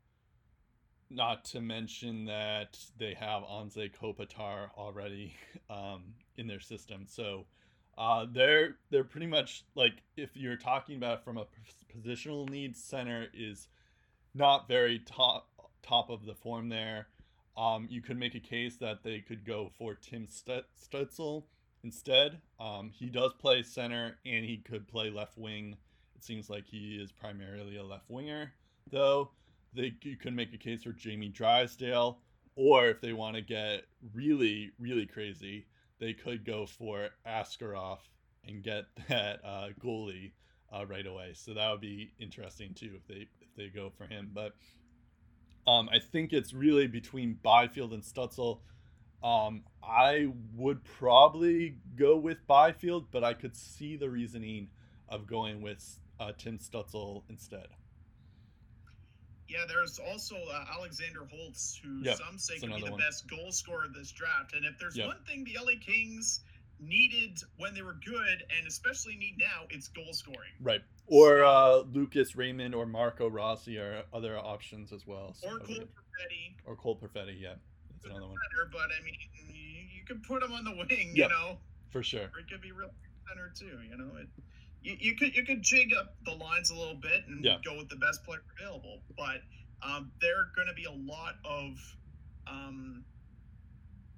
not 1.09 1.45
to 1.45 1.61
mention 1.61 2.25
that 2.25 2.79
they 2.97 3.13
have 3.13 3.43
Anze 3.43 3.91
Kopitar 3.93 4.69
already 4.77 5.35
um, 5.69 6.03
in 6.37 6.47
their 6.47 6.59
system. 6.59 7.05
So 7.07 7.45
uh, 7.97 8.25
they're 8.31 8.77
they're 8.89 9.03
pretty 9.03 9.27
much 9.27 9.63
like 9.75 9.93
if 10.17 10.35
you're 10.35 10.57
talking 10.57 10.97
about 10.97 11.23
from 11.23 11.37
a 11.37 11.45
positional 11.95 12.49
needs, 12.49 12.81
center 12.81 13.27
is 13.33 13.67
not 14.33 14.67
very 14.67 14.99
top 14.99 15.47
top 15.83 16.09
of 16.09 16.25
the 16.25 16.33
form 16.33 16.69
there. 16.69 17.07
Um, 17.57 17.87
you 17.89 18.01
could 18.01 18.17
make 18.17 18.33
a 18.33 18.39
case 18.39 18.77
that 18.77 19.03
they 19.03 19.19
could 19.19 19.45
go 19.45 19.69
for 19.77 19.93
Tim 19.93 20.25
Stützle 20.25 21.43
instead. 21.83 22.39
Um, 22.59 22.91
he 22.93 23.07
does 23.07 23.33
play 23.33 23.61
center 23.61 24.17
and 24.25 24.45
he 24.45 24.57
could 24.57 24.87
play 24.87 25.09
left 25.09 25.37
wing. 25.37 25.75
It 26.21 26.25
seems 26.25 26.51
like 26.51 26.67
he 26.67 26.99
is 27.01 27.11
primarily 27.11 27.77
a 27.77 27.83
left 27.83 28.07
winger, 28.07 28.53
though. 28.91 29.31
They 29.73 29.95
you 30.03 30.17
could 30.17 30.35
make 30.35 30.53
a 30.53 30.57
case 30.57 30.83
for 30.83 30.91
Jamie 30.91 31.29
Drysdale, 31.29 32.19
or 32.55 32.89
if 32.89 33.01
they 33.01 33.11
want 33.11 33.37
to 33.37 33.41
get 33.41 33.85
really 34.13 34.69
really 34.77 35.07
crazy, 35.07 35.65
they 35.97 36.13
could 36.13 36.45
go 36.45 36.67
for 36.67 37.09
Askarov 37.25 37.97
and 38.45 38.61
get 38.61 38.85
that 39.09 39.39
uh, 39.43 39.69
goalie 39.83 40.33
uh, 40.71 40.85
right 40.85 41.07
away. 41.07 41.31
So 41.33 41.55
that 41.55 41.71
would 41.71 41.81
be 41.81 42.13
interesting 42.19 42.75
too 42.75 42.91
if 42.95 43.07
they 43.07 43.27
if 43.41 43.55
they 43.57 43.69
go 43.69 43.89
for 43.89 44.05
him. 44.05 44.29
But 44.31 44.53
um, 45.65 45.89
I 45.89 45.97
think 45.97 46.33
it's 46.33 46.53
really 46.53 46.85
between 46.85 47.39
Byfield 47.41 47.93
and 47.93 48.03
Stützle. 48.03 48.59
Um, 49.23 49.63
I 49.81 50.27
would 50.55 50.83
probably 50.83 51.77
go 51.95 52.15
with 52.15 52.45
Byfield, 52.45 53.07
but 53.09 53.23
I 53.23 53.33
could 53.33 53.55
see 53.55 53.95
the 53.95 54.09
reasoning 54.11 54.67
of 55.09 55.27
going 55.27 55.61
with 55.61 55.99
uh, 56.21 56.31
Tim 56.37 56.57
Stützle 56.57 57.23
instead. 57.29 57.67
Yeah, 59.49 59.65
there's 59.67 59.99
also 59.99 60.35
uh, 60.35 60.65
Alexander 60.77 61.27
Holtz, 61.29 61.79
who 61.83 62.01
yep, 62.03 62.17
some 62.17 62.37
say 62.37 62.57
could 62.59 62.73
be 62.73 62.81
the 62.81 62.91
one. 62.91 62.99
best 62.99 63.29
goal 63.29 63.51
scorer 63.51 63.85
of 63.85 63.93
this 63.93 64.11
draft. 64.11 64.53
And 64.53 64.65
if 64.65 64.79
there's 64.79 64.95
yep. 64.95 65.07
one 65.07 65.17
thing 65.27 65.43
the 65.43 65.59
LA 65.59 65.73
Kings 65.85 66.41
needed 66.79 67.37
when 67.57 67.73
they 67.73 67.81
were 67.81 67.97
good, 68.05 68.45
and 68.57 68.65
especially 68.65 69.15
need 69.15 69.35
now, 69.37 69.65
it's 69.69 69.89
goal 69.89 70.13
scoring. 70.13 70.51
Right. 70.61 70.81
Or 71.07 71.43
uh, 71.43 71.79
Lucas 71.91 72.37
Raymond 72.37 72.73
or 72.73 72.85
Marco 72.85 73.29
Rossi 73.29 73.77
are 73.77 74.03
other 74.13 74.37
options 74.37 74.93
as 74.93 75.05
well. 75.05 75.35
So 75.37 75.49
or 75.49 75.59
Cole 75.59 75.75
Perfetti. 75.75 76.55
Or 76.65 76.75
Cole 76.77 76.95
Perfetti, 76.95 77.41
yeah. 77.41 77.55
That's 77.91 78.05
another 78.05 78.27
one. 78.27 78.37
Better, 78.51 78.69
but 78.71 78.87
I 78.97 79.03
mean, 79.03 79.15
you, 79.49 79.81
you 79.97 80.05
could 80.07 80.23
put 80.23 80.41
him 80.41 80.53
on 80.53 80.63
the 80.63 80.71
wing, 80.71 81.11
yep, 81.13 81.29
you 81.29 81.35
know. 81.35 81.57
For 81.89 82.03
sure. 82.03 82.21
Or 82.33 82.39
it 82.39 82.49
could 82.49 82.61
be 82.61 82.71
real 82.71 82.91
center 83.27 83.51
too, 83.53 83.79
you 83.83 83.97
know. 83.97 84.11
It, 84.17 84.27
you, 84.83 84.95
you 84.99 85.15
could 85.15 85.35
you 85.35 85.43
could 85.43 85.61
jig 85.61 85.93
up 85.97 86.15
the 86.25 86.31
lines 86.31 86.71
a 86.71 86.75
little 86.75 86.95
bit 86.95 87.27
and 87.27 87.43
yeah. 87.43 87.57
go 87.63 87.77
with 87.77 87.89
the 87.89 87.95
best 87.95 88.23
player 88.23 88.41
available, 88.59 88.99
but 89.17 89.41
um, 89.83 90.11
there 90.21 90.39
are 90.39 90.51
going 90.55 90.67
to 90.67 90.73
be 90.73 90.85
a 90.85 90.91
lot 90.91 91.35
of 91.45 91.77
um, 92.47 93.03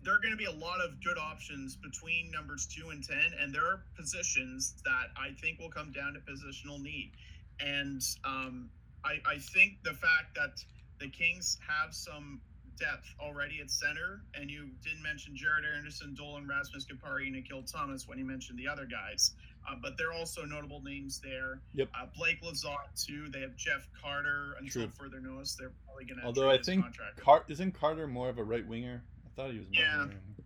there 0.03 0.13
are 0.13 0.19
going 0.19 0.31
to 0.31 0.37
be 0.37 0.45
a 0.45 0.51
lot 0.51 0.81
of 0.81 1.01
good 1.03 1.17
options 1.17 1.75
between 1.75 2.29
numbers 2.31 2.65
two 2.65 2.89
and 2.89 3.03
10, 3.03 3.17
and 3.39 3.53
there 3.53 3.65
are 3.65 3.83
positions 3.97 4.75
that 4.83 5.11
I 5.17 5.31
think 5.41 5.59
will 5.59 5.69
come 5.69 5.91
down 5.91 6.13
to 6.13 6.19
positional 6.19 6.81
need. 6.81 7.11
And 7.59 8.01
um, 8.25 8.69
I, 9.05 9.19
I 9.25 9.37
think 9.37 9.77
the 9.83 9.93
fact 9.93 10.35
that 10.35 10.63
the 10.99 11.07
Kings 11.09 11.57
have 11.67 11.93
some 11.93 12.41
depth 12.77 13.07
already 13.19 13.59
at 13.61 13.69
center, 13.69 14.21
and 14.33 14.49
you 14.49 14.69
didn't 14.83 15.03
mention 15.03 15.35
Jared 15.35 15.65
Anderson, 15.75 16.13
Dolan, 16.13 16.47
Rasmus 16.47 16.85
Kupari, 16.85 17.27
and 17.27 17.35
Akil 17.37 17.63
Thomas 17.63 18.07
when 18.07 18.17
you 18.17 18.25
mentioned 18.25 18.57
the 18.57 18.67
other 18.67 18.85
guys. 18.85 19.33
Uh, 19.67 19.75
but 19.81 19.97
they're 19.97 20.11
also 20.11 20.43
notable 20.43 20.81
names 20.81 21.21
there. 21.23 21.61
Yep. 21.73 21.89
Uh, 21.95 22.05
Blake 22.17 22.41
Lizotte 22.41 23.05
too. 23.05 23.29
They 23.29 23.41
have 23.41 23.55
Jeff 23.55 23.87
Carter 24.01 24.55
until 24.59 24.83
True. 24.83 24.91
further 24.99 25.21
notice. 25.21 25.55
They're 25.55 25.71
probably 25.85 26.05
going 26.05 26.19
to. 26.19 26.25
Although 26.25 26.51
I 26.51 26.57
think 26.57 26.85
Car- 27.17 27.45
isn't 27.47 27.73
Carter 27.73 28.07
more 28.07 28.29
of 28.29 28.37
a 28.39 28.43
right 28.43 28.67
winger? 28.67 29.01
I 29.25 29.29
thought 29.35 29.51
he 29.51 29.59
was. 29.59 29.67
yeah. 29.71 30.05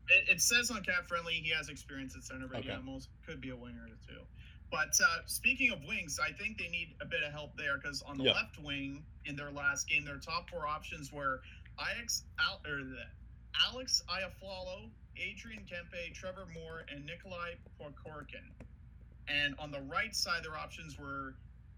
It, 0.10 0.36
it, 0.36 0.42
says 0.42 0.72
on 0.72 0.84
Cap 0.84 1.08
Friendly 1.08 1.34
he 1.34 1.52
has 1.52 1.68
experience 1.68 2.16
at 2.16 2.24
center, 2.24 2.48
but 2.48 2.60
okay. 2.60 2.78
could 3.26 3.42
be 3.42 3.50
a 3.50 3.56
winger 3.56 3.90
too. 4.08 4.22
But 4.70 5.00
uh, 5.02 5.20
speaking 5.26 5.72
of 5.72 5.84
wings, 5.86 6.20
I 6.24 6.32
think 6.32 6.58
they 6.58 6.68
need 6.68 6.96
a 7.02 7.06
bit 7.06 7.24
of 7.26 7.32
help 7.32 7.56
there 7.58 7.78
because 7.78 8.02
on 8.02 8.18
the 8.18 8.26
yeah. 8.26 8.34
left 8.34 8.60
wing 8.62 9.04
in 9.26 9.36
their 9.36 9.52
last 9.52 9.88
game, 9.88 10.04
their 10.04 10.18
top 10.18 10.50
four 10.50 10.68
options 10.68 11.12
were 11.12 11.42
Alex 11.80 12.24
Al- 12.40 12.62
or 12.66 12.84
the 12.84 13.04
Alex 13.70 14.02
Iafallo, 14.10 14.90
Adrian 15.18 15.64
Kempe, 15.64 16.14
Trevor 16.14 16.48
Moore, 16.54 16.86
and 16.92 17.06
Nikolai 17.06 17.54
Prokhorkin. 17.80 18.46
And 19.28 19.56
on 19.60 19.72
the 19.72 19.82
right 19.82 20.16
side, 20.16 20.44
their 20.44 20.58
options 20.58 20.98
were 20.98 21.36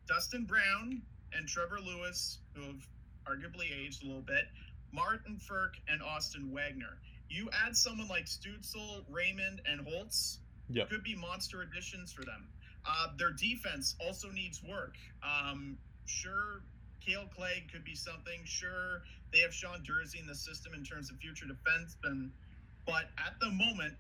Dustin 0.08 0.46
Brown 0.46 1.02
and 1.34 1.48
Trevor 1.48 1.80
Lewis, 1.80 2.40
who 2.54 2.62
have 2.64 2.88
arguably 3.26 3.72
aged 3.74 4.04
a 4.04 4.08
little 4.08 4.22
bit, 4.22 4.46
Martin 4.92 5.40
Frk, 5.40 5.72
and 5.88 6.02
Austin 6.02 6.52
Wagner. 6.52 6.98
You 7.30 7.50
add 7.66 7.76
someone 7.76 8.08
like 8.08 8.26
Stützle, 8.26 9.04
Raymond, 9.10 9.62
and 9.66 9.88
Holtz, 9.88 10.40
yep. 10.70 10.90
could 10.90 11.04
be 11.04 11.16
monster 11.16 11.62
additions 11.62 12.12
for 12.12 12.24
them. 12.24 12.48
Uh, 12.86 13.08
their 13.18 13.32
defense 13.32 13.96
also 14.04 14.30
needs 14.30 14.64
work. 14.64 14.96
Um, 15.24 15.78
sure, 16.06 16.64
Kale 17.10 17.26
Clague 17.36 17.72
could 17.72 17.84
be 17.84 17.96
something. 17.96 18.40
Sure, 18.46 19.02
they 19.34 19.40
have 19.40 19.54
Sean 19.54 19.82
Durzi 19.82 20.20
in 20.20 20.28
the 20.28 20.36
system 20.36 20.74
in 20.74 20.84
terms 20.84 21.10
of 21.10 21.18
future 21.18 21.46
defensemen. 21.46 22.30
But 22.86 23.10
at 23.18 23.40
the 23.42 23.50
moment, 23.50 23.96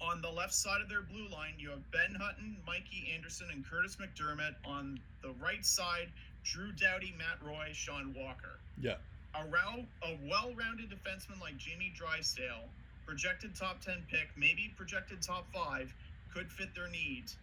on 0.00 0.22
the 0.22 0.30
left 0.30 0.54
side 0.54 0.80
of 0.80 0.88
their 0.88 1.02
blue 1.02 1.28
line, 1.28 1.54
you 1.58 1.70
have 1.70 1.90
Ben 1.90 2.14
Hutton, 2.14 2.56
Mikey 2.66 3.12
Anderson, 3.14 3.48
and 3.52 3.64
Curtis 3.68 3.96
MacDermid. 3.96 4.54
On 4.64 5.00
the 5.22 5.32
right 5.42 5.64
side, 5.64 6.08
Drew 6.44 6.72
Doughty, 6.72 7.14
Matt 7.18 7.42
Roy, 7.44 7.70
Sean 7.72 8.14
Walker. 8.16 8.58
Yeah. 8.80 8.94
A, 9.34 9.44
round, 9.46 9.86
a 10.02 10.16
well-rounded 10.28 10.90
defenseman 10.90 11.40
like 11.40 11.56
Jamie 11.56 11.92
Drysdale, 11.94 12.68
projected 13.06 13.54
top 13.54 13.80
10 13.80 14.04
pick, 14.10 14.28
maybe 14.36 14.72
projected 14.76 15.20
top 15.20 15.46
five, 15.52 15.92
could 16.32 16.50
fit 16.50 16.74
their 16.74 16.88
needs. 16.88 17.36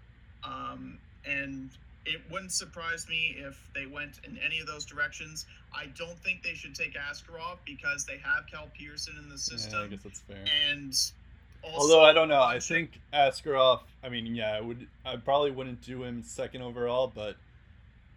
Um, 0.44 0.98
and 1.26 1.70
it 2.08 2.22
wouldn't 2.32 2.52
surprise 2.52 3.08
me 3.10 3.36
if 3.38 3.58
they 3.76 3.86
went 3.86 4.20
in 4.24 4.38
any 4.46 4.60
of 4.60 4.68
those 4.68 4.86
directions. 4.86 5.46
I 5.74 5.88
don't 5.98 6.18
think 6.24 6.42
they 6.44 6.54
should 6.54 6.74
take 6.74 6.94
Askarov 6.96 7.58
because 7.66 8.06
they 8.06 8.18
have 8.18 8.46
Cal 8.52 8.68
Petersen 8.78 9.16
in 9.22 9.30
the 9.30 9.38
system. 9.38 9.80
Yeah, 9.80 9.86
I 9.86 9.88
guess 9.88 10.00
that's 10.04 10.20
fair. 10.22 10.38
And 10.72 10.94
also, 11.64 11.80
Although 11.82 12.04
I 12.06 12.14
don't 12.14 12.30
know, 12.30 12.42
I 12.42 12.60
think 12.60 13.00
Askarov. 13.14 13.82
I 14.04 14.10
mean, 14.10 14.36
yeah, 14.36 14.52
I 14.56 14.62
would. 14.62 14.88
I 15.06 15.18
probably 15.18 15.52
wouldn't 15.52 15.82
do 15.82 16.04
him 16.04 16.24
second 16.24 16.62
overall, 16.62 17.12
but 17.14 17.36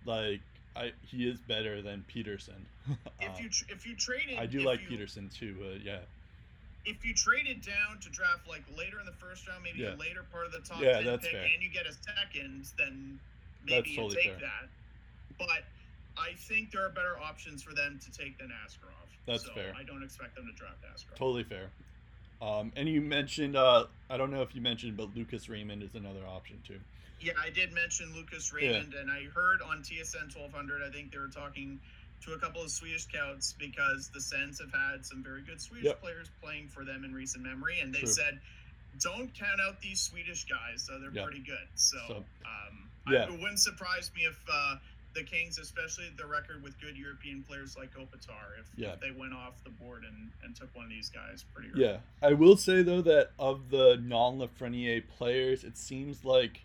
like, 0.05 0.41
I 0.77 0.93
he 1.07 1.29
is 1.29 1.39
better 1.41 1.83
than 1.83 2.05
Petersen. 2.07 2.67
if 3.21 3.41
you 3.41 3.47
uh, 3.47 3.51
tr- 3.51 3.65
if 3.71 3.87
you 3.87 3.97
traded, 3.97 4.39
I 4.39 4.47
do 4.47 4.61
like 4.61 4.83
you, 4.83 4.89
Petersen 4.89 5.29
too. 5.37 5.57
But 5.61 5.83
yeah. 5.85 5.99
If 6.87 7.05
you 7.05 7.13
traded 7.13 7.61
down 7.61 7.99
to 8.01 8.09
draft 8.09 8.49
like 8.49 8.63
later 8.79 8.99
in 9.01 9.07
the 9.07 9.13
first 9.13 9.47
round, 9.49 9.63
maybe 9.63 9.81
Yeah. 9.81 9.95
a 9.95 9.97
later 9.97 10.25
part 10.33 10.47
of 10.47 10.53
the 10.53 10.61
top 10.61 10.81
Yeah, 10.81 10.95
10 10.95 11.05
that's 11.05 11.25
pick, 11.27 11.33
fair. 11.33 11.43
and 11.53 11.63
you 11.63 11.69
get 11.69 11.85
a 11.87 11.93
second, 11.93 12.65
then 12.79 13.19
maybe 13.65 13.77
That's 13.77 13.91
you 13.91 13.97
totally 13.97 14.15
take 14.17 14.25
fair. 14.33 14.41
that. 14.41 14.69
But 15.39 15.49
I 16.19 16.35
think 16.37 16.71
there 16.73 16.85
are 16.85 16.91
better 16.91 17.19
options 17.19 17.63
for 17.63 17.75
them 17.75 17.99
to 18.05 18.13
take 18.13 18.39
than 18.39 18.49
Askarov. 18.49 19.09
That's 19.27 19.45
so 19.45 19.53
fair. 19.53 19.73
I 19.79 19.85
don't 19.85 20.03
expect 20.03 20.35
them 20.37 20.47
to 20.47 20.53
draft 20.53 20.83
Askarov. 20.85 21.17
Totally 21.17 21.45
fair. 21.45 21.71
Um, 22.43 22.73
and 22.77 22.89
you 22.89 23.01
mentioned, 23.01 23.57
uh, 23.57 23.85
I 24.09 24.17
don't 24.17 24.31
know 24.31 24.43
if 24.43 24.55
you 24.55 24.61
mentioned, 24.61 24.97
but 24.97 25.15
Lucas 25.15 25.49
Raymond 25.49 25.83
is 25.83 25.95
another 25.95 26.27
option 26.27 26.59
too. 26.67 26.81
Yeah, 27.21 27.35
I 27.39 27.51
did 27.51 27.75
mention 27.75 28.15
Lucas 28.15 28.51
Raymond, 28.53 28.95
and 28.95 29.11
I 29.11 29.25
heard 29.35 29.61
on 29.61 29.83
TSN 29.83 30.35
1200, 30.35 30.81
I 30.83 30.91
think 30.91 31.13
they 31.13 31.19
were 31.19 31.29
talking 31.29 31.79
to 32.25 32.33
a 32.33 32.39
couple 32.39 32.63
of 32.63 32.71
Swedish 32.71 33.05
scouts 33.05 33.55
because 33.59 34.09
the 34.15 34.21
Sens 34.21 34.59
have 34.59 34.73
had 34.73 35.05
some 35.05 35.23
very 35.23 35.43
good 35.43 35.61
Swedish 35.61 35.85
Yep. 35.87 36.01
players 36.01 36.31
playing 36.43 36.69
for 36.69 36.83
them 36.85 37.05
in 37.05 37.13
recent 37.15 37.45
memory, 37.45 37.81
and 37.81 37.95
they 37.95 38.01
True. 38.01 38.09
said, 38.09 38.41
don't 38.99 39.33
count 39.35 39.61
out 39.61 39.81
these 39.81 40.01
Swedish 40.01 40.45
guys. 40.47 40.83
So 40.83 40.99
they're 40.99 41.11
Yeah. 41.13 41.25
pretty 41.25 41.41
good. 41.41 41.67
So, 41.75 41.99
So, 42.09 42.17
um, 42.17 42.89
yeah. 43.09 43.21
I, 43.21 43.25
it 43.25 43.33
wouldn't 43.41 43.61
surprise 43.61 44.11
me 44.15 44.23
if 44.23 44.37
uh, 44.53 44.77
the 45.15 45.23
Kings, 45.25 45.59
especially 45.59 46.11
the 46.17 46.27
record 46.27 46.63
with 46.63 46.79
good 46.81 46.97
European 46.97 47.43
players 47.43 47.77
like 47.77 47.93
Kopitar, 47.95 48.59
if, 48.61 48.67
Yeah. 48.77 48.93
if 48.93 49.01
they 49.01 49.11
went 49.11 49.33
off 49.35 49.63
the 49.65 49.71
board 49.71 50.05
and, 50.05 50.31
and 50.45 50.55
took 50.55 50.75
one 50.77 50.85
of 50.85 50.91
these 50.91 51.09
guys 51.09 51.45
pretty 51.55 51.71
early. 51.71 51.83
Yeah, 51.85 51.99
I 52.23 52.33
will 52.35 52.57
say 52.57 52.83
though 52.83 53.03
that 53.03 53.31
of 53.39 53.71
the 53.71 53.97
non 54.03 54.39
Lafreniere 54.39 55.03
players, 55.19 55.65
it 55.65 55.77
seems 55.77 56.25
like 56.25 56.63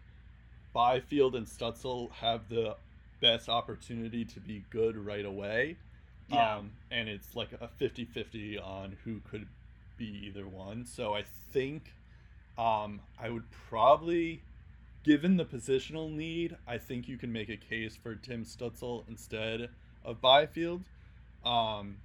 Byfield 0.73 1.35
and 1.35 1.47
Stützle 1.47 2.11
have 2.11 2.49
the 2.49 2.75
best 3.21 3.47
opportunity 3.49 4.25
to 4.25 4.39
be 4.39 4.63
good 4.69 4.97
right 4.97 5.25
away. 5.25 5.77
Yeah. 6.27 6.57
Um, 6.57 6.71
and 6.91 7.07
it's 7.07 7.35
like 7.35 7.49
a 7.53 7.67
50 7.67 8.05
50 8.05 8.59
on 8.59 8.97
who 9.05 9.21
could 9.29 9.47
be 9.97 10.05
either 10.27 10.45
one. 10.47 10.85
So 10.85 11.13
I 11.13 11.23
think 11.51 11.93
um, 12.57 13.01
I 13.19 13.29
would 13.29 13.49
probably, 13.69 14.41
given 15.03 15.37
the 15.37 15.45
positional 15.45 16.11
need, 16.11 16.55
I 16.67 16.77
think 16.77 17.07
you 17.07 17.17
can 17.17 17.31
make 17.31 17.49
a 17.49 17.57
case 17.57 17.95
for 17.95 18.15
Tim 18.15 18.45
Stützle 18.45 19.03
instead 19.07 19.69
of 20.03 20.21
Byfield. 20.21 20.83
Um, 21.43 21.97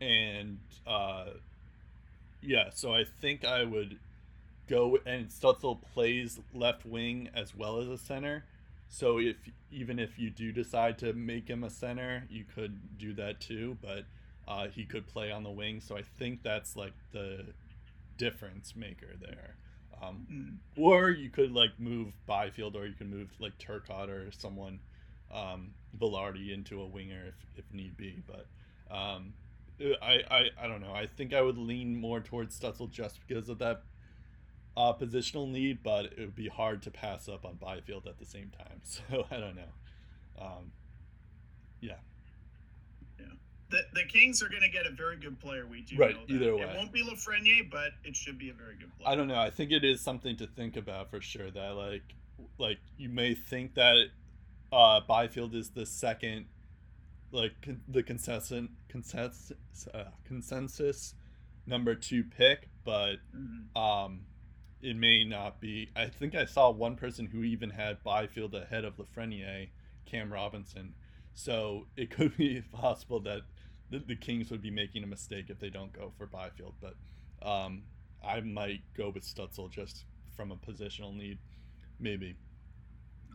and 0.00 0.58
uh, 0.86 1.26
yeah, 2.42 2.70
so 2.74 2.94
I 2.94 3.04
think 3.04 3.44
I 3.44 3.64
would 3.64 3.98
go 4.68 4.98
and 5.04 5.28
Stützle 5.28 5.78
plays 5.94 6.40
left 6.54 6.84
wing 6.86 7.28
as 7.34 7.54
well 7.56 7.80
as 7.80 7.88
a 7.88 7.98
center. 7.98 8.44
So 8.88 9.18
if 9.18 9.36
even 9.72 9.98
if 9.98 10.18
you 10.18 10.30
do 10.30 10.52
decide 10.52 10.98
to 10.98 11.12
make 11.12 11.48
him 11.48 11.64
a 11.64 11.70
center, 11.70 12.24
you 12.30 12.44
could 12.54 12.98
do 12.98 13.12
that 13.14 13.40
too. 13.40 13.76
But 13.82 14.04
uh, 14.46 14.68
he 14.68 14.84
could 14.84 15.06
play 15.06 15.32
on 15.32 15.42
the 15.42 15.50
wing. 15.50 15.80
So 15.80 15.96
I 15.96 16.02
think 16.18 16.42
that's 16.42 16.76
like 16.76 16.92
the 17.12 17.46
difference 18.16 18.74
maker 18.76 19.14
there. 19.20 19.56
Um, 20.02 20.26
Mm. 20.30 20.56
or 20.76 21.10
you 21.10 21.30
could 21.30 21.52
like 21.52 21.78
move 21.78 22.12
Byfield, 22.26 22.76
or 22.76 22.86
you 22.86 22.94
could 22.94 23.08
move 23.10 23.30
like 23.38 23.56
Turcotte 23.58 24.08
or 24.10 24.30
someone, 24.32 24.80
um, 25.32 25.72
Vilardi 25.98 26.52
into 26.52 26.80
a 26.82 26.86
winger 26.86 27.26
if, 27.28 27.64
if 27.64 27.72
need 27.72 27.96
be. 27.96 28.22
But 28.26 28.46
um, 28.94 29.34
I, 30.02 30.20
I 30.30 30.44
I 30.60 30.66
don't 30.66 30.80
know. 30.80 30.92
I 30.92 31.06
think 31.06 31.32
I 31.32 31.40
would 31.42 31.56
lean 31.58 31.96
more 31.96 32.20
towards 32.20 32.58
Stützle 32.58 32.90
just 32.90 33.18
because 33.26 33.48
of 33.48 33.58
that 33.58 33.82
uh, 34.76 34.92
positional 34.92 35.48
need, 35.50 35.82
but 35.82 36.06
it 36.06 36.18
would 36.18 36.34
be 36.34 36.48
hard 36.48 36.82
to 36.82 36.90
pass 36.90 37.28
up 37.28 37.44
on 37.46 37.54
Byfield 37.54 38.06
at 38.06 38.18
the 38.18 38.26
same 38.26 38.50
time. 38.50 38.80
So 38.82 39.26
I 39.30 39.38
don't 39.38 39.56
know. 39.56 39.72
Um, 40.38 40.72
yeah, 41.80 41.98
The, 43.74 44.00
the 44.02 44.06
Kings 44.06 44.40
are 44.42 44.48
going 44.48 44.62
to 44.62 44.68
get 44.68 44.86
a 44.86 44.90
very 44.90 45.16
good 45.16 45.38
player. 45.40 45.66
We 45.66 45.80
do 45.82 45.96
Right, 45.96 46.14
know 46.14 46.20
that. 46.26 46.32
either 46.34 46.56
way. 46.56 46.62
It 46.62 46.76
won't 46.76 46.92
be 46.92 47.02
Lafreniere, 47.02 47.68
but 47.70 47.90
it 48.04 48.14
should 48.14 48.38
be 48.38 48.50
a 48.50 48.54
very 48.54 48.76
good 48.76 48.96
player. 48.96 49.08
I 49.08 49.16
don't 49.16 49.26
know. 49.28 49.40
I 49.40 49.50
think 49.50 49.72
it 49.72 49.84
is 49.84 50.00
something 50.00 50.36
to 50.36 50.46
think 50.46 50.76
about 50.76 51.10
for 51.10 51.20
sure. 51.20 51.50
That 51.50 51.70
like 51.74 52.02
like 52.58 52.78
you 52.96 53.08
may 53.08 53.34
think 53.34 53.74
that 53.74 54.06
uh, 54.72 55.00
Byfield 55.08 55.54
is 55.54 55.70
the 55.70 55.86
second 55.86 56.46
like 57.32 57.52
the 57.88 58.02
consensus 58.02 58.68
consensus 58.88 59.52
uh, 59.92 60.04
consensus 60.24 61.14
number 61.66 61.94
two 61.96 62.22
pick, 62.22 62.68
but 62.84 63.16
Mhm. 63.36 63.76
um, 63.76 64.20
it 64.82 64.94
may 64.96 65.24
not 65.24 65.60
be. 65.60 65.88
I 65.96 66.06
think 66.06 66.34
I 66.34 66.44
saw 66.44 66.70
one 66.70 66.94
person 66.96 67.26
who 67.26 67.42
even 67.42 67.70
had 67.70 68.02
Byfield 68.04 68.54
ahead 68.54 68.84
of 68.84 68.98
Lafreniere, 68.98 69.70
Cam 70.06 70.32
Robinson. 70.32 70.94
So 71.32 71.86
it 71.96 72.10
could 72.10 72.36
be 72.36 72.60
possible 72.72 73.18
that 73.20 73.40
the, 73.90 73.98
the 74.00 74.16
Kings 74.16 74.50
would 74.50 74.62
be 74.62 74.70
making 74.70 75.02
a 75.04 75.06
mistake 75.06 75.46
if 75.48 75.58
they 75.58 75.70
don't 75.70 75.92
go 75.92 76.12
for 76.16 76.26
Byfield. 76.26 76.74
But 76.80 76.94
um, 77.46 77.82
I 78.26 78.40
might 78.40 78.80
go 78.96 79.10
with 79.10 79.24
Stützle 79.24 79.70
just 79.70 80.04
from 80.36 80.50
a 80.50 80.56
positional 80.56 81.14
need, 81.16 81.38
maybe. 82.00 82.36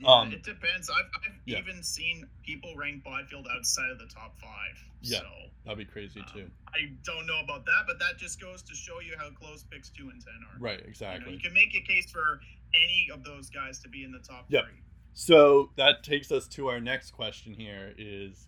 Yeah, 0.02 0.10
Um, 0.22 0.32
it 0.32 0.44
depends. 0.44 0.90
I've, 0.90 1.06
I've 1.16 1.36
yeah. 1.46 1.58
even 1.60 1.84
seen 1.84 2.26
people 2.46 2.74
rank 2.78 3.04
Byfield 3.04 3.48
outside 3.56 3.90
of 3.92 4.00
the 4.00 4.06
top 4.08 4.34
five. 4.40 4.78
Yeah. 5.02 5.20
So 5.20 5.26
That'd 5.66 5.78
be 5.78 5.86
crazy 5.86 6.22
Um, 6.22 6.26
too. 6.34 6.50
I 6.70 6.92
don't 7.04 7.28
know 7.28 7.40
about 7.44 7.66
that, 7.66 7.84
but 7.86 8.00
that 8.00 8.18
just 8.18 8.40
goes 8.40 8.62
to 8.64 8.74
show 8.76 9.00
you 9.02 9.16
how 9.18 9.30
close 9.32 9.64
picks 9.70 9.90
two 9.90 10.10
and 10.10 10.22
ten 10.22 10.34
are. 10.54 10.60
Right, 10.60 10.78
You, 10.80 10.84
know, 10.86 10.90
exactly. 10.90 11.34
you 11.34 11.40
can 11.40 11.54
make 11.54 11.76
a 11.76 11.82
case 11.82 12.10
for 12.12 12.40
any 12.74 13.10
of 13.14 13.24
those 13.24 13.50
guys 13.50 13.80
to 13.80 13.90
be 13.90 14.04
in 14.04 14.12
the 14.12 14.20
top 14.20 14.46
Yep. 14.50 14.64
three. 14.66 14.74
So 15.14 15.72
that 15.76 16.04
takes 16.04 16.32
us 16.32 16.48
to 16.50 16.68
our 16.70 16.80
next 16.80 17.12
question 17.12 17.54
here 17.54 17.94
is 17.98 18.48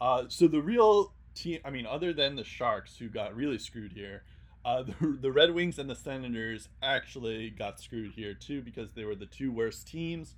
uh, 0.00 0.24
so 0.28 0.48
the 0.48 0.60
real 0.62 1.12
team, 1.34 1.60
I 1.64 1.70
mean, 1.70 1.86
other 1.86 2.12
than 2.12 2.36
the 2.36 2.44
Sharks 2.44 2.96
who 2.96 3.08
got 3.08 3.34
really 3.34 3.58
screwed 3.58 3.92
here, 3.92 4.22
uh, 4.64 4.82
the, 5.00 5.18
the 5.20 5.32
Red 5.32 5.52
Wings 5.54 5.78
and 5.78 5.88
the 5.88 5.94
Senators 5.94 6.68
actually 6.82 7.50
got 7.50 7.80
screwed 7.80 8.12
here 8.12 8.34
too 8.34 8.62
because 8.62 8.90
they 8.94 9.04
were 9.04 9.14
the 9.14 9.26
two 9.26 9.50
worst 9.52 9.86
teams 9.88 10.34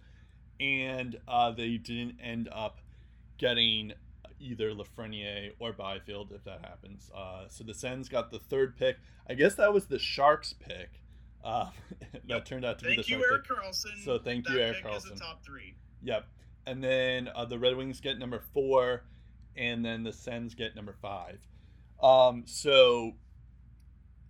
and 0.61 1.19
uh, 1.27 1.51
they 1.51 1.77
didn't 1.77 2.17
end 2.23 2.49
up 2.53 2.79
getting 3.39 3.93
either 4.39 4.71
Lafreniere 4.73 5.53
or 5.59 5.73
Byfield 5.73 6.33
if 6.33 6.45
that 6.45 6.61
happens. 6.61 7.11
Uh, 7.17 7.45
so 7.49 7.65
the 7.65 7.75
Sens 7.75 8.09
got 8.09 8.31
the 8.31 8.39
third 8.39 8.77
pick. 8.77 8.97
I 9.29 9.35
guess 9.35 9.55
that 9.57 9.73
was 9.73 9.87
the 9.87 9.99
Sharks 9.99 10.53
pick. 10.53 10.91
Uh, 11.45 11.71
that 12.13 12.23
Yep. 12.27 12.45
turned 12.45 12.65
out 12.65 12.79
to 12.81 12.85
be 12.85 12.95
Thank 12.97 13.07
the 13.07 13.13
you, 13.15 13.25
Eric 13.29 13.43
pick. 13.49 13.57
Carlson. 13.57 13.93
So 14.05 14.19
thank 14.19 14.45
that 14.47 14.53
you, 14.53 14.61
Eric 14.61 14.75
pick 14.77 14.85
Carlson. 14.85 15.13
Is 15.15 15.21
a 15.21 15.25
top 15.25 15.45
three. 15.45 15.75
Yep. 16.03 16.27
And 16.67 16.83
then 16.83 17.29
uh, 17.35 17.45
the 17.45 17.59
Red 17.59 17.77
Wings 17.77 18.01
get 18.01 18.19
number 18.19 18.41
four, 18.55 19.03
and 19.57 19.85
then 19.85 20.03
the 20.03 20.13
Sens 20.13 20.55
get 20.55 20.75
number 20.75 20.95
five. 21.01 21.39
Um, 22.03 22.45
so, 22.47 23.13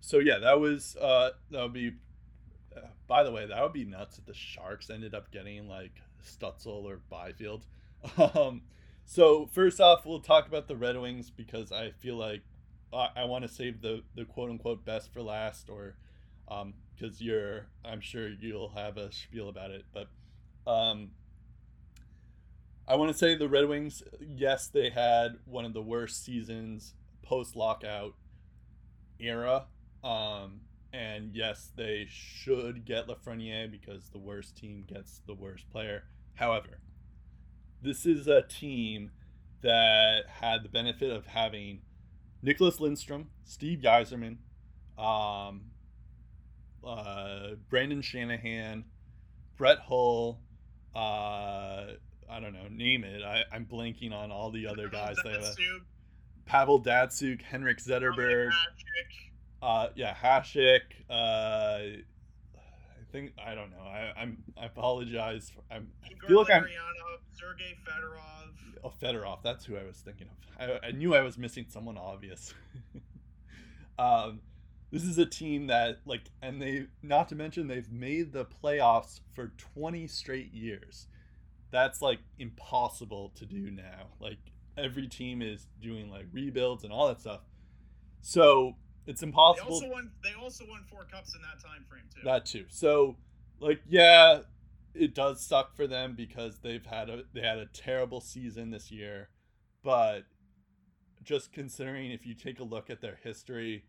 so 0.01 0.19
yeah, 0.19 0.39
that 0.39 0.59
was 0.59 0.95
uh, 0.97 1.31
that 1.51 1.61
would 1.61 1.73
be. 1.73 1.93
Uh, 2.75 2.87
by 3.07 3.23
the 3.23 3.31
way, 3.31 3.45
that 3.45 3.61
would 3.61 3.73
be 3.73 3.85
nuts 3.85 4.17
if 4.17 4.25
the 4.25 4.33
Sharks 4.33 4.89
ended 4.89 5.13
up 5.13 5.31
getting 5.31 5.67
like 5.67 6.01
Stützle 6.25 6.83
or 6.83 7.01
Byfield. 7.09 7.65
Um, 8.35 8.63
so 9.05 9.47
first 9.53 9.79
off, 9.79 10.05
we'll 10.05 10.19
talk 10.19 10.45
about 10.45 10.67
the 10.67 10.75
Red 10.75 10.99
Wings 10.99 11.29
because 11.29 11.71
I 11.71 11.91
feel 11.91 12.17
like 12.17 12.41
I, 12.93 13.07
I 13.15 13.23
want 13.23 13.43
to 13.43 13.47
save 13.47 13.81
the 13.81 14.03
the 14.13 14.25
quote 14.25 14.49
unquote 14.49 14.83
best 14.83 15.13
for 15.13 15.21
last, 15.21 15.69
or 15.69 15.95
um 16.49 16.73
because 16.95 17.21
you're, 17.21 17.67
I'm 17.85 18.01
sure 18.01 18.29
you'll 18.29 18.69
have 18.69 18.97
a 18.97 19.11
spiel 19.11 19.49
about 19.49 19.71
it, 19.71 19.85
but. 19.93 20.07
Um, 20.65 21.11
I 22.87 22.95
want 22.95 23.11
to 23.11 23.17
say 23.17 23.35
the 23.35 23.47
Red 23.47 23.67
Wings, 23.69 24.03
yes, 24.19 24.67
they 24.67 24.89
had 24.89 25.37
one 25.45 25.63
of 25.63 25.73
the 25.73 25.81
worst 25.81 26.23
seasons 26.23 26.95
post 27.21 27.55
lockout 27.55 28.15
era. 29.19 29.65
Um, 30.03 30.61
and 30.91 31.33
yes, 31.33 31.71
they 31.75 32.07
should 32.09 32.85
get 32.85 33.07
Lafreniere 33.07 33.71
because 33.71 34.09
the 34.09 34.19
worst 34.19 34.57
team 34.57 34.83
gets 34.85 35.21
the 35.25 35.33
worst 35.33 35.69
player. 35.69 36.03
However, 36.35 36.79
this 37.81 38.05
is 38.05 38.27
a 38.27 38.41
team 38.41 39.11
that 39.61 40.23
had 40.27 40.63
the 40.63 40.69
benefit 40.69 41.09
of 41.09 41.25
having 41.27 41.81
Nicholas 42.41 42.81
Lindstrom, 42.81 43.29
Steve 43.45 43.79
Yzerman, 43.79 44.37
um, 44.97 45.61
uh, 46.85 47.55
Brendan 47.69 48.01
Shanahan, 48.01 48.83
Brett 49.55 49.79
Hull, 49.79 50.41
uh, 50.93 51.93
I 52.33 52.39
don't 52.39 52.53
know, 52.53 52.67
name 52.71 53.03
it. 53.03 53.21
I, 53.21 53.43
I'm 53.53 53.65
blanking 53.65 54.11
on 54.11 54.31
all 54.31 54.49
the 54.49 54.65
other 54.65 54.89
guys. 54.89 55.17
That, 55.23 55.35
uh, 55.35 55.41
Datsyuk, 55.41 55.81
Pavel 56.45 56.81
Datsyuk, 56.81 57.43
Henrik 57.43 57.77
Zetterberg, 57.77 58.49
uh, 59.61 59.89
yeah, 59.95 60.15
Hasek. 60.15 60.81
Uh, 61.09 61.13
I 61.13 62.01
think 63.11 63.33
I 63.37 63.53
don't 63.53 63.69
know. 63.69 63.83
I, 63.83 64.13
I'm 64.17 64.43
I 64.59 64.65
apologize. 64.65 65.51
For, 65.51 65.61
I'm, 65.71 65.89
I 66.03 66.27
feel 66.27 66.39
like 66.39 66.49
I'm 66.49 66.65
Sergei 67.33 67.77
Fedorov. 67.85 68.81
oh, 68.83 68.91
Fedorov. 69.01 69.43
That's 69.43 69.65
who 69.65 69.77
I 69.77 69.83
was 69.83 69.97
thinking 69.97 70.27
of. 70.27 70.79
I, 70.83 70.87
I 70.87 70.91
knew 70.91 71.13
I 71.13 71.21
was 71.21 71.37
missing 71.37 71.67
someone 71.69 71.99
obvious. 71.99 72.51
um, 73.99 74.39
this 74.91 75.03
is 75.03 75.19
a 75.19 75.25
team 75.25 75.67
that 75.67 75.99
like, 76.05 76.23
and 76.41 76.59
they 76.59 76.87
not 77.03 77.29
to 77.29 77.35
mention 77.35 77.67
they've 77.67 77.91
made 77.91 78.33
the 78.33 78.45
playoffs 78.45 79.19
for 79.35 79.51
20 79.75 80.07
straight 80.07 80.51
years. 80.51 81.07
That's 81.73 82.03
like 82.03 82.19
impossible 82.37 83.33
to 83.35 83.47
do 83.47 83.71
now. 83.71 84.09
Like 84.19 84.37
every 84.77 85.07
team 85.07 85.41
is 85.41 85.65
doing 85.81 86.09
like 86.11 86.27
rebuilds 86.31 86.83
and 86.83 86.93
all 86.93 87.07
that 87.07 87.19
stuff. 87.19 87.41
So 88.21 88.75
it's 89.07 89.21
They 89.21 89.27
impossible. 89.27 89.73
also 89.73 89.89
won. 89.89 90.11
They 90.23 90.39
also 90.39 90.65
won 90.69 90.83
four 90.89 91.05
cups 91.11 91.33
in 91.33 91.41
that 91.41 91.59
time 91.67 91.83
frame 91.89 92.03
too. 92.13 92.21
That 92.23 92.45
too. 92.45 92.65
So, 92.69 93.17
like, 93.59 93.81
yeah, 93.89 94.41
it 94.93 95.15
does 95.15 95.41
suck 95.41 95.75
for 95.75 95.87
them 95.87 96.13
because 96.15 96.59
they've 96.59 96.85
had 96.85 97.09
a 97.09 97.23
they 97.33 97.41
had 97.41 97.57
a 97.57 97.65
terrible 97.65 98.21
season 98.21 98.69
this 98.69 98.91
year, 98.91 99.29
but 99.83 100.25
just 101.23 101.51
considering 101.51 102.11
if 102.11 102.23
you 102.25 102.35
take 102.35 102.59
a 102.59 102.63
look 102.63 102.91
at 102.91 103.01
their 103.01 103.17
history, 103.23 103.85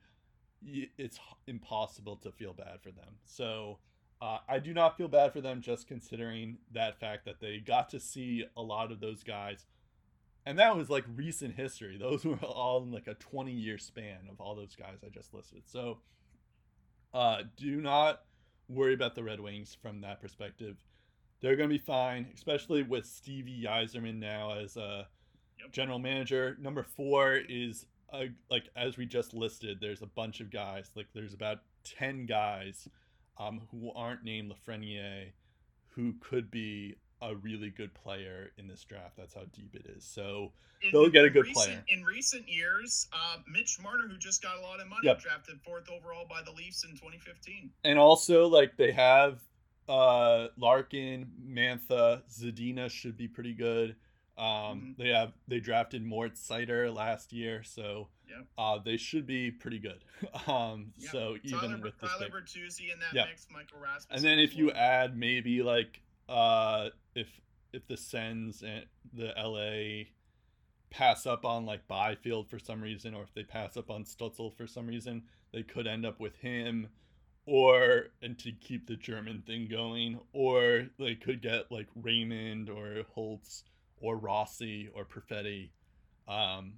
it's 0.64 1.18
impossible 1.46 2.16
to 2.16 2.32
feel 2.32 2.54
bad 2.54 2.80
for 2.82 2.90
them. 2.90 3.16
So. 3.26 3.78
Uh, 4.22 4.38
I 4.48 4.58
do 4.58 4.72
not 4.72 4.96
feel 4.96 5.08
bad 5.08 5.32
for 5.32 5.40
them 5.40 5.60
just 5.60 5.86
considering 5.86 6.58
that 6.72 6.98
fact 6.98 7.24
that 7.26 7.40
they 7.40 7.58
got 7.58 7.90
to 7.90 8.00
see 8.00 8.44
a 8.56 8.62
lot 8.62 8.90
of 8.90 9.00
those 9.00 9.22
guys. 9.22 9.66
And 10.46 10.58
that 10.58 10.76
was 10.76 10.88
like 10.90 11.04
recent 11.14 11.54
history. 11.54 11.96
Those 12.00 12.24
were 12.24 12.36
all 12.36 12.82
in 12.82 12.90
like 12.92 13.06
a 13.06 13.14
20 13.14 13.52
year 13.52 13.78
span 13.78 14.18
of 14.30 14.40
all 14.40 14.54
those 14.54 14.74
guys 14.76 14.98
I 15.04 15.08
just 15.08 15.32
listed. 15.34 15.62
So 15.66 15.98
uh, 17.12 17.42
do 17.56 17.80
not 17.80 18.22
worry 18.68 18.94
about 18.94 19.14
the 19.14 19.22
Red 19.22 19.40
Wings 19.40 19.76
from 19.80 20.00
that 20.02 20.20
perspective. 20.20 20.76
they're 21.40 21.56
going 21.56 21.68
to 21.68 21.74
be 21.74 21.82
fine, 21.84 22.26
especially 22.34 22.82
with 22.82 23.04
Stevie 23.06 23.64
Yzerman 23.68 24.18
now 24.18 24.52
as 24.58 24.76
a 24.76 25.06
Yep. 25.60 25.70
general 25.72 25.98
manager. 26.00 26.56
Number 26.60 26.82
four 26.82 27.36
is 27.48 27.86
uh, 28.12 28.24
like 28.50 28.64
as 28.74 28.96
we 28.96 29.06
just 29.06 29.34
listed. 29.34 29.78
There's 29.80 30.02
a 30.02 30.06
bunch 30.06 30.40
of 30.40 30.50
guys. 30.50 30.90
Like 30.96 31.06
there's 31.14 31.32
about 31.32 31.58
ten 31.84 32.26
guys 32.26 32.88
um, 33.38 33.62
who 33.70 33.90
aren't 33.94 34.24
named 34.24 34.52
Lafreniere, 34.52 35.32
who 35.88 36.14
could 36.20 36.50
be 36.50 36.96
a 37.22 37.34
really 37.36 37.70
good 37.70 37.94
player 37.94 38.50
in 38.58 38.66
this 38.68 38.84
draft. 38.84 39.16
That's 39.16 39.34
how 39.34 39.44
deep 39.52 39.74
it 39.74 39.86
is. 39.96 40.04
So 40.04 40.52
In- 40.82 40.90
They'll 40.92 41.08
get 41.08 41.24
a 41.24 41.30
good 41.30 41.46
recent, 41.46 41.54
player. 41.66 41.84
In 41.88 42.04
recent 42.04 42.46
years, 42.48 43.08
uh, 43.12 43.38
Mitch 43.48 43.78
Marner, 43.82 44.06
who 44.08 44.18
just 44.18 44.42
got 44.42 44.58
a 44.58 44.60
lot 44.60 44.80
of 44.80 44.88
money, 44.88 45.00
Yep. 45.06 45.20
drafted 45.20 45.60
fourth 45.62 45.88
overall 45.88 46.26
by 46.28 46.42
the 46.42 46.50
Leafs 46.52 46.84
in 46.84 46.90
2015. 46.96 47.70
and 47.84 47.98
also 47.98 48.46
like 48.46 48.76
they 48.76 48.92
have 48.92 49.40
uh 49.88 50.48
Larkin, 50.56 51.30
Mantha, 51.46 52.22
Zadina 52.30 52.90
should 52.90 53.16
be 53.16 53.28
pretty 53.28 53.52
good. 53.54 53.96
Um 54.36 54.44
Mhm. 54.46 54.96
they 54.98 55.08
have 55.10 55.32
they 55.46 55.60
drafted 55.60 56.02
Moritz 56.02 56.46
Seider 56.46 56.92
last 56.94 57.32
year, 57.32 57.62
so 57.62 58.08
Yep. 58.28 58.46
uh 58.58 58.78
they 58.84 58.96
should 58.96 59.26
be 59.26 59.50
pretty 59.50 59.78
good. 59.78 60.04
um 60.46 60.92
Yep. 60.98 61.12
so 61.12 61.36
even 61.42 61.58
Tyler, 61.60 61.78
with 61.82 61.98
this 62.00 62.10
Tyler. 62.18 62.30
Bertuzzi 62.30 62.92
in 62.92 62.98
that 63.00 63.12
Yeah. 63.14 63.26
mix, 63.26 63.46
Michael 63.50 63.78
Rasmussen. 63.80 64.08
And 64.16 64.24
then 64.24 64.38
if 64.38 64.56
you 64.56 64.70
add 64.72 65.16
maybe 65.16 65.62
like 65.62 66.00
uh 66.28 66.90
if 67.14 67.28
if 67.72 67.86
the 67.88 67.96
Sens 67.96 68.62
and 68.62 68.84
the 69.12 69.32
LA 69.36 70.04
pass 70.90 71.26
up 71.26 71.44
on 71.44 71.66
like 71.66 71.86
Byfield 71.88 72.48
for 72.48 72.58
some 72.58 72.80
reason, 72.80 73.14
or 73.14 73.22
if 73.24 73.34
they 73.34 73.42
pass 73.42 73.76
up 73.76 73.90
on 73.90 74.04
Stützle 74.04 74.56
for 74.56 74.66
some 74.66 74.86
reason, 74.86 75.24
they 75.52 75.62
could 75.64 75.86
end 75.88 76.06
up 76.06 76.20
with 76.20 76.36
him, 76.36 76.88
or 77.46 78.06
and 78.22 78.38
to 78.38 78.52
keep 78.52 78.86
the 78.86 78.94
German 78.96 79.42
thing 79.42 79.66
going, 79.68 80.20
or 80.32 80.86
they 80.98 81.16
could 81.16 81.42
get 81.42 81.70
like 81.72 81.88
Raymond 81.96 82.70
or 82.70 83.02
Holtz 83.12 83.64
or 84.00 84.16
Rossi 84.18 84.88
or 84.94 85.04
Perfetti, 85.04 85.70
um, 86.28 86.74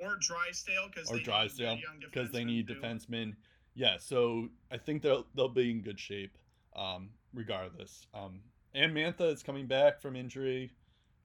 or 0.00 0.16
Drysdale 0.20 0.88
because 0.92 1.10
or 1.10 1.18
Drysdale 1.18 1.78
because 2.00 2.30
they 2.30 2.44
need 2.44 2.66
defense. 2.66 3.06
defensemen. 3.06 3.34
Yeah, 3.74 3.96
so 3.98 4.48
I 4.70 4.78
think 4.78 5.02
they'll 5.02 5.26
they'll 5.34 5.48
be 5.48 5.70
in 5.70 5.82
good 5.82 6.00
shape, 6.00 6.36
um, 6.74 7.10
regardless. 7.34 8.06
Um, 8.14 8.40
and 8.74 8.94
Mantha 8.94 9.32
is 9.32 9.42
coming 9.42 9.66
back 9.66 10.00
from 10.00 10.16
injury. 10.16 10.70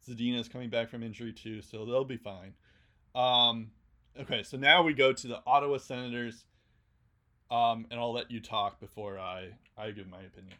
Zadina 0.07 0.39
is 0.39 0.49
coming 0.49 0.69
back 0.69 0.89
from 0.89 1.03
injury 1.03 1.33
too, 1.33 1.61
so 1.61 1.85
they'll 1.85 2.03
be 2.03 2.17
fine. 2.17 2.53
Um, 3.13 3.71
okay, 4.19 4.43
so 4.43 4.57
now 4.57 4.83
we 4.83 4.93
go 4.93 5.13
to 5.13 5.27
the 5.27 5.41
Ottawa 5.45 5.77
Senators, 5.77 6.45
um, 7.49 7.85
and 7.91 7.99
I'll 7.99 8.13
let 8.13 8.31
you 8.31 8.39
talk 8.39 8.79
before 8.79 9.19
I 9.19 9.49
I 9.77 9.91
give 9.91 10.07
my 10.07 10.21
opinion. 10.21 10.55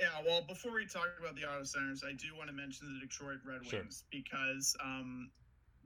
Yeah, 0.00 0.08
well, 0.26 0.42
before 0.48 0.72
we 0.72 0.86
talk 0.86 1.08
about 1.20 1.36
the 1.36 1.44
Ottawa 1.44 1.64
Senators, 1.64 2.02
I 2.06 2.12
do 2.12 2.34
want 2.36 2.48
to 2.48 2.54
mention 2.54 2.94
the 2.94 3.06
Detroit 3.06 3.38
Red 3.44 3.66
Sure. 3.66 3.80
Wings 3.80 4.04
because 4.10 4.74
um, 4.82 5.30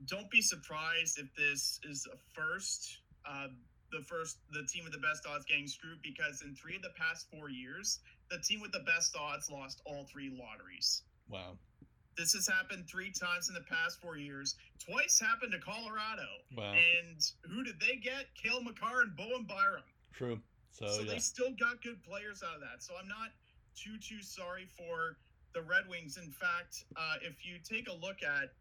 don't 0.05 0.29
be 0.29 0.41
surprised 0.41 1.17
if 1.19 1.27
this 1.35 1.79
is 1.89 2.05
a 2.11 2.17
first, 2.33 2.99
uh, 3.27 3.47
the 3.91 4.01
first, 4.03 4.37
the 4.51 4.65
team 4.67 4.83
with 4.83 4.93
the 4.93 4.99
best 4.99 5.25
odds 5.25 5.45
getting 5.45 5.67
screwed 5.67 6.01
because 6.03 6.41
in 6.41 6.55
three 6.55 6.75
of 6.75 6.81
the 6.81 6.91
past 6.97 7.27
four 7.31 7.49
years, 7.49 7.99
the 8.29 8.37
team 8.39 8.59
with 8.61 8.71
the 8.71 8.83
best 8.85 9.15
odds 9.15 9.49
lost 9.49 9.81
all 9.85 10.05
three 10.11 10.29
lotteries. 10.29 11.03
Wow, 11.29 11.57
This 12.17 12.33
has 12.33 12.47
happened 12.47 12.85
three 12.89 13.11
times 13.11 13.47
in 13.49 13.55
the 13.55 13.65
past 13.69 14.01
four 14.01 14.17
years. 14.17 14.55
Twice 14.83 15.19
happened 15.19 15.53
to 15.53 15.59
Colorado. 15.59 16.27
wow, 16.55 16.73
And 16.73 17.17
who 17.49 17.63
did 17.63 17.79
they 17.79 17.95
get? 17.95 18.25
Cale 18.41 18.61
Makar 18.61 19.01
and 19.03 19.15
Bowen 19.15 19.45
Byram. 19.47 19.83
true. 20.13 20.39
So, 20.71 20.87
So 20.87 21.01
yeah, 21.03 21.13
they 21.13 21.19
still 21.19 21.51
got 21.57 21.81
good 21.81 22.03
players 22.03 22.43
out 22.43 22.55
of 22.55 22.61
that. 22.61 22.83
So 22.83 22.93
I'm 22.99 23.07
not 23.07 23.31
too 23.75 23.97
too 23.97 24.21
sorry 24.21 24.67
for 24.77 25.17
the 25.53 25.61
Red 25.61 25.87
Wings. 25.87 26.17
In 26.17 26.31
fact, 26.31 26.83
uh, 26.97 27.15
if 27.23 27.45
you 27.45 27.59
take 27.63 27.87
a 27.87 27.93
look 27.93 28.23
at 28.23 28.51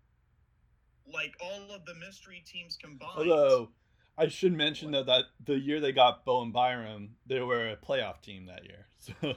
like 1.13 1.35
all 1.43 1.71
of 1.75 1.85
the 1.85 1.95
mystery 1.95 2.43
teams 2.47 2.77
combined, 2.77 3.11
although 3.31 3.71
I 4.17 4.29
should 4.29 4.53
mention 4.53 4.91
though 4.93 5.03
that 5.05 5.25
the 5.45 5.59
year 5.59 5.81
they 5.81 5.93
got 5.93 6.25
Bo 6.25 6.43
and 6.43 6.53
Byram, 6.53 7.17
they 7.27 7.41
were 7.41 7.71
a 7.71 7.77
playoff 7.77 8.21
team 8.23 8.47
that 8.47 8.65
year. 8.65 8.87
So 9.21 9.35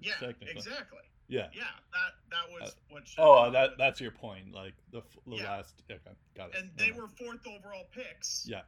yeah, 0.00 0.12
exactly, 0.42 0.98
yeah. 1.28 1.46
yeah, 1.54 1.62
that 1.92 2.12
that 2.30 2.52
was 2.52 2.70
Uh, 2.70 2.74
what. 2.90 3.02
Oh, 3.18 3.50
that 3.50 3.58
happened. 3.58 3.76
that's 3.80 4.00
your 4.00 4.10
point. 4.10 4.52
Like 4.52 4.74
the 4.92 5.02
the 5.26 5.36
Yeah. 5.36 5.50
last. 5.50 5.82
Okay, 5.90 5.98
got 6.36 6.50
it. 6.50 6.56
and 6.58 6.70
they 6.76 6.92
were 6.92 7.08
fourth 7.08 7.46
overall 7.46 7.84
picks. 7.92 8.44
Yeah. 8.46 8.60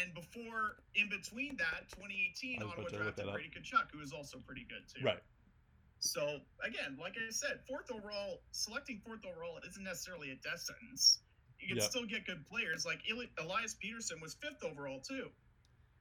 And 0.00 0.12
before, 0.14 0.76
in 0.94 1.08
between 1.08 1.56
that, 1.56 1.88
2018, 1.88 2.60
I 2.60 2.64
was 2.66 2.72
Ottawa 2.84 2.88
drafted. 3.04 3.32
Brady 3.32 3.48
Tkachuk, 3.48 3.90
who 3.90 4.00
is 4.02 4.12
also 4.12 4.38
pretty 4.46 4.66
good 4.68 4.82
too. 4.94 5.02
right. 5.04 5.22
So 6.00 6.40
again, 6.62 6.96
like 7.00 7.16
I 7.16 7.30
said, 7.30 7.60
fourth 7.66 7.90
overall, 7.90 8.42
selecting 8.52 9.00
fourth 9.04 9.24
overall 9.24 9.58
isn't 9.66 9.82
necessarily 9.82 10.30
a 10.32 10.36
death 10.36 10.60
sentence. 10.60 11.20
You 11.60 11.68
can 11.68 11.76
Yeah. 11.78 11.82
still 11.84 12.06
get 12.06 12.24
good 12.26 12.46
players. 12.48 12.86
Like 12.86 13.00
Eli- 13.08 13.26
Elias 13.38 13.74
Pettersson 13.82 14.20
was 14.20 14.34
fifth 14.34 14.62
overall 14.64 15.00
too. 15.00 15.30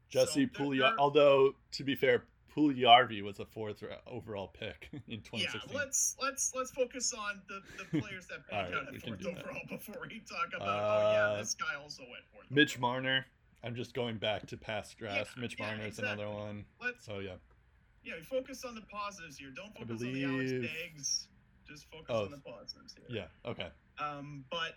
Jesse 0.09 0.47
So. 0.47 0.95
Although 0.99 1.55
to 1.71 1.83
be 1.83 1.95
fair, 1.95 2.23
Puljujärvi 2.55 3.21
was 3.21 3.39
a 3.39 3.45
fourth 3.45 3.83
overall 4.07 4.47
pick 4.47 4.89
in 5.07 5.21
2016. 5.21 5.39
Yeah, 5.41 5.51
2016. 5.51 5.75
let's 5.77 6.15
let's 6.21 6.55
let's 6.55 6.71
focus 6.71 7.13
on 7.13 7.41
the, 7.47 7.61
the 7.77 7.85
players 8.01 8.25
that 8.27 8.47
panned 8.47 8.73
right, 8.73 8.81
out 8.81 8.87
at 8.87 9.01
fourth 9.01 9.19
do 9.19 9.25
that. 9.33 9.39
overall 9.43 9.61
before 9.69 9.95
we 10.01 10.19
talk 10.21 10.47
about 10.55 10.67
oh 10.67 11.07
Uh, 11.07 11.11
yeah, 11.33 11.39
this 11.39 11.53
guy 11.55 11.75
also 11.81 12.03
went 12.03 12.23
fourth. 12.33 12.49
Mitch 12.49 12.77
overall. 12.77 12.91
Marner. 12.93 13.25
I'm 13.63 13.75
just 13.75 13.93
going 13.93 14.17
back 14.17 14.45
to 14.47 14.55
past 14.57 14.97
drafts. 14.97 15.33
Yeah, 15.35 15.41
Mitch 15.41 15.55
yeah, 15.59 15.65
Marner 15.67 15.85
is 15.87 15.99
another 15.99 16.29
one. 16.29 16.63
Let's 16.81 17.03
So 17.05 17.19
yeah. 17.19 17.33
yeah, 18.03 18.13
we 18.17 18.23
focus 18.23 18.63
on 18.63 18.75
the 18.75 18.81
positives 18.83 19.37
here. 19.37 19.49
Don't 19.53 19.73
focus 19.75 20.01
on 20.03 20.13
the 20.13 20.23
Alex 20.23 20.51
believe- 20.51 20.61
Diggs. 20.93 21.27
Just 21.67 21.89
focus 21.91 22.05
Oh, 22.09 22.23
on 22.25 22.31
the 22.31 22.37
positives 22.37 22.95
here. 22.95 23.05
Yeah. 23.09 23.49
Okay. 23.51 23.67
Um, 23.99 24.45
but 24.49 24.75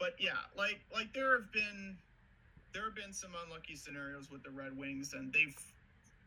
but 0.00 0.14
yeah, 0.18 0.32
like 0.56 0.80
like 0.92 1.12
there 1.14 1.38
have 1.38 1.52
been 1.52 1.96
there 2.72 2.84
have 2.84 2.94
been 2.96 3.12
some 3.12 3.30
unlucky 3.46 3.76
scenarios 3.76 4.30
with 4.30 4.42
the 4.42 4.50
Red 4.50 4.76
Wings, 4.76 5.12
and 5.12 5.32
they've 5.32 5.54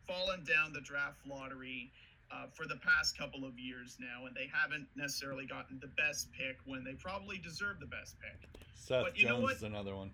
fallen 0.06 0.44
down 0.44 0.72
the 0.72 0.80
draft 0.80 1.18
lottery 1.26 1.90
uh, 2.30 2.46
for 2.54 2.66
the 2.66 2.76
past 2.76 3.18
couple 3.18 3.44
of 3.44 3.58
years 3.58 3.96
now, 4.00 4.26
and 4.26 4.34
they 4.36 4.48
haven't 4.52 4.86
necessarily 4.96 5.44
gotten 5.46 5.78
the 5.80 5.88
best 5.88 6.28
pick 6.32 6.56
when 6.66 6.84
they 6.84 6.92
probably 6.94 7.38
deserve 7.38 7.80
the 7.80 7.86
best 7.86 8.16
pick. 8.20 8.48
Seth 8.74 9.02
But 9.04 9.18
you 9.18 9.26
know 9.26 9.40
what? 9.40 9.56
is 9.56 9.62
another 9.62 9.94
one. 9.96 10.10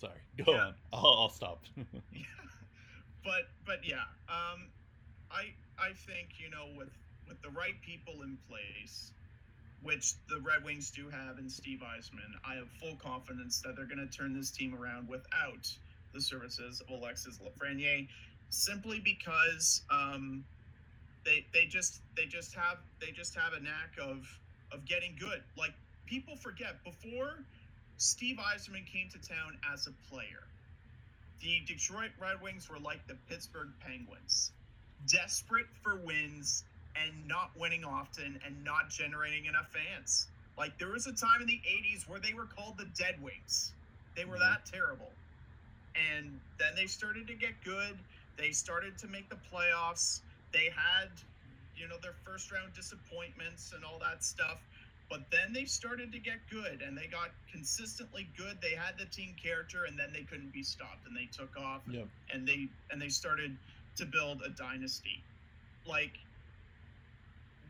Sorry. 0.00 0.18
Go 0.44 0.52
Yeah. 0.52 0.66
on. 0.66 0.74
I'll, 0.92 1.16
I'll 1.22 1.30
stop. 1.30 1.62
Yeah. 1.76 2.22
But 3.24 3.50
but 3.66 3.84
yeah, 3.84 4.06
um, 4.30 4.68
I 5.30 5.52
I 5.78 5.92
think 6.06 6.38
you 6.38 6.48
know 6.48 6.66
with 6.78 6.88
with 7.28 7.42
the 7.42 7.50
right 7.50 7.74
people 7.82 8.22
in 8.22 8.38
place, 8.48 9.12
which 9.82 10.14
the 10.28 10.40
Red 10.40 10.64
Wings 10.64 10.90
do 10.90 11.08
have 11.08 11.38
in 11.38 11.48
Steve 11.48 11.80
Yzerman, 11.80 12.34
I 12.46 12.54
have 12.56 12.68
full 12.80 12.96
confidence 12.96 13.60
that 13.64 13.76
they're 13.76 13.86
going 13.86 14.06
to 14.06 14.16
turn 14.18 14.36
this 14.36 14.50
team 14.50 14.74
around 14.74 15.08
without 15.08 15.72
the 16.12 16.20
services 16.20 16.80
of 16.80 16.90
Alexis 16.90 17.38
Lafreniere, 17.38 18.08
simply 18.50 19.00
because 19.00 19.82
um, 19.90 20.44
they 21.24 21.46
they 21.52 21.66
just 21.66 22.00
they 22.16 22.26
just 22.26 22.54
have 22.54 22.78
they 23.00 23.12
just 23.12 23.34
have 23.34 23.52
a 23.52 23.60
knack 23.60 23.94
of 24.00 24.26
of 24.72 24.84
getting 24.84 25.16
good. 25.18 25.42
Like 25.56 25.74
people 26.06 26.36
forget 26.36 26.82
before 26.84 27.44
Steve 27.98 28.36
Yzerman 28.36 28.86
came 28.86 29.08
to 29.10 29.18
town 29.18 29.58
as 29.72 29.86
a 29.86 29.92
player 30.12 30.48
the 31.40 31.60
Detroit 31.66 32.10
Red 32.20 32.40
Wings 32.42 32.68
were 32.68 32.78
like 32.78 33.06
the 33.06 33.16
Pittsburgh 33.28 33.70
Penguins, 33.80 34.52
desperate 35.06 35.66
for 35.82 35.96
wins 35.96 36.64
and 37.04 37.26
not 37.28 37.50
winning 37.56 37.84
often 37.84 38.40
and 38.44 38.64
not 38.64 38.90
generating 38.90 39.44
enough 39.46 39.68
fans. 39.72 40.28
Like 40.56 40.76
there 40.78 40.88
was 40.88 41.06
a 41.06 41.12
time 41.12 41.40
in 41.40 41.46
the 41.46 41.60
80s 41.66 42.08
where 42.08 42.20
they 42.20 42.34
were 42.34 42.46
called 42.46 42.76
the 42.78 42.86
Dead 42.86 43.20
Wings. 43.22 43.72
They 44.16 44.24
were 44.24 44.36
Mhm. 44.36 44.40
that 44.40 44.66
terrible. 44.66 45.12
And 45.94 46.40
then 46.58 46.74
they 46.74 46.86
started 46.86 47.26
to 47.28 47.34
get 47.34 47.60
good. 47.62 47.98
They 48.36 48.52
started 48.52 48.98
to 48.98 49.08
make 49.08 49.28
the 49.28 49.36
playoffs. 49.36 50.20
They 50.52 50.70
had, 50.70 51.10
you 51.76 51.88
know, 51.88 51.98
their 51.98 52.14
first 52.24 52.50
round 52.50 52.72
disappointments 52.74 53.72
and 53.72 53.84
all 53.84 53.98
that 54.00 54.24
stuff. 54.24 54.58
But 55.08 55.30
then 55.30 55.52
they 55.52 55.64
started 55.64 56.12
to 56.12 56.18
get 56.18 56.46
good 56.50 56.82
and 56.82 56.96
they 56.96 57.06
got 57.06 57.30
consistently 57.50 58.28
good. 58.36 58.60
They 58.60 58.74
had 58.74 58.98
the 58.98 59.06
team 59.06 59.34
character 59.34 59.84
and 59.84 59.98
then 59.98 60.12
they 60.12 60.22
couldn't 60.24 60.52
be 60.52 60.62
stopped 60.62 61.06
and 61.06 61.16
they 61.16 61.26
took 61.26 61.56
off 61.56 61.82
Yep. 61.88 62.08
and 62.30 62.46
they 62.46 62.68
and 62.90 63.00
they 63.00 63.08
started 63.08 63.56
to 63.96 64.04
build 64.06 64.42
a 64.42 64.50
dynasty. 64.50 65.22
Like 65.86 66.18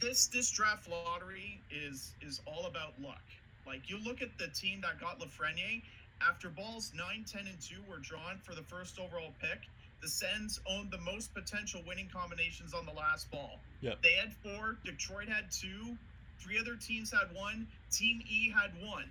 this 0.01 0.27
this 0.27 0.51
draft 0.51 0.89
lottery 0.89 1.61
is 1.71 2.13
is 2.23 2.41
all 2.47 2.67
about 2.67 2.93
luck. 3.01 3.23
Like 3.67 3.89
you 3.91 3.99
look 4.03 4.23
at 4.23 4.37
the 4.39 4.49
team 4.49 4.81
that 4.83 5.01
got 5.01 5.21
Lafreniere 5.21 5.83
after 6.27 6.49
balls 6.49 6.93
9, 6.97 7.25
10, 7.31 7.47
and 7.47 7.61
2 7.61 7.77
were 7.89 7.99
drawn 7.99 8.39
for 8.43 8.55
the 8.55 8.63
first 8.63 8.99
overall 8.99 9.33
pick. 9.41 9.61
The 10.01 10.09
Sens 10.09 10.61
owned 10.67 10.91
the 10.91 10.99
most 10.99 11.35
potential 11.35 11.83
winning 11.87 12.09
combinations 12.13 12.73
on 12.73 12.87
the 12.87 12.93
last 12.93 13.31
ball. 13.31 13.59
Yep. 13.81 14.03
They 14.03 14.13
had 14.13 14.33
four. 14.35 14.79
Detroit 14.85 15.29
had 15.29 15.51
two. 15.51 15.97
Three 16.39 16.59
other 16.59 16.77
teams 16.77 17.13
had 17.13 17.35
one. 17.35 17.67
Team 17.91 18.23
E 18.29 18.51
had 18.51 18.71
one. 18.81 19.09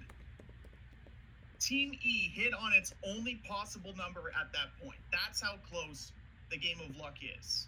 Team 1.60 1.98
E 2.04 2.30
hit 2.34 2.54
on 2.54 2.74
its 2.74 2.94
only 3.06 3.36
possible 3.48 3.94
number 3.98 4.32
at 4.40 4.52
that 4.54 4.70
point. 4.82 5.00
That's 5.12 5.42
how 5.42 5.56
close 5.70 6.12
the 6.50 6.58
game 6.58 6.78
of 6.88 6.96
luck 6.98 7.16
is. 7.40 7.68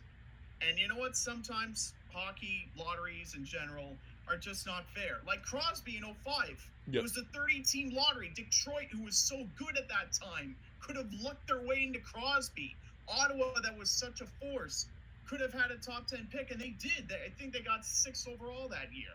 And 0.62 0.78
you 0.78 0.88
know 0.88 0.96
what? 0.96 1.16
Sometimes 1.18 1.94
hockey 2.14 2.68
lotteries 2.78 3.36
in 3.36 3.46
general 3.46 3.96
are 4.28 4.38
just 4.38 4.66
not 4.66 4.86
fair. 4.96 5.18
Like 5.26 5.42
Crosby 5.44 5.98
in 5.98 6.04
05. 6.04 6.70
Yep. 6.88 6.96
It 6.96 7.02
was 7.02 7.18
a 7.18 7.24
30 7.38 7.62
team 7.62 7.90
lottery. 7.94 8.32
Detroit, 8.36 8.88
who 8.92 9.04
was 9.04 9.18
so 9.18 9.46
good 9.58 9.78
at 9.78 9.88
that 9.90 10.14
time, 10.14 10.56
could 10.80 10.96
have 10.96 11.12
lucked 11.22 11.48
their 11.48 11.62
way 11.62 11.84
into 11.84 12.00
Crosby. 12.00 12.76
Ottawa, 13.08 13.54
that 13.64 13.78
was 13.78 13.90
such 13.90 14.22
a 14.22 14.26
force, 14.26 14.86
could 15.28 15.42
have 15.42 15.54
had 15.54 15.72
a 15.72 15.78
top 15.78 16.08
10 16.08 16.28
pick, 16.32 16.52
and 16.52 16.60
they 16.60 16.76
did. 16.80 17.12
I 17.26 17.30
think 17.30 17.54
they 17.54 17.62
got 17.62 17.86
six 17.86 18.28
overall 18.28 18.68
that 18.70 18.94
year. 18.94 19.14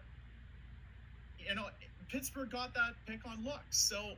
You 1.38 1.54
know, 1.54 1.66
Pittsburgh 2.08 2.50
got 2.50 2.74
that 2.74 2.94
pick 3.06 3.26
on 3.26 3.44
luck. 3.44 3.64
So, 3.70 4.12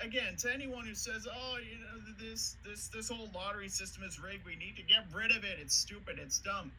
again, 0.00 0.36
to 0.38 0.52
anyone 0.52 0.86
who 0.86 0.94
says, 0.94 1.26
"Oh, 1.32 1.58
you 1.58 1.78
know, 1.78 2.12
this 2.18 2.56
this 2.64 2.88
this 2.88 3.08
whole 3.08 3.30
lottery 3.34 3.68
system 3.68 4.02
is 4.02 4.20
rigged. 4.20 4.44
We 4.44 4.56
need 4.56 4.76
to 4.76 4.82
get 4.82 5.06
rid 5.14 5.30
of 5.30 5.44
it. 5.44 5.58
It's 5.60 5.74
stupid. 5.74 6.18
It's 6.18 6.38
dumb." 6.40 6.72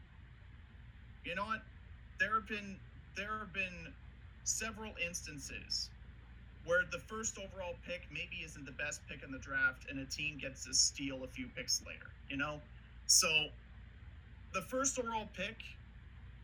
You 1.24 1.34
know 1.34 1.46
what? 1.46 1.62
There 2.20 2.34
have 2.34 2.48
been 2.48 2.78
there 3.16 3.38
have 3.38 3.52
been 3.52 3.94
several 4.44 4.92
instances 5.04 5.90
where 6.64 6.82
the 6.90 6.98
first 6.98 7.38
overall 7.38 7.74
pick 7.86 8.02
maybe 8.10 8.42
isn't 8.44 8.64
the 8.64 8.72
best 8.72 9.00
pick 9.08 9.22
in 9.22 9.30
the 9.30 9.38
draft 9.38 9.86
and 9.90 9.98
a 10.00 10.06
team 10.06 10.38
gets 10.40 10.64
to 10.64 10.74
steal 10.74 11.24
a 11.24 11.28
few 11.28 11.48
picks 11.48 11.82
later, 11.86 12.10
you 12.28 12.36
know? 12.36 12.60
So 13.06 13.28
the 14.54 14.62
first 14.62 14.98
overall 14.98 15.28
pick, 15.36 15.56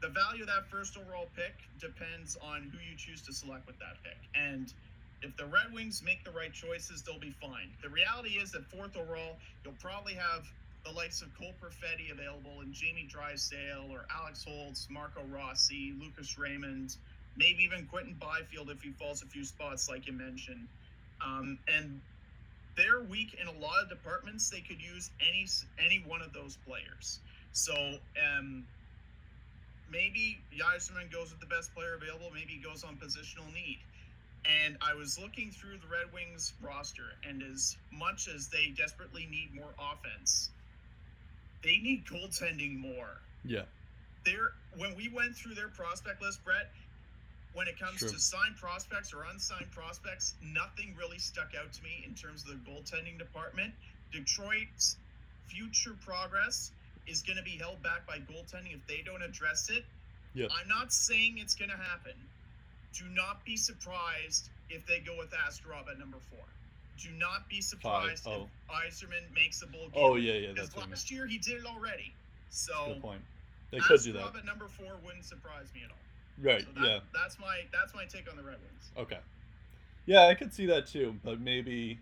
the 0.03 0.09
value 0.09 0.43
of 0.43 0.49
that 0.49 0.69
first 0.71 0.97
overall 0.97 1.29
pick 1.35 1.55
depends 1.81 2.37
on 2.43 2.71
who 2.73 2.79
you 2.79 2.97
choose 2.97 3.23
to 3.23 3.33
select 3.33 3.67
with 3.67 3.79
that 3.79 4.03
pick. 4.05 4.19
And 4.35 4.73
if 5.23 5.37
the 5.37 5.47
Red 5.47 5.73
Wings 5.73 6.03
make 6.05 6.25
the 6.25 6.33
right 6.33 6.53
choices, 6.53 7.03
they'll 7.03 7.21
be 7.21 7.35
fine. 7.41 7.73
The 7.83 7.91
reality 7.91 8.41
is 8.41 8.53
that 8.53 8.65
fourth 8.67 8.97
overall, 8.97 9.37
you'll 9.65 9.81
probably 9.81 10.15
have 10.15 10.45
the 10.85 10.93
likes 10.93 11.23
of 11.23 11.29
Cole 11.39 11.53
Perfetti 11.63 12.11
available 12.11 12.61
and 12.61 12.73
Jamie 12.73 13.09
Drysdale 13.09 13.87
or 13.91 14.07
Alex 14.15 14.45
Holtz, 14.49 14.89
Marco 14.91 15.23
Rossi, 15.31 15.93
Lucas 16.01 16.39
Raymond, 16.39 16.97
maybe 17.37 17.63
even 17.65 17.87
Quinton 17.87 18.17
Byfield 18.21 18.71
if 18.71 18.83
he 18.83 18.91
falls 18.93 19.23
a 19.23 19.27
few 19.27 19.45
spots, 19.45 19.89
like 19.89 20.07
you 20.07 20.13
mentioned. 20.13 20.67
Um, 21.25 21.59
and 21.69 22.01
they're 22.77 23.01
weak 23.01 23.37
in 23.41 23.47
a 23.47 23.61
lot 23.61 23.83
of 23.83 23.89
departments. 23.89 24.49
They 24.49 24.61
could 24.61 24.81
use 24.81 25.11
any 25.21 25.47
any 25.85 26.03
one 26.07 26.23
of 26.23 26.33
those 26.33 26.57
players. 26.67 27.21
So 27.53 27.75
um, 27.75 28.65
maybe 29.91 30.39
Yzerman 30.57 31.13
goes 31.13 31.31
with 31.31 31.41
the 31.41 31.47
best 31.47 31.75
player 31.75 31.95
available. 31.95 32.31
Maybe 32.33 32.53
he 32.53 32.63
goes 32.63 32.85
on 32.85 32.97
positional 32.97 33.53
need. 33.53 33.79
And 34.47 34.79
I 34.81 34.95
was 34.95 35.19
looking 35.19 35.51
through 35.51 35.79
the 35.83 35.89
Red 35.89 36.15
Wings 36.15 36.55
roster, 36.63 37.13
and 37.29 37.43
as 37.43 37.77
much 37.93 38.27
as 38.27 38.49
they 38.49 38.73
desperately 38.75 39.29
need 39.31 39.55
more 39.55 39.75
offense, 39.79 40.49
they 41.63 41.79
need 41.79 42.05
goaltending 42.07 42.79
more. 42.79 43.21
Yeah. 43.45 43.63
They're 44.25 44.53
when 44.77 44.95
we 44.97 45.09
went 45.09 45.37
through 45.37 45.55
their 45.55 45.69
prospect 45.69 46.23
list, 46.23 46.45
Brett, 46.45 46.71
when 47.55 47.67
it 47.67 47.79
comes 47.79 47.99
True. 47.99 48.11
to 48.11 48.19
signed 48.19 48.57
prospects 48.57 49.13
or 49.13 49.25
unsigned 49.31 49.71
prospects, 49.73 50.35
nothing 50.43 50.95
really 50.99 51.19
stuck 51.19 51.51
out 51.59 51.73
to 51.73 51.83
me 51.83 52.05
in 52.07 52.15
terms 52.15 52.45
of 52.45 52.49
the 52.49 52.71
goaltending 52.71 53.19
department. 53.19 53.73
Detroit's 54.13 54.97
future 55.49 55.97
progress 56.05 56.71
is 57.07 57.23
going 57.23 57.37
to 57.37 57.43
be 57.43 57.59
held 57.59 57.83
back 57.83 58.07
by 58.07 58.19
goaltending 58.19 58.75
if 58.75 58.87
they 58.87 59.03
don't 59.05 59.23
address 59.23 59.69
it. 59.71 59.85
Yep. 60.35 60.51
I'm 60.61 60.69
not 60.69 60.93
saying 60.93 61.39
it's 61.39 61.57
going 61.57 61.71
to 61.71 61.77
happen. 61.77 62.15
Do 62.97 63.05
not 63.13 63.45
be 63.45 63.57
surprised 63.57 64.49
if 64.69 64.87
they 64.87 65.01
go 65.01 65.17
with 65.19 65.31
Askarov 65.31 65.91
at 65.91 65.99
number 65.99 66.19
four. 66.31 66.45
Do 67.03 67.09
not 67.19 67.49
be 67.49 67.61
surprised 67.61 68.27
oh. 68.27 68.49
if 68.69 68.95
Yzerman 68.95 69.35
makes 69.35 69.63
a 69.63 69.67
bowl 69.67 69.89
game. 69.89 69.91
Oh 69.95 70.17
yeah, 70.17 70.35
yeah, 70.35 70.53
that's 70.57 70.77
last 70.77 71.11
year 71.11 71.27
he 71.27 71.39
did 71.39 71.59
it 71.59 71.67
already. 71.67 72.13
So 72.51 72.73
Good 72.89 73.03
point. 73.03 73.21
They 73.71 73.79
could 73.79 74.03
do 74.03 74.13
that. 74.15 74.37
at 74.37 74.45
number 74.45 74.67
four 74.69 74.97
wouldn't 75.05 75.25
surprise 75.25 75.67
me 75.75 75.83
at 75.85 75.91
all. 75.91 75.97
Right. 76.43 76.63
So 76.63 76.69
that, 76.81 76.87
Yeah. 76.87 76.99
that's 77.15 77.39
my 77.39 77.63
that's 77.73 77.95
my 77.95 78.05
take 78.05 78.29
on 78.31 78.37
the 78.37 78.43
Red 78.43 78.57
Wings. 78.61 78.91
Okay. 78.99 79.19
Yeah, 80.07 80.27
I 80.27 80.35
could 80.35 80.53
see 80.53 80.67
that 80.67 80.87
too, 80.87 81.17
but 81.25 81.41
maybe. 81.41 81.99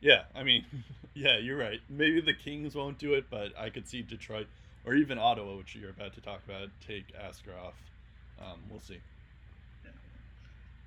Yeah, 0.00 0.24
I 0.34 0.42
mean, 0.44 0.64
yeah, 1.14 1.38
you're 1.38 1.56
right. 1.56 1.80
Maybe 1.88 2.20
the 2.20 2.34
Kings 2.34 2.74
won't 2.74 2.98
do 2.98 3.14
it, 3.14 3.26
but 3.30 3.52
I 3.58 3.70
could 3.70 3.88
see 3.88 4.02
Detroit 4.02 4.46
or 4.84 4.94
even 4.94 5.18
Ottawa, 5.18 5.56
which 5.56 5.74
you're 5.74 5.90
about 5.90 6.14
to 6.14 6.20
talk 6.20 6.40
about, 6.46 6.68
take 6.86 7.06
Askarov. 7.14 7.72
Um, 8.40 8.60
we'll 8.70 8.80
see. 8.80 9.00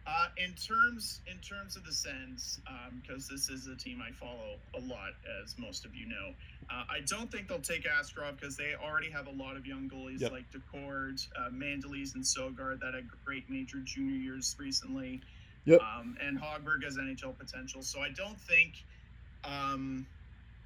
Uh, 0.10 0.26
in 0.38 0.53
terms 0.53 1.22
in 1.32 1.38
terms 1.38 1.76
of 1.76 1.86
the 1.86 1.91
Sens, 1.91 2.60
because 2.99 3.28
this 3.28 3.47
is 3.47 3.68
a 3.68 3.76
team 3.76 4.01
I 4.01 4.12
follow 4.12 4.55
a 4.76 4.80
lot, 4.80 5.12
as 5.43 5.55
most 5.60 5.86
of 5.86 5.93
you 5.93 6.07
know, 6.07 6.34
uh, 6.72 6.84
I 6.89 7.01
don't 7.05 7.32
think 7.32 7.47
they'll 7.47 7.60
take 7.60 7.84
Askarov 7.86 8.39
because 8.39 8.57
they 8.57 8.74
already 8.82 9.12
have 9.12 9.28
a 9.28 9.32
lot 9.32 9.55
of 9.55 9.68
young 9.68 9.88
goalies 9.88 10.22
Yep. 10.22 10.32
like 10.32 10.45
Daccord, 10.51 11.28
uh, 11.38 11.49
Mandolese, 11.51 12.16
and 12.16 12.24
Sogard 12.24 12.80
that 12.80 12.95
had 12.95 13.07
great 13.24 13.47
major 13.51 13.78
junior 13.84 14.16
years 14.16 14.55
recently. 14.57 15.22
Yep. 15.66 15.80
Um, 15.82 16.18
and 16.20 16.39
Hogberg 16.39 16.84
has 16.86 16.97
NHL 16.97 17.38
potential, 17.38 17.84
so 17.84 17.99
I 17.99 18.10
don't 18.10 18.39
think 18.41 18.84
um, 19.43 20.07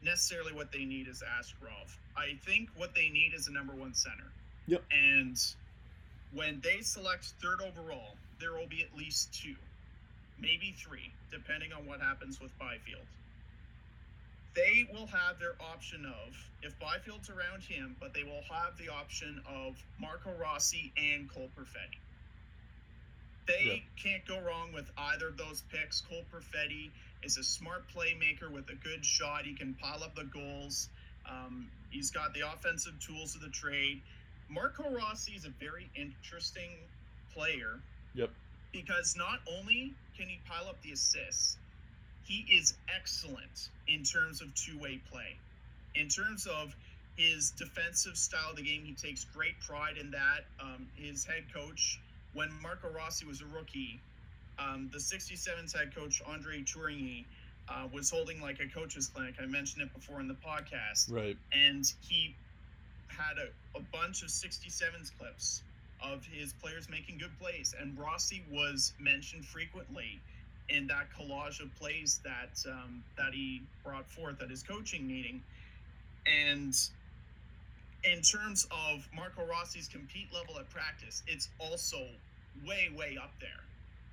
necessarily 0.02 0.54
what 0.54 0.72
they 0.72 0.86
need 0.86 1.10
is 1.10 1.22
Askarov. 1.22 1.98
I 2.16 2.38
think 2.46 2.70
what 2.78 2.96
they 2.96 3.10
need 3.10 3.34
is 3.34 3.50
a 3.50 3.52
number 3.52 3.74
one 3.74 3.94
center. 3.94 4.32
Yep. 4.68 4.84
And 4.92 5.38
when 6.32 6.62
they 6.64 6.80
select 6.82 7.34
third 7.42 7.60
overall, 7.62 8.16
there 8.44 8.52
will 8.52 8.68
be 8.68 8.84
at 8.84 8.98
least 8.98 9.34
two, 9.34 9.56
maybe 10.38 10.76
three, 10.78 11.14
depending 11.32 11.72
on 11.72 11.88
what 11.88 12.02
happens 12.02 12.42
with 12.42 12.52
Byfield. 12.60 13.08
They 14.54 14.86
will 14.92 15.08
have 15.08 15.40
their 15.40 15.56
option 15.62 16.06
of, 16.06 16.36
if 16.62 16.78
Byfield's 16.78 17.30
around 17.30 17.64
him, 17.64 17.96
but 18.02 18.14
they 18.14 18.24
will 18.24 18.44
have 18.52 18.78
the 18.78 18.92
option 18.92 19.42
of 19.48 19.82
Marco 19.98 20.32
Rossi 20.38 20.92
and 20.98 21.30
Cole 21.34 21.50
Perfetti. 21.58 21.98
They 23.48 23.84
can't 24.02 24.26
go 24.28 24.40
wrong 24.42 24.74
with 24.74 24.92
either 24.98 25.30
of 25.30 25.38
those 25.38 25.64
picks. 25.72 26.02
Cole 26.02 26.24
Perfetti 26.32 26.92
is 27.24 27.38
a 27.38 27.44
smart 27.44 27.86
playmaker 27.96 28.52
with 28.52 28.70
a 28.70 28.76
good 28.76 29.06
shot. 29.06 29.46
He 29.46 29.54
can 29.54 29.74
pile 29.76 30.04
up 30.04 30.16
the 30.16 30.26
goals. 30.26 30.90
Um, 31.30 31.70
he's 31.90 32.12
got 32.12 32.34
the 32.34 32.42
offensive 32.42 33.00
tools 33.00 33.36
of 33.36 33.42
the 33.42 33.50
trade. 33.50 34.02
Marco 34.50 34.90
Rossi 34.90 35.32
is 35.32 35.46
a 35.46 35.54
very 35.60 35.90
interesting 35.96 36.72
player 37.34 37.80
Yep. 38.16 38.30
because 38.72 39.16
not 39.18 39.40
only 39.60 39.94
can 40.18 40.28
he 40.28 40.40
pile 40.48 40.68
up 40.68 40.82
the 40.82 40.92
assists, 40.92 41.58
he 42.24 42.46
is 42.52 42.76
excellent 42.96 43.70
in 43.88 44.04
terms 44.04 44.42
of 44.42 44.54
two-way 44.56 45.00
play. 45.12 45.36
In 45.96 46.08
terms 46.08 46.48
of 46.48 46.76
his 47.18 47.52
defensive 47.52 48.18
style 48.18 48.52
of 48.52 48.56
the 48.56 48.64
game, 48.64 48.84
he 48.84 48.94
takes 48.94 49.26
great 49.36 49.60
pride 49.62 49.98
in 49.98 50.12
that. 50.12 50.46
Um, 50.60 50.88
his 50.96 51.26
head 51.26 51.44
coach, 51.54 52.00
when 52.34 52.50
Marco 52.62 52.90
Rossi 52.90 53.26
was 53.26 53.42
a 53.42 53.46
rookie, 53.46 54.00
um, 54.58 54.90
the 54.92 55.00
67's 55.00 55.74
head 55.74 55.94
coach 55.96 56.22
Andre 56.26 56.62
Tourigny 56.62 57.26
uh, 57.70 57.88
was 57.94 58.10
holding 58.10 58.42
like 58.42 58.60
a 58.60 58.68
coach's 58.68 59.08
clinic. 59.08 59.36
I 59.42 59.46
mentioned 59.46 59.84
it 59.84 59.94
before 59.94 60.20
in 60.20 60.28
the 60.28 60.36
podcast 60.36 61.12
Right. 61.12 61.38
and 61.52 61.86
he 62.08 62.36
had 63.08 63.38
a, 63.38 63.78
a 63.78 63.82
bunch 63.92 64.24
of 64.24 64.30
67s 64.30 65.12
clips 65.20 65.62
of 66.04 66.26
his 66.26 66.54
players 66.54 66.90
making 66.90 67.18
good 67.18 67.32
plays 67.40 67.74
and 67.80 67.98
rossi 67.98 68.44
was 68.52 68.94
mentioned 69.00 69.46
frequently 69.46 70.20
in 70.70 70.88
that 70.88 71.08
collage 71.18 71.62
of 71.62 71.74
plays 71.76 72.20
that 72.24 72.64
um, 72.70 73.04
that 73.18 73.34
he 73.34 73.62
brought 73.84 74.10
forth 74.10 74.42
at 74.42 74.50
his 74.50 74.64
coaching 74.64 75.08
meeting 75.08 75.42
and 76.26 76.76
in 78.04 78.22
terms 78.22 78.68
of 78.72 79.08
marco 79.16 79.46
rossi's 79.46 79.88
compete 79.88 80.28
level 80.34 80.58
at 80.60 80.70
practice 80.70 81.24
it's 81.28 81.50
also 81.60 82.06
way 82.66 82.90
way 82.98 83.18
up 83.22 83.32
there 83.40 83.64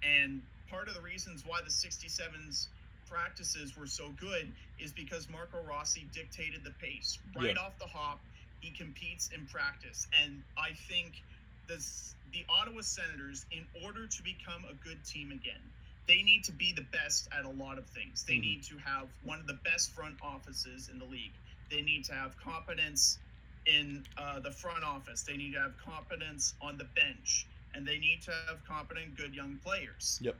and 0.03 0.41
part 0.71 0.89
of 0.89 0.95
the 0.95 1.01
reasons 1.01 1.45
why 1.47 1.59
the 1.65 1.71
67s 1.71 2.69
practices 3.11 3.77
were 3.77 3.87
so 3.89 4.09
good 4.21 4.51
is 4.79 4.93
because 4.93 5.29
Marco 5.29 5.59
Rossi 5.69 6.07
dictated 6.15 6.63
the 6.63 6.71
pace 6.81 7.19
right 7.37 7.55
Yeah. 7.57 7.61
off 7.61 7.77
the 7.79 7.87
hop. 7.87 8.21
He 8.61 8.71
competes 8.71 9.29
in 9.35 9.47
practice, 9.47 10.07
and 10.23 10.43
I 10.57 10.73
think 10.89 11.23
this 11.71 12.15
the 12.33 12.45
Ottawa 12.49 12.83
Senators, 12.83 13.47
in 13.51 13.67
order 13.85 14.07
to 14.07 14.23
become 14.23 14.65
a 14.71 14.75
good 14.75 15.05
team 15.05 15.33
again, 15.33 15.63
they 16.07 16.23
need 16.23 16.45
to 16.45 16.53
be 16.53 16.73
the 16.73 16.87
best 16.93 17.29
at 17.37 17.45
a 17.45 17.49
lot 17.49 17.79
of 17.79 17.87
things. 17.87 18.25
They 18.25 18.37
Mhm. 18.37 18.41
need 18.43 18.63
to 18.65 18.79
have 18.79 19.09
one 19.23 19.41
of 19.41 19.47
the 19.47 19.55
best 19.55 19.93
front 19.95 20.17
offices 20.23 20.89
in 20.89 20.99
the 20.99 21.05
league. 21.05 21.33
They 21.71 21.83
need 21.83 22.05
to 22.05 22.15
have 22.15 22.37
competence 22.37 23.19
in 23.67 24.07
uh, 24.17 24.41
the 24.41 24.51
front 24.51 24.85
office. 24.85 25.23
They 25.23 25.37
need 25.37 25.53
to 25.55 25.61
have 25.61 25.77
competence 25.79 26.55
on 26.61 26.79
the 26.79 26.85
bench, 26.85 27.47
and 27.75 27.87
they 27.87 27.99
need 27.99 28.23
to 28.23 28.33
have 28.49 28.65
competent, 28.65 29.17
good 29.17 29.35
young 29.35 29.59
players. 29.59 30.19
Yep. 30.23 30.37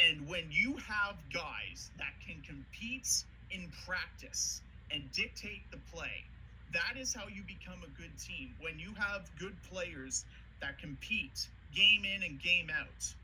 And 0.00 0.28
when 0.28 0.50
you 0.50 0.76
have 0.76 1.16
guys 1.32 1.90
that 1.98 2.14
can 2.26 2.42
compete 2.42 3.24
in 3.50 3.70
practice 3.86 4.62
and 4.90 5.10
dictate 5.12 5.70
the 5.70 5.78
play, 5.92 6.24
that 6.72 6.96
is 6.96 7.14
how 7.14 7.26
you 7.28 7.42
become 7.42 7.82
a 7.82 7.88
good 8.00 8.18
team. 8.18 8.54
When 8.60 8.78
you 8.78 8.94
have 8.94 9.28
good 9.38 9.56
players 9.62 10.24
that 10.60 10.78
compete 10.78 11.48
game 11.74 12.04
in 12.04 12.22
and 12.22 12.40
game 12.42 12.70
out. 12.70 13.14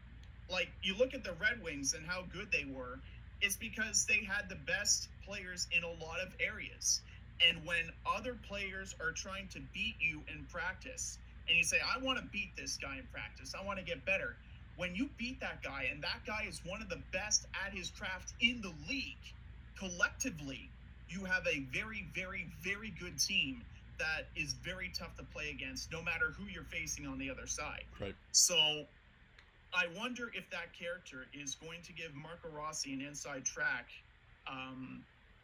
Like 0.51 0.69
you 0.83 0.97
look 0.97 1.15
at 1.15 1.25
the 1.25 1.33
Red 1.41 1.63
Wings 1.63 1.95
and 1.95 2.07
how 2.07 2.25
good 2.33 2.51
they 2.53 2.65
were, 2.65 2.99
it's 3.41 3.57
because 3.57 4.05
they 4.05 4.25
had 4.25 4.49
the 4.49 4.57
best 4.67 5.09
players 5.27 5.67
in 5.77 5.83
a 5.85 6.05
lot 6.05 6.21
of 6.21 6.33
areas. 6.41 7.01
And 7.47 7.65
when 7.67 7.91
other 8.07 8.37
players 8.49 8.95
are 9.01 9.11
trying 9.11 9.49
to 9.49 9.61
beat 9.73 9.97
you 10.01 10.23
in 10.33 10.45
practice, 10.53 11.19
and 11.49 11.59
you 11.59 11.65
say, 11.65 11.79
I 11.85 12.03
want 12.03 12.19
to 12.19 12.25
beat 12.27 12.57
this 12.57 12.79
guy 12.81 12.97
in 12.97 13.07
practice. 13.13 13.55
I 13.59 13.65
want 13.65 13.79
to 13.79 13.85
get 13.85 14.05
better. 14.07 14.37
When 14.77 14.95
you 14.95 15.09
beat 15.19 15.41
that 15.41 15.63
guy, 15.63 15.89
and 15.93 16.03
that 16.03 16.25
guy 16.27 16.47
is 16.49 16.61
one 16.65 16.81
of 16.81 16.89
the 16.89 17.01
best 17.13 17.47
at 17.67 17.73
his 17.73 17.91
craft 17.91 18.33
in 18.41 18.61
the 18.63 18.73
league, 18.89 19.17
collectively, 19.79 20.69
you 21.09 21.25
have 21.25 21.47
a 21.47 21.61
very, 21.73 22.07
very, 22.15 22.49
very 22.63 22.93
good 22.99 23.19
team 23.19 23.63
that 23.99 24.27
is 24.37 24.53
very 24.55 24.91
tough 24.97 25.15
to 25.17 25.23
play 25.25 25.51
against, 25.51 25.93
no 25.93 26.03
matter 26.03 26.33
who 26.37 26.45
you're 26.47 26.65
facing 26.65 27.07
on 27.07 27.19
the 27.19 27.31
other 27.31 27.47
side. 27.47 27.85
Right. 28.01 28.15
So 28.33 28.57
I 29.75 29.87
wonder 29.97 30.31
if 30.35 30.49
that 30.51 30.73
character 30.79 31.27
is 31.33 31.55
going 31.57 31.83
to 31.83 31.93
give 31.93 32.15
Marco 32.15 32.49
Rossi 32.49 32.93
an 32.93 33.01
inside 33.01 33.45
track 33.45 33.87
um, 34.51 35.03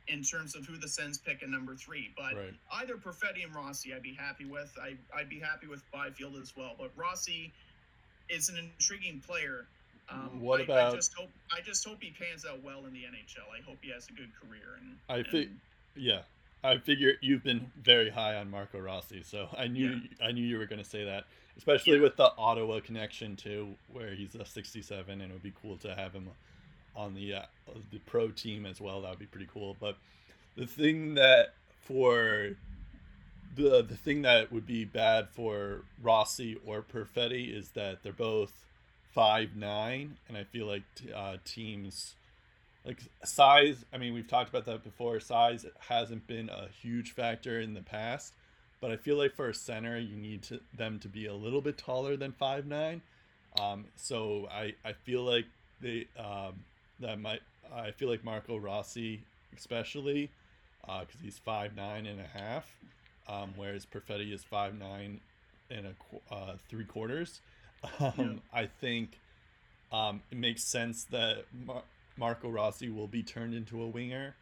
in 0.09 0.22
terms 0.22 0.55
of 0.57 0.66
who 0.66 0.76
the 0.76 0.88
Sens 0.88 1.18
pick 1.18 1.42
at 1.42 1.48
number 1.48 1.74
three. 1.74 2.11
But 2.16 2.34
Right. 2.36 2.55
either 2.74 2.94
Perfetti 2.96 3.44
and 3.44 3.55
Rossi, 3.55 3.94
I'd 3.94 4.03
be 4.03 4.14
happy 4.14 4.44
with. 4.44 4.72
I, 4.80 4.94
I'd 5.16 5.28
be 5.28 5.38
happy 5.40 5.66
with 5.66 5.82
Byfield 5.92 6.36
as 6.36 6.55
well. 6.57 6.74
But 6.78 6.90
Rossi 6.96 7.53
is 8.28 8.48
an 8.48 8.57
intriguing 8.59 9.20
player. 9.26 9.66
Um, 10.09 10.40
What 10.40 10.61
I, 10.61 10.64
about- 10.64 10.92
I 10.92 10.96
just 10.96 11.14
hope 11.14 11.30
I 11.53 11.61
just 11.61 11.86
hope 11.86 11.98
he 12.03 12.11
pans 12.11 12.44
out 12.44 12.62
well 12.64 12.84
in 12.86 12.92
the 12.92 13.05
NHL. 13.05 13.46
I 13.57 13.62
hope 13.62 13.78
he 13.80 13.90
has 13.90 14.09
a 14.09 14.12
good 14.12 14.30
career. 14.40 14.76
And 14.80 14.96
I 15.09 15.18
and- 15.18 15.26
think, 15.28 15.51
yeah, 15.96 16.22
I 16.62 16.76
figure 16.78 17.14
you've 17.20 17.42
been 17.42 17.70
very 17.82 18.11
high 18.11 18.36
on 18.36 18.50
Marco 18.50 18.78
Rossi, 18.78 19.22
so 19.22 19.48
I 19.56 19.66
knew 19.66 20.00
I 20.22 20.32
knew 20.32 20.44
you 20.44 20.58
were 20.58 20.66
going 20.66 20.82
to 20.82 20.88
say 20.88 21.04
that, 21.04 21.24
especially 21.56 21.96
Yeah. 21.96 22.02
with 22.02 22.16
the 22.16 22.32
Ottawa 22.36 22.80
connection 22.80 23.36
too, 23.36 23.74
where 23.92 24.14
he's 24.14 24.34
a 24.34 24.44
67, 24.44 25.20
and 25.20 25.30
it 25.30 25.32
would 25.32 25.42
be 25.42 25.54
cool 25.62 25.76
to 25.78 25.94
have 25.94 26.12
him 26.12 26.28
on 26.94 27.14
the 27.14 27.34
uh, 27.34 27.42
the 27.90 27.98
pro 28.00 28.28
team 28.28 28.66
as 28.66 28.80
well. 28.80 29.00
That 29.00 29.11
would 29.11 29.18
be 29.18 29.26
pretty 29.26 29.48
cool. 29.52 29.76
But 29.80 29.96
the 30.56 30.66
thing 30.66 31.14
that 31.14 31.54
for 31.82 32.50
the 33.56 33.82
the 33.82 33.96
thing 33.96 34.22
that 34.22 34.52
would 34.52 34.66
be 34.66 34.84
bad 34.84 35.28
for 35.30 35.82
Rossi 36.02 36.58
or 36.66 36.82
Perfetti 36.82 37.56
is 37.56 37.70
that 37.70 38.02
they're 38.02 38.12
both 38.12 38.52
five 39.12 39.56
nine, 39.56 40.18
and 40.28 40.36
I 40.36 40.44
feel 40.44 40.66
like 40.66 40.82
t- 40.94 41.12
uh, 41.12 41.38
teams 41.44 42.14
like 42.84 42.98
size. 43.24 43.84
I 43.92 43.98
mean, 43.98 44.14
we've 44.14 44.28
talked 44.28 44.48
about 44.50 44.64
that 44.66 44.82
before. 44.82 45.20
Size 45.20 45.66
hasn't 45.88 46.26
been 46.26 46.48
a 46.48 46.68
huge 46.80 47.12
factor 47.12 47.60
in 47.60 47.74
the 47.74 47.82
past, 47.82 48.32
but 48.80 48.90
I 48.90 48.96
feel 48.96 49.16
like 49.16 49.34
for 49.34 49.48
a 49.48 49.54
center, 49.54 49.98
you 49.98 50.16
need 50.16 50.42
to 50.44 50.60
them 50.76 50.98
to 51.00 51.08
be 51.08 51.26
a 51.26 51.34
little 51.34 51.60
bit 51.60 51.78
taller 51.78 52.16
than 52.16 52.32
five 52.32 52.66
nine. 52.66 53.02
Um, 53.60 53.84
so 53.96 54.48
I 54.50 54.74
I 54.84 54.92
feel 54.92 55.22
like 55.22 55.46
they 55.80 56.06
um, 56.18 56.54
that 57.00 57.20
might 57.20 57.42
I 57.74 57.90
feel 57.90 58.08
like 58.08 58.24
Marco 58.24 58.56
Rossi 58.56 59.20
especially 59.56 60.30
because 60.82 61.20
he's 61.22 61.38
five 61.38 61.76
nine 61.76 62.06
and 62.06 62.20
a 62.20 62.26
half, 62.38 62.72
um, 63.28 63.52
whereas 63.56 63.84
Perfetti 63.86 64.32
is 64.32 64.42
five 64.42 64.78
nine 64.78 65.20
and 65.70 65.86
a 65.86 65.92
qu- 66.10 66.34
uh, 66.34 66.54
three 66.68 66.84
quarters. 66.84 67.40
Um, 67.98 68.12
Yeah. 68.18 68.34
I 68.52 68.66
think 68.66 69.18
um, 69.92 70.22
it 70.30 70.36
makes 70.38 70.62
sense 70.64 71.04
that 71.04 71.44
Mar- 71.66 71.82
Marco 72.20 72.48
Rossi 72.50 72.88
will 72.90 73.08
be 73.08 73.22
turned 73.24 73.54
into 73.54 73.82
a 73.82 73.86
winger. 73.88 74.36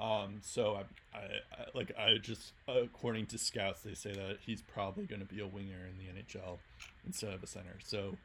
Um, 0.00 0.38
so 0.42 0.74
I, 1.14 1.16
I, 1.18 1.20
I 1.20 1.64
like 1.74 1.92
I 1.98 2.16
just 2.18 2.52
according 2.66 3.26
to 3.26 3.38
scouts 3.38 3.82
they 3.82 3.94
say 3.94 4.12
that 4.12 4.38
he's 4.44 4.62
probably 4.62 5.04
going 5.04 5.20
to 5.20 5.26
be 5.26 5.40
a 5.40 5.46
winger 5.46 5.86
in 5.88 5.98
the 5.98 6.10
NHL 6.22 6.58
instead 7.06 7.32
of 7.34 7.42
a 7.42 7.46
center. 7.46 7.76
So 7.84 8.16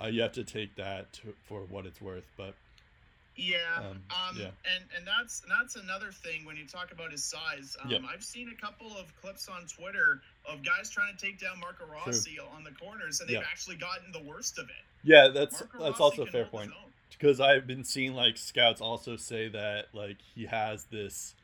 uh, 0.00 0.06
you 0.06 0.22
have 0.22 0.32
to 0.32 0.44
take 0.44 0.76
that 0.76 1.12
to, 1.14 1.34
for 1.46 1.60
what 1.68 1.84
it's 1.84 2.00
worth. 2.00 2.24
But 2.38 2.54
Yeah, 3.36 3.58
Um, 3.78 3.84
um, 4.10 4.36
yeah. 4.38 4.44
and 4.74 4.84
and 4.96 5.06
that's 5.06 5.42
that's 5.48 5.76
another 5.76 6.10
thing 6.10 6.44
when 6.46 6.56
you 6.56 6.66
talk 6.66 6.90
about 6.92 7.10
his 7.12 7.24
size. 7.24 7.76
Um, 7.82 7.90
Yeah. 7.90 7.98
I've 8.12 8.24
seen 8.24 8.50
a 8.56 8.58
couple 8.60 8.96
of 8.96 9.12
clips 9.20 9.48
on 9.48 9.66
Twitter 9.66 10.20
of 10.46 10.62
guys 10.64 10.88
trying 10.90 11.14
to 11.16 11.20
take 11.26 11.38
down 11.38 11.60
Marco 11.60 11.84
Rossi 11.86 12.38
on 12.38 12.64
the 12.64 12.72
corners, 12.72 13.20
and 13.20 13.28
they've 13.28 13.36
Yeah. 13.36 13.50
actually 13.50 13.76
gotten 13.76 14.10
the 14.12 14.22
worst 14.22 14.58
of 14.58 14.68
it. 14.70 14.84
yeah, 15.04 15.28
that's 15.28 15.60
Marco 15.60 15.78
that's 15.84 16.00
Rossi 16.00 16.02
also 16.20 16.22
a 16.22 16.26
fair 16.26 16.44
point. 16.46 16.70
Because 17.20 17.38
I've 17.40 17.66
been 17.66 17.84
seeing 17.84 18.14
like 18.14 18.38
scouts 18.38 18.80
also 18.80 19.16
say 19.16 19.48
that 19.48 19.86
like 19.92 20.16
he 20.34 20.46
has 20.46 20.84
this 20.86 21.34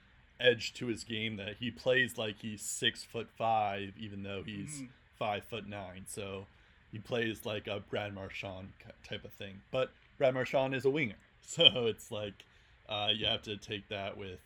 edge 0.40 0.72
to 0.74 0.86
his 0.86 1.04
game 1.04 1.36
that 1.36 1.56
he 1.60 1.70
plays 1.70 2.16
like 2.16 2.36
he's 2.40 2.62
six 2.62 3.04
foot 3.04 3.28
five 3.36 3.92
even 3.98 4.22
though 4.22 4.42
he's 4.44 4.80
Mhm. 4.82 4.88
five 5.18 5.44
foot 5.44 5.66
nine. 5.68 6.04
So 6.06 6.46
he 6.92 6.98
plays 6.98 7.44
like 7.44 7.66
a 7.66 7.80
Brad 7.80 8.14
Marchand 8.14 8.72
type 9.06 9.24
of 9.24 9.32
thing. 9.34 9.60
But 9.70 9.92
Brad 10.18 10.32
Marchand 10.34 10.74
is 10.74 10.84
a 10.84 10.90
winger. 10.90 11.16
So 11.48 11.86
it's 11.86 12.10
like 12.10 12.44
uh, 12.88 13.10
you 13.14 13.26
have 13.26 13.42
to 13.42 13.56
take 13.56 13.88
that 13.88 14.16
with 14.16 14.40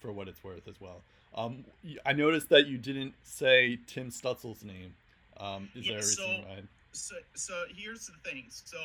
for 0.00 0.12
what 0.12 0.28
it's 0.28 0.44
worth 0.44 0.68
as 0.68 0.80
well. 0.80 1.02
Um, 1.34 1.64
I 2.06 2.12
noticed 2.12 2.48
that 2.50 2.66
you 2.68 2.78
didn't 2.78 3.14
say 3.24 3.78
Tim 3.88 4.10
Stützle's 4.10 4.62
name. 4.62 4.94
Um, 5.38 5.68
is 5.74 5.86
Yeah, 5.86 5.92
there 5.94 5.98
a 5.98 6.02
reason 6.02 6.24
so- 6.24 6.48
why? 6.48 6.62
So, 6.92 7.16
so 7.34 7.64
here's 7.76 8.06
the 8.06 8.12
thing. 8.30 8.46
So, 8.50 8.78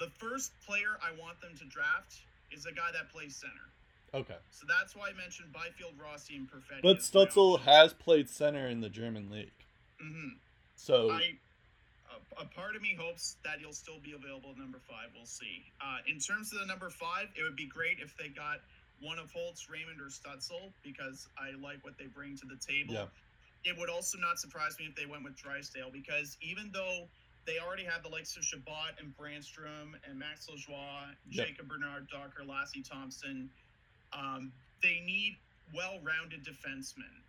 the 0.00 0.10
first 0.18 0.52
player 0.66 0.98
I 1.02 1.12
want 1.20 1.40
them 1.40 1.52
to 1.58 1.64
draft 1.66 2.22
is 2.50 2.66
a 2.66 2.72
guy 2.72 2.90
that 2.92 3.08
plays 3.12 3.36
center. 3.36 3.70
okay 4.12 4.36
So 4.50 4.66
that's 4.66 4.96
why 4.96 5.10
I 5.10 5.12
mentioned 5.12 5.52
Byfield, 5.52 5.94
Rossi, 6.02 6.34
and 6.36 6.48
Perfetti. 6.50 6.82
but 6.82 6.98
Stützle 6.98 7.60
has 7.60 7.92
played 7.92 8.28
center 8.28 8.66
in 8.66 8.80
the 8.80 8.88
German 8.88 9.30
league 9.30 9.52
Mhm. 10.02 10.38
So 10.76 11.10
I, 11.10 11.36
a, 12.38 12.42
a 12.42 12.46
part 12.46 12.74
of 12.74 12.80
me 12.82 12.96
hopes 12.98 13.36
that 13.44 13.58
he'll 13.60 13.72
still 13.74 14.00
be 14.00 14.12
available 14.12 14.50
at 14.50 14.56
number 14.58 14.78
five. 14.88 15.10
We'll 15.14 15.26
see. 15.26 15.62
Uh, 15.80 15.98
in 16.08 16.18
terms 16.18 16.52
of 16.54 16.60
the 16.60 16.66
number 16.66 16.88
five, 16.88 17.28
it 17.38 17.42
would 17.42 17.54
be 17.56 17.66
great 17.66 17.98
if 18.00 18.16
they 18.16 18.28
got 18.28 18.60
one 19.02 19.18
of 19.18 19.30
Holtz, 19.30 19.68
Raymond, 19.68 20.00
or 20.00 20.06
Stützle 20.08 20.72
because 20.82 21.28
I 21.38 21.50
like 21.60 21.84
what 21.84 21.98
they 21.98 22.06
bring 22.06 22.36
to 22.38 22.46
the 22.46 22.56
table. 22.56 22.94
Yeah. 22.94 23.06
It 23.64 23.76
would 23.78 23.90
also 23.90 24.16
not 24.18 24.38
surprise 24.38 24.78
me 24.78 24.86
if 24.86 24.94
they 24.96 25.04
went 25.04 25.22
with 25.22 25.36
Drysdale 25.36 25.90
because 25.92 26.38
even 26.40 26.70
though 26.72 27.08
they 27.46 27.58
already 27.58 27.84
have 27.84 28.02
the 28.02 28.08
likes 28.08 28.36
of 28.36 28.44
Chabot 28.44 28.92
and 29.00 29.14
Brandstrom 29.16 29.94
and 30.08 30.18
Max 30.18 30.46
Lajoie, 30.46 31.14
Yep. 31.30 31.46
Jacob 31.46 31.68
Bernard, 31.68 32.08
Docker, 32.10 32.42
Lassi 32.44 32.86
Thomson, 32.88 33.50
um, 34.12 34.52
they 34.82 35.00
need 35.04 35.36
well-rounded 35.74 36.44
defensemen, 36.44 37.22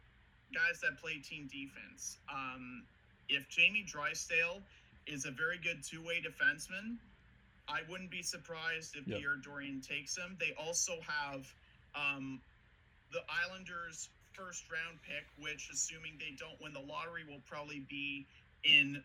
guys 0.53 0.79
that 0.81 0.97
play 0.99 1.17
team 1.19 1.47
defense. 1.51 2.17
Um, 2.31 2.83
if 3.29 3.47
Jamie 3.49 3.83
Drysdale 3.87 4.61
is 5.07 5.25
a 5.25 5.31
very 5.31 5.57
good 5.57 5.83
two-way 5.83 6.21
defenseman, 6.21 6.97
I 7.67 7.81
wouldn't 7.89 8.11
be 8.11 8.21
surprised 8.23 8.95
if 8.95 9.07
Yep. 9.07 9.19
Pierre 9.19 9.37
Dorion 9.37 9.81
takes 9.81 10.17
him. 10.17 10.35
They 10.39 10.53
also 10.59 10.93
have 11.07 11.45
um, 11.95 12.41
the 13.11 13.21
Islanders' 13.29 14.09
first 14.33 14.63
round 14.71 14.99
pick, 15.03 15.25
which, 15.37 15.69
assuming 15.71 16.17
they 16.19 16.35
don't 16.37 16.59
win 16.61 16.73
the 16.73 16.79
lottery, 16.81 17.23
will 17.27 17.41
probably 17.47 17.85
be 17.89 18.25
in 18.63 19.03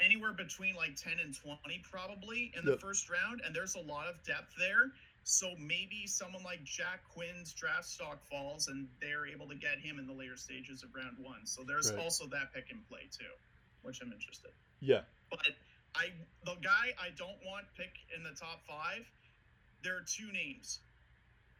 anywhere 0.00 0.32
between 0.32 0.74
like 0.74 0.94
10 0.96 1.14
and 1.24 1.34
20 1.34 1.82
probably 1.90 2.52
in 2.56 2.64
the 2.64 2.72
Yep. 2.72 2.80
first 2.80 3.08
round 3.10 3.40
and 3.44 3.54
there's 3.54 3.74
a 3.76 3.80
lot 3.80 4.06
of 4.08 4.22
depth 4.24 4.52
there 4.58 4.92
so 5.24 5.54
maybe 5.58 6.06
someone 6.06 6.42
like 6.44 6.62
jack 6.64 7.00
quinn's 7.14 7.52
draft 7.54 7.86
stock 7.86 8.22
falls 8.30 8.68
and 8.68 8.88
they're 9.00 9.26
able 9.26 9.48
to 9.48 9.54
get 9.56 9.78
him 9.78 9.98
in 9.98 10.06
the 10.06 10.12
later 10.12 10.36
stages 10.36 10.82
of 10.82 10.94
round 10.94 11.16
one 11.18 11.46
so 11.46 11.62
there's 11.64 11.90
Right. 11.90 12.00
also 12.00 12.26
that 12.28 12.52
pick 12.52 12.70
in 12.70 12.82
play 12.88 13.08
too 13.10 13.32
which 13.82 14.00
i'm 14.02 14.12
interested 14.12 14.50
yeah, 14.80 15.00
but 15.30 15.40
I 15.94 16.12
the 16.44 16.56
guy 16.62 16.92
I 17.00 17.08
don't 17.16 17.40
want 17.46 17.64
pick 17.76 17.88
in 18.14 18.22
the 18.22 18.36
top 18.38 18.60
five, 18.68 19.08
there 19.82 19.96
are 19.96 20.04
two 20.06 20.30
names. 20.30 20.80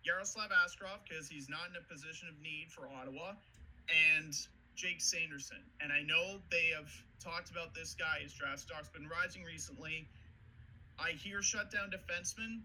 Yaroslav 0.05 0.51
Askarov, 0.51 1.01
because 1.09 1.27
he's 1.29 1.49
not 1.49 1.71
in 1.71 1.77
a 1.77 1.85
position 1.91 2.29
of 2.29 2.39
need 2.43 2.69
for 2.71 2.87
Ottawa, 2.89 3.33
and 3.89 4.35
Jake 4.77 5.01
Sanderson. 5.01 5.65
And 5.81 5.91
I 5.91 6.03
know 6.03 6.39
they 6.51 6.71
have 6.77 6.93
talked 7.19 7.51
about 7.51 7.75
this 7.75 7.95
guy, 7.95 8.21
his 8.23 8.35
draft 8.35 8.61
stock's 8.61 8.89
been 8.89 9.09
rising 9.09 9.43
recently. 9.43 10.07
I 10.99 11.13
hear 11.13 11.43
shutdown 11.43 11.91
defensemen. 11.91 12.61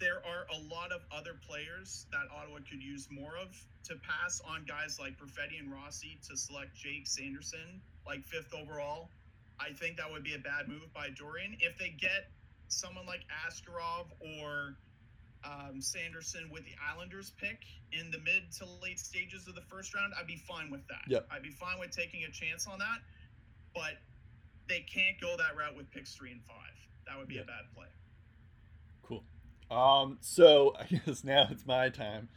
There 0.00 0.22
are 0.24 0.46
a 0.54 0.58
lot 0.72 0.92
of 0.92 1.02
other 1.12 1.38
players 1.46 2.06
that 2.12 2.30
Ottawa 2.34 2.58
could 2.68 2.82
use 2.82 3.08
more 3.10 3.36
of 3.36 3.56
to 3.84 3.96
pass 3.96 4.40
on 4.46 4.64
guys 4.64 4.98
like 5.00 5.18
Perfetti 5.18 5.58
and 5.58 5.72
Rossi 5.72 6.18
to 6.28 6.36
select 6.36 6.74
Jake 6.76 7.06
Sanderson, 7.06 7.80
like 8.06 8.24
fifth 8.24 8.54
overall. 8.54 9.10
I 9.60 9.72
think 9.72 9.96
that 9.96 10.10
would 10.10 10.22
be 10.22 10.34
a 10.34 10.38
bad 10.38 10.68
move 10.68 10.92
by 10.94 11.08
Dorion. 11.10 11.56
If 11.60 11.78
they 11.78 11.90
get 11.90 12.30
someone 12.68 13.06
like 13.06 13.24
Askarov 13.46 14.06
or 14.20 14.76
um, 15.44 15.80
Sanderson 15.80 16.48
with 16.50 16.64
the 16.64 16.72
Islanders 16.92 17.32
pick 17.40 17.60
in 17.92 18.10
the 18.10 18.18
mid 18.18 18.50
to 18.58 18.66
late 18.82 18.98
stages 18.98 19.46
of 19.48 19.54
the 19.54 19.62
first 19.62 19.94
round, 19.94 20.12
I'd 20.18 20.26
be 20.26 20.36
fine 20.48 20.70
with 20.70 20.86
that. 20.88 21.02
Yep. 21.08 21.28
I'd 21.30 21.42
be 21.42 21.50
fine 21.50 21.78
with 21.78 21.90
taking 21.90 22.24
a 22.24 22.30
chance 22.30 22.66
on 22.66 22.78
that. 22.78 22.98
But 23.74 23.98
they 24.68 24.80
can't 24.80 25.20
go 25.20 25.36
that 25.36 25.56
route 25.56 25.76
with 25.76 25.90
picks 25.90 26.14
three 26.14 26.32
and 26.32 26.42
five. 26.44 26.56
That 27.06 27.18
would 27.18 27.28
be 27.28 27.36
Yep. 27.36 27.44
a 27.44 27.46
bad 27.46 27.64
play. 27.74 27.86
cool. 29.02 29.24
Um, 29.70 30.18
so 30.20 30.74
I 30.80 30.84
guess 30.84 31.24
now 31.24 31.46
it's 31.50 31.66
my 31.66 31.88
time. 31.90 32.28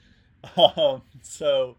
Um, 0.57 1.01
so 1.21 1.77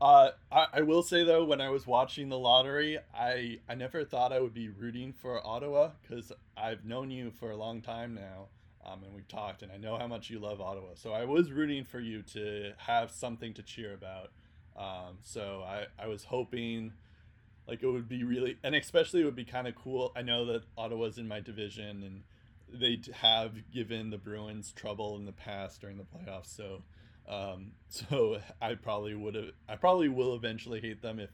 uh, 0.00 0.30
I, 0.52 0.66
I 0.74 0.80
will 0.82 1.02
say 1.02 1.24
though, 1.24 1.44
when 1.44 1.60
I 1.60 1.68
was 1.70 1.86
watching 1.86 2.28
the 2.28 2.38
lottery, 2.38 2.98
I 3.14 3.58
I 3.68 3.74
never 3.74 4.04
thought 4.04 4.32
I 4.32 4.40
would 4.40 4.54
be 4.54 4.68
rooting 4.68 5.12
for 5.12 5.44
Ottawa 5.46 5.90
because 6.02 6.32
I've 6.56 6.84
known 6.84 7.10
you 7.10 7.30
for 7.30 7.50
a 7.50 7.56
long 7.56 7.82
time 7.82 8.14
now, 8.14 8.48
um, 8.84 9.04
and 9.04 9.14
we've 9.14 9.28
talked, 9.28 9.62
and 9.62 9.72
I 9.72 9.76
know 9.76 9.98
how 9.98 10.06
much 10.06 10.30
you 10.30 10.38
love 10.38 10.60
Ottawa. 10.60 10.90
So 10.94 11.12
I 11.12 11.24
was 11.24 11.52
rooting 11.52 11.84
for 11.84 12.00
you 12.00 12.22
to 12.34 12.72
have 12.78 13.10
something 13.10 13.54
to 13.54 13.62
cheer 13.62 13.94
about. 13.94 14.30
Um, 14.76 15.18
so 15.22 15.62
I 15.66 15.86
I 16.02 16.06
was 16.08 16.24
hoping 16.24 16.92
Like 17.66 17.82
it 17.82 17.86
would 17.88 18.08
be 18.08 18.24
really, 18.24 18.58
and 18.64 18.74
especially 18.74 19.22
it 19.22 19.24
would 19.24 19.36
be 19.36 19.44
kind 19.44 19.68
of 19.68 19.74
cool. 19.76 20.12
I 20.16 20.22
know 20.22 20.46
that 20.46 20.64
Ottawa's 20.76 21.18
in 21.18 21.28
my 21.28 21.40
division, 21.40 22.02
and 22.02 22.22
they 22.80 23.00
have 23.14 23.70
given 23.72 24.10
the 24.10 24.18
Bruins 24.18 24.72
trouble 24.72 25.16
in 25.16 25.24
the 25.24 25.32
past 25.32 25.80
during 25.80 25.96
the 25.98 26.04
playoffs. 26.04 26.54
So, 26.56 26.82
um, 27.28 27.72
so 27.88 28.38
I 28.60 28.74
probably 28.74 29.14
would 29.14 29.34
have, 29.36 29.50
I 29.68 29.76
probably 29.76 30.08
will 30.08 30.34
eventually 30.34 30.80
hate 30.80 31.02
them 31.02 31.20
if 31.20 31.30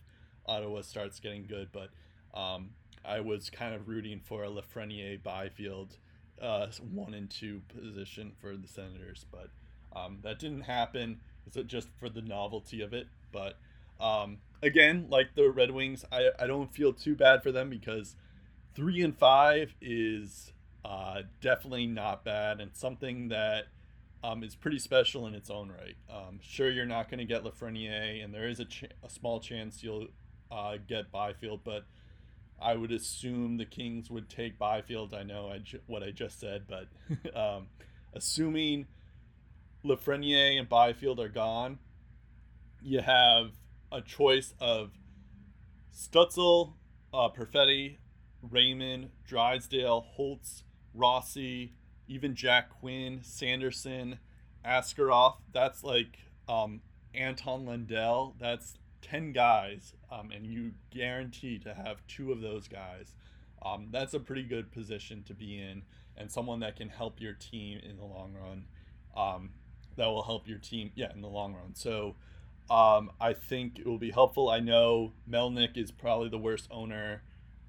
Ottawa 0.46 0.82
starts 0.82 1.20
getting 1.20 1.46
good. 1.46 1.70
But 1.72 1.90
um, 2.38 2.70
I 3.04 3.20
was 3.20 3.50
kind 3.50 3.74
of 3.74 3.88
rooting 3.88 4.20
for 4.20 4.44
a 4.44 4.48
Lafreniere 4.48 5.22
Byfield 5.22 5.96
uh, 6.40 6.66
one 6.92 7.14
and 7.14 7.30
two 7.30 7.62
position 7.68 8.32
for 8.40 8.56
the 8.56 8.68
Senators, 8.68 9.24
but 9.30 9.48
um, 9.94 10.18
that 10.22 10.38
didn't 10.38 10.62
happen. 10.62 11.20
It's 11.46 11.56
just 11.66 11.88
for 11.98 12.08
the 12.08 12.22
novelty 12.22 12.82
of 12.82 12.92
it? 12.92 13.06
But 13.32 13.58
um, 14.00 14.38
again, 14.62 15.06
like 15.08 15.34
the 15.34 15.50
Red 15.50 15.70
Wings, 15.70 16.04
I, 16.12 16.30
I 16.38 16.46
don't 16.46 16.72
feel 16.72 16.92
too 16.92 17.14
bad 17.14 17.42
for 17.42 17.52
them 17.52 17.70
because 17.70 18.16
three 18.74 19.02
and 19.02 19.16
five 19.16 19.74
is 19.80 20.52
uh, 20.84 21.22
definitely 21.40 21.86
not 21.86 22.24
bad 22.24 22.60
and 22.60 22.70
something 22.74 23.28
that 23.28 23.64
um, 24.22 24.42
is 24.42 24.54
pretty 24.54 24.78
special 24.78 25.26
in 25.26 25.34
its 25.34 25.50
own 25.50 25.70
right. 25.70 25.96
Um, 26.10 26.40
sure, 26.42 26.70
you're 26.70 26.86
not 26.86 27.08
going 27.08 27.18
to 27.18 27.24
get 27.24 27.44
Lafreniere, 27.44 28.24
and 28.24 28.34
there 28.34 28.48
is 28.48 28.60
a, 28.60 28.64
ch- 28.64 28.84
a 29.04 29.08
small 29.08 29.40
chance 29.40 29.82
you'll 29.82 30.08
uh, 30.50 30.76
get 30.86 31.12
Byfield, 31.12 31.60
but 31.64 31.84
I 32.60 32.74
would 32.74 32.92
assume 32.92 33.58
the 33.58 33.66
Kings 33.66 34.10
would 34.10 34.28
take 34.28 34.58
Byfield. 34.58 35.14
I 35.14 35.22
know 35.22 35.48
I 35.48 35.58
ju- 35.58 35.80
what 35.86 36.02
I 36.02 36.10
just 36.10 36.40
said, 36.40 36.64
but 36.68 36.88
um, 37.36 37.68
assuming 38.14 38.86
Lafreniere 39.84 40.58
and 40.58 40.68
Byfield 40.68 41.20
are 41.20 41.28
gone, 41.28 41.78
you 42.82 43.00
have 43.00 43.52
a 43.92 44.00
choice 44.00 44.54
of 44.60 44.92
Stützle, 45.94 46.74
uh, 47.12 47.28
Perfetti, 47.28 47.96
Raymond, 48.42 49.10
Drysdale, 49.26 50.00
Holtz, 50.00 50.64
Rossi, 50.94 51.74
even 52.08 52.34
Jack 52.34 52.70
Quinn, 52.80 53.20
Sanderson, 53.22 54.18
Askarov. 54.64 55.36
That's 55.52 55.82
like 55.82 56.18
um, 56.48 56.80
Anton 57.14 57.64
Lundell. 57.64 58.34
That's 58.38 58.74
10 59.02 59.32
guys, 59.32 59.94
um, 60.10 60.30
and 60.30 60.46
you 60.46 60.72
guarantee 60.90 61.58
to 61.60 61.74
have 61.74 62.06
two 62.06 62.32
of 62.32 62.40
those 62.40 62.68
guys. 62.68 63.14
Um, 63.64 63.88
that's 63.90 64.14
a 64.14 64.20
pretty 64.20 64.42
good 64.42 64.70
position 64.70 65.22
to 65.24 65.34
be 65.34 65.58
in, 65.58 65.82
and 66.16 66.30
someone 66.30 66.60
that 66.60 66.76
can 66.76 66.88
help 66.88 67.20
your 67.20 67.32
team 67.32 67.80
in 67.88 67.96
the 67.96 68.04
long 68.04 68.34
run. 68.34 68.64
Um, 69.16 69.50
that 69.96 70.06
will 70.06 70.22
help 70.22 70.46
your 70.46 70.58
team, 70.58 70.90
yeah, 70.94 71.10
in 71.12 71.22
the 71.22 71.28
long 71.28 71.54
run. 71.54 71.74
So 71.74 72.16
um, 72.70 73.10
I 73.20 73.32
think 73.32 73.78
it 73.78 73.86
will 73.86 73.98
be 73.98 74.10
helpful. 74.10 74.50
I 74.50 74.60
know 74.60 75.12
Melnyk 75.28 75.76
is 75.76 75.90
probably 75.90 76.28
the 76.28 76.38
worst 76.38 76.68
owner 76.70 77.22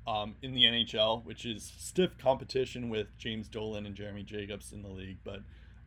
um, 0.08 0.36
in 0.42 0.54
the 0.54 0.64
NHL, 0.64 1.24
which 1.26 1.46
is 1.46 1.72
stiff 1.78 2.18
competition 2.18 2.90
with 2.90 3.18
James 3.18 3.48
Dolan 3.48 3.86
and 3.86 3.96
Jeremy 3.96 4.24
Jacobs 4.24 4.72
in 4.72 4.82
the 4.82 4.90
league. 4.90 5.18
But 5.24 5.42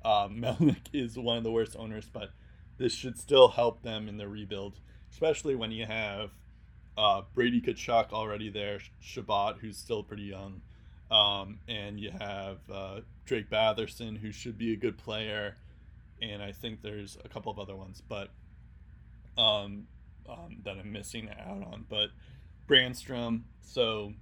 um, 0.05 0.37
Melnyk 0.41 0.89
is 0.93 1.19
one 1.19 1.39
of 1.39 1.45
the 1.45 1.53
worst 1.53 1.77
owners, 1.79 2.09
but 2.13 2.31
this 2.79 2.95
should 2.95 3.19
still 3.19 3.49
help 3.49 3.83
them 3.83 4.09
in 4.09 4.17
their 4.17 4.29
rebuild, 4.29 4.81
especially 5.13 5.55
when 5.55 5.71
you 5.71 5.87
have 5.87 6.31
uh, 6.97 7.23
Brady 7.35 7.61
Tkachuk 7.61 8.13
already 8.13 8.51
there, 8.51 8.79
Chabot, 9.01 9.59
who's 9.61 9.77
still 9.77 10.03
pretty 10.03 10.25
young, 10.25 10.61
um, 11.11 11.59
and 11.69 11.99
you 11.99 12.11
have 12.11 12.59
uh, 12.73 13.01
Drake 13.25 13.51
Batherson, 13.51 14.19
who 14.19 14.33
should 14.33 14.59
be 14.59 14.73
a 14.73 14.77
good 14.77 14.99
player, 14.99 15.57
and 16.21 16.43
I 16.43 16.53
think 16.53 16.83
there's 16.83 17.17
a 17.25 17.29
couple 17.29 17.51
of 17.51 17.59
other 17.59 17.77
ones, 17.77 18.03
but 18.07 18.31
um, 19.39 19.87
um, 20.29 20.59
that 20.65 20.77
I'm 20.79 20.93
missing 20.93 21.29
out 21.31 21.63
on. 21.63 21.85
But 21.89 22.11
Brannstrom, 22.69 23.43
so 23.63 24.13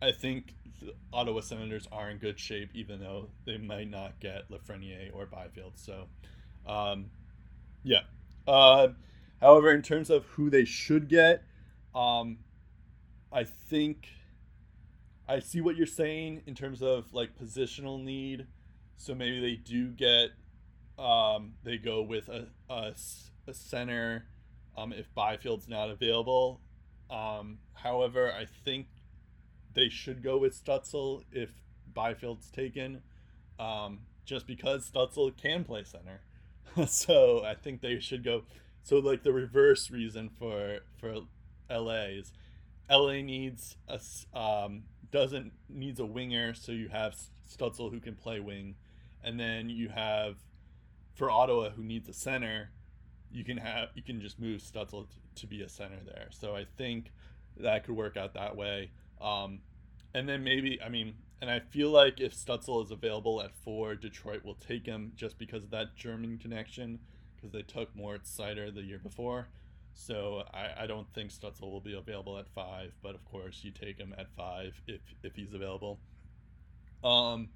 I 0.00 0.12
think 0.12 0.54
the 0.80 0.94
Ottawa 1.12 1.40
Senators 1.40 1.88
are 1.90 2.10
in 2.10 2.18
good 2.18 2.38
shape, 2.38 2.70
even 2.74 3.00
though 3.00 3.28
they 3.44 3.58
might 3.58 3.90
not 3.90 4.20
get 4.20 4.50
Lafreniere 4.50 5.10
or 5.12 5.26
Byfield. 5.26 5.72
So, 5.76 6.04
um, 6.66 7.06
yeah. 7.82 8.02
Uh, 8.46 8.88
however, 9.40 9.72
in 9.72 9.82
terms 9.82 10.10
of 10.10 10.24
who 10.26 10.50
they 10.50 10.64
should 10.64 11.08
get, 11.08 11.42
um, 11.94 12.38
I 13.32 13.44
think 13.44 14.08
I 15.28 15.40
see 15.40 15.60
what 15.60 15.76
you're 15.76 15.86
saying 15.86 16.42
in 16.46 16.54
terms 16.54 16.82
of 16.82 17.12
like 17.12 17.36
positional 17.36 18.02
need. 18.02 18.46
So 18.96 19.14
maybe 19.14 19.40
they 19.40 19.54
do 19.54 19.88
get, 19.88 20.30
um, 20.98 21.52
they 21.62 21.76
go 21.76 22.02
with 22.02 22.28
a, 22.28 22.48
a, 22.68 22.94
a 23.46 23.54
center 23.54 24.24
um, 24.76 24.92
if 24.92 25.12
Byfield's 25.14 25.68
not 25.68 25.90
available. 25.90 26.60
Um, 27.10 27.58
however, 27.74 28.32
I 28.32 28.46
think 28.64 28.86
they 29.74 29.88
should 29.88 30.22
go 30.22 30.38
with 30.38 30.64
Stützle 30.64 31.24
if 31.32 31.50
Byfield's 31.94 32.50
taken, 32.50 33.02
um, 33.58 34.00
just 34.24 34.46
because 34.46 34.90
Stützle 34.90 35.36
can 35.36 35.64
play 35.64 35.84
center. 35.84 36.22
so 36.86 37.44
I 37.44 37.54
think 37.54 37.80
they 37.80 38.00
should 38.00 38.24
go. 38.24 38.42
So 38.82 38.98
like 38.98 39.22
the 39.22 39.32
reverse 39.32 39.90
reason 39.90 40.30
for 40.38 40.78
for 40.98 41.14
LA 41.70 42.04
is 42.18 42.32
LA 42.90 43.20
needs 43.22 43.76
a 43.86 44.00
um, 44.38 44.84
doesn't 45.10 45.52
needs 45.68 46.00
a 46.00 46.06
winger, 46.06 46.54
so 46.54 46.72
you 46.72 46.88
have 46.88 47.16
Stützle 47.48 47.90
who 47.90 48.00
can 48.00 48.14
play 48.14 48.40
wing, 48.40 48.76
and 49.22 49.38
then 49.38 49.68
you 49.68 49.88
have 49.88 50.36
for 51.14 51.30
Ottawa 51.30 51.70
who 51.70 51.82
needs 51.82 52.08
a 52.08 52.12
center, 52.12 52.70
you 53.30 53.44
can 53.44 53.58
have 53.58 53.88
you 53.94 54.02
can 54.02 54.20
just 54.20 54.38
move 54.38 54.60
Stützle 54.60 55.08
to, 55.08 55.16
to 55.42 55.46
be 55.46 55.62
a 55.62 55.68
center 55.68 55.98
there. 56.04 56.28
So 56.30 56.54
I 56.54 56.66
think 56.76 57.12
that 57.58 57.84
could 57.84 57.96
work 57.96 58.16
out 58.16 58.34
that 58.34 58.56
way. 58.56 58.90
Um, 59.20 59.60
and 60.14 60.28
then 60.28 60.42
maybe 60.42 60.80
I 60.82 60.88
mean, 60.88 61.14
and 61.40 61.50
I 61.50 61.60
feel 61.60 61.90
like 61.90 62.20
if 62.20 62.34
Stützle 62.34 62.84
is 62.84 62.90
available 62.90 63.42
at 63.42 63.54
four, 63.64 63.94
Detroit 63.94 64.44
will 64.44 64.54
take 64.54 64.86
him 64.86 65.12
just 65.14 65.38
because 65.38 65.64
of 65.64 65.70
that 65.70 65.94
German 65.96 66.38
connection, 66.38 67.00
because 67.38 67.52
they 67.52 67.62
took 67.62 67.94
Moritz 67.94 68.34
Seider 68.36 68.74
the 68.74 68.82
year 68.82 68.98
before. 68.98 69.48
So 69.94 70.44
I, 70.54 70.84
I 70.84 70.86
don't 70.86 71.12
think 71.12 71.30
Stützle 71.30 71.70
will 71.70 71.80
be 71.80 71.96
available 71.96 72.38
at 72.38 72.48
five, 72.48 72.92
but 73.02 73.14
of 73.14 73.24
course 73.24 73.60
you 73.62 73.70
take 73.70 73.98
him 73.98 74.14
at 74.16 74.28
five 74.36 74.80
if 74.86 75.00
if 75.22 75.34
he's 75.34 75.54
available. 75.54 75.98
Um, 77.02 77.48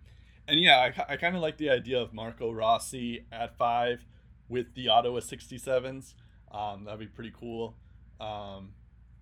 and 0.49 0.61
yeah, 0.61 0.79
I, 0.79 1.13
I 1.13 1.17
kind 1.17 1.37
of 1.37 1.43
like 1.43 1.57
the 1.57 1.71
idea 1.71 2.01
of 2.01 2.13
Marco 2.13 2.51
Rossi 2.51 3.25
at 3.31 3.57
five 3.57 4.05
with 4.49 4.75
the 4.75 4.89
Ottawa 4.89 5.21
67s. 5.21 6.15
Um, 6.51 6.85
that'd 6.85 7.01
be 7.01 7.07
pretty 7.07 7.33
cool. 7.39 7.77
Um, 8.21 8.71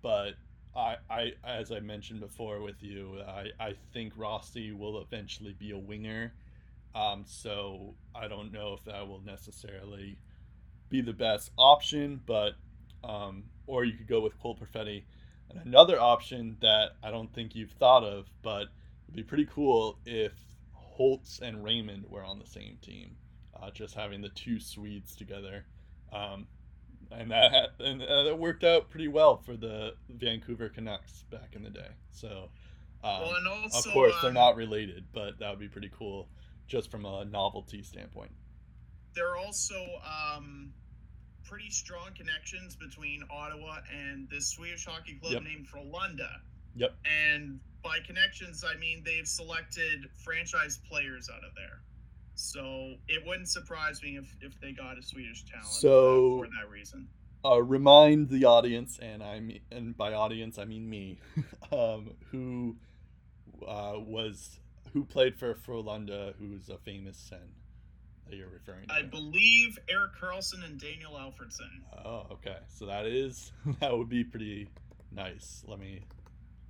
but 0.01 0.33
I, 0.75 0.97
I, 1.09 1.33
as 1.43 1.71
I 1.71 1.79
mentioned 1.79 2.21
before 2.21 2.61
with 2.61 2.81
you, 2.81 3.19
I, 3.27 3.47
I 3.59 3.75
think 3.93 4.13
Rossi 4.15 4.71
will 4.71 5.01
eventually 5.01 5.53
be 5.53 5.71
a 5.71 5.77
winger. 5.77 6.33
Um, 6.93 7.23
so 7.25 7.95
I 8.13 8.27
don't 8.27 8.51
know 8.51 8.73
if 8.73 8.83
that 8.85 9.07
will 9.07 9.21
necessarily 9.21 10.17
be 10.91 11.01
the 11.01 11.13
best 11.13 11.51
option, 11.57 12.21
but 12.25 12.53
um, 13.03 13.45
or 13.65 13.83
you 13.83 13.93
could 13.93 14.07
go 14.07 14.21
with 14.21 14.39
Cole 14.39 14.55
Perfetti. 14.55 15.03
And 15.49 15.65
another 15.65 15.99
option 15.99 16.57
that 16.61 16.91
I 17.03 17.09
don't 17.09 17.33
think 17.33 17.55
you've 17.55 17.71
thought 17.71 18.03
of, 18.03 18.29
but 18.43 18.67
it'd 19.07 19.15
be 19.15 19.23
pretty 19.23 19.47
cool 19.51 19.97
if 20.05 20.33
Holtz 20.73 21.39
and 21.39 21.63
Raymond 21.63 22.05
were 22.09 22.23
on 22.23 22.37
the 22.37 22.45
same 22.45 22.77
team 22.81 23.15
uh, 23.61 23.71
just 23.71 23.95
having 23.95 24.21
the 24.21 24.29
two 24.29 24.59
Swedes 24.59 25.15
together. 25.15 25.65
Um, 26.11 26.47
and 27.11 27.31
that 27.31 27.71
and 27.79 28.01
uh, 28.01 28.23
that 28.23 28.37
worked 28.37 28.63
out 28.63 28.89
pretty 28.89 29.07
well 29.07 29.37
for 29.37 29.57
the 29.57 29.93
Vancouver 30.09 30.69
Canucks 30.69 31.23
back 31.29 31.55
in 31.55 31.63
the 31.63 31.69
day. 31.69 31.89
So, 32.11 32.49
um, 33.03 33.21
well, 33.21 33.59
also, 33.63 33.89
of 33.89 33.93
course, 33.93 34.13
um, 34.13 34.19
they're 34.21 34.33
not 34.33 34.55
related, 34.55 35.05
but 35.13 35.39
that 35.39 35.49
would 35.49 35.59
be 35.59 35.67
pretty 35.67 35.91
cool 35.97 36.29
just 36.67 36.89
from 36.89 37.05
a 37.05 37.25
novelty 37.25 37.83
standpoint. 37.83 38.31
They're 39.13 39.35
also 39.35 39.75
um, 40.05 40.73
pretty 41.51 41.69
strong 41.69 42.11
connections 42.17 42.77
between 42.77 43.23
Ottawa 43.29 43.79
and 43.93 44.29
this 44.29 44.47
Swedish 44.47 44.85
hockey 44.85 45.15
club 45.21 45.33
yep. 45.33 45.43
named 45.43 45.67
Frölunda. 45.67 46.29
Yep. 46.77 46.95
And 47.03 47.59
by 47.83 47.97
connections, 48.07 48.63
I 48.63 48.79
mean 48.79 49.03
they've 49.05 49.27
selected 49.27 50.05
franchise 50.15 50.79
players 50.89 51.29
out 51.29 51.43
of 51.43 51.53
there. 51.53 51.81
So 52.35 52.93
it 53.09 53.27
wouldn't 53.27 53.49
surprise 53.49 54.01
me 54.01 54.17
if, 54.17 54.33
if 54.39 54.59
they 54.61 54.71
got 54.71 54.97
a 54.97 55.03
Swedish 55.03 55.43
talent 55.43 55.67
so, 55.67 56.37
uh, 56.37 56.45
for 56.45 56.47
that 56.47 56.69
reason. 56.71 57.09
Uh, 57.43 57.61
remind 57.61 58.29
the 58.29 58.45
audience, 58.45 58.97
and 59.01 59.21
I 59.21 59.41
mean, 59.41 59.59
and 59.71 59.97
by 59.97 60.13
audience 60.13 60.57
I 60.57 60.63
mean 60.63 60.89
me, 60.89 61.19
um, 61.73 62.11
who 62.31 62.77
uh, 63.67 63.95
was 63.97 64.61
who 64.93 65.03
played 65.03 65.37
for 65.37 65.53
Frölunda, 65.53 66.33
who's 66.39 66.69
a 66.69 66.77
famous 66.77 67.17
Sen 67.17 67.60
that 68.31 68.37
you're 68.37 68.49
referring 68.49 68.87
to. 68.87 68.93
I 68.93 69.03
believe 69.03 69.77
Erik 69.89 70.11
Karlsson 70.19 70.65
and 70.65 70.79
Daniel 70.79 71.13
Alfredsson. 71.13 72.03
Oh, 72.03 72.25
okay. 72.31 72.57
So 72.67 72.85
that 72.87 73.05
is 73.05 73.51
that 73.79 73.95
would 73.95 74.09
be 74.09 74.23
pretty 74.23 74.69
nice. 75.11 75.63
Let 75.67 75.79
me 75.79 76.01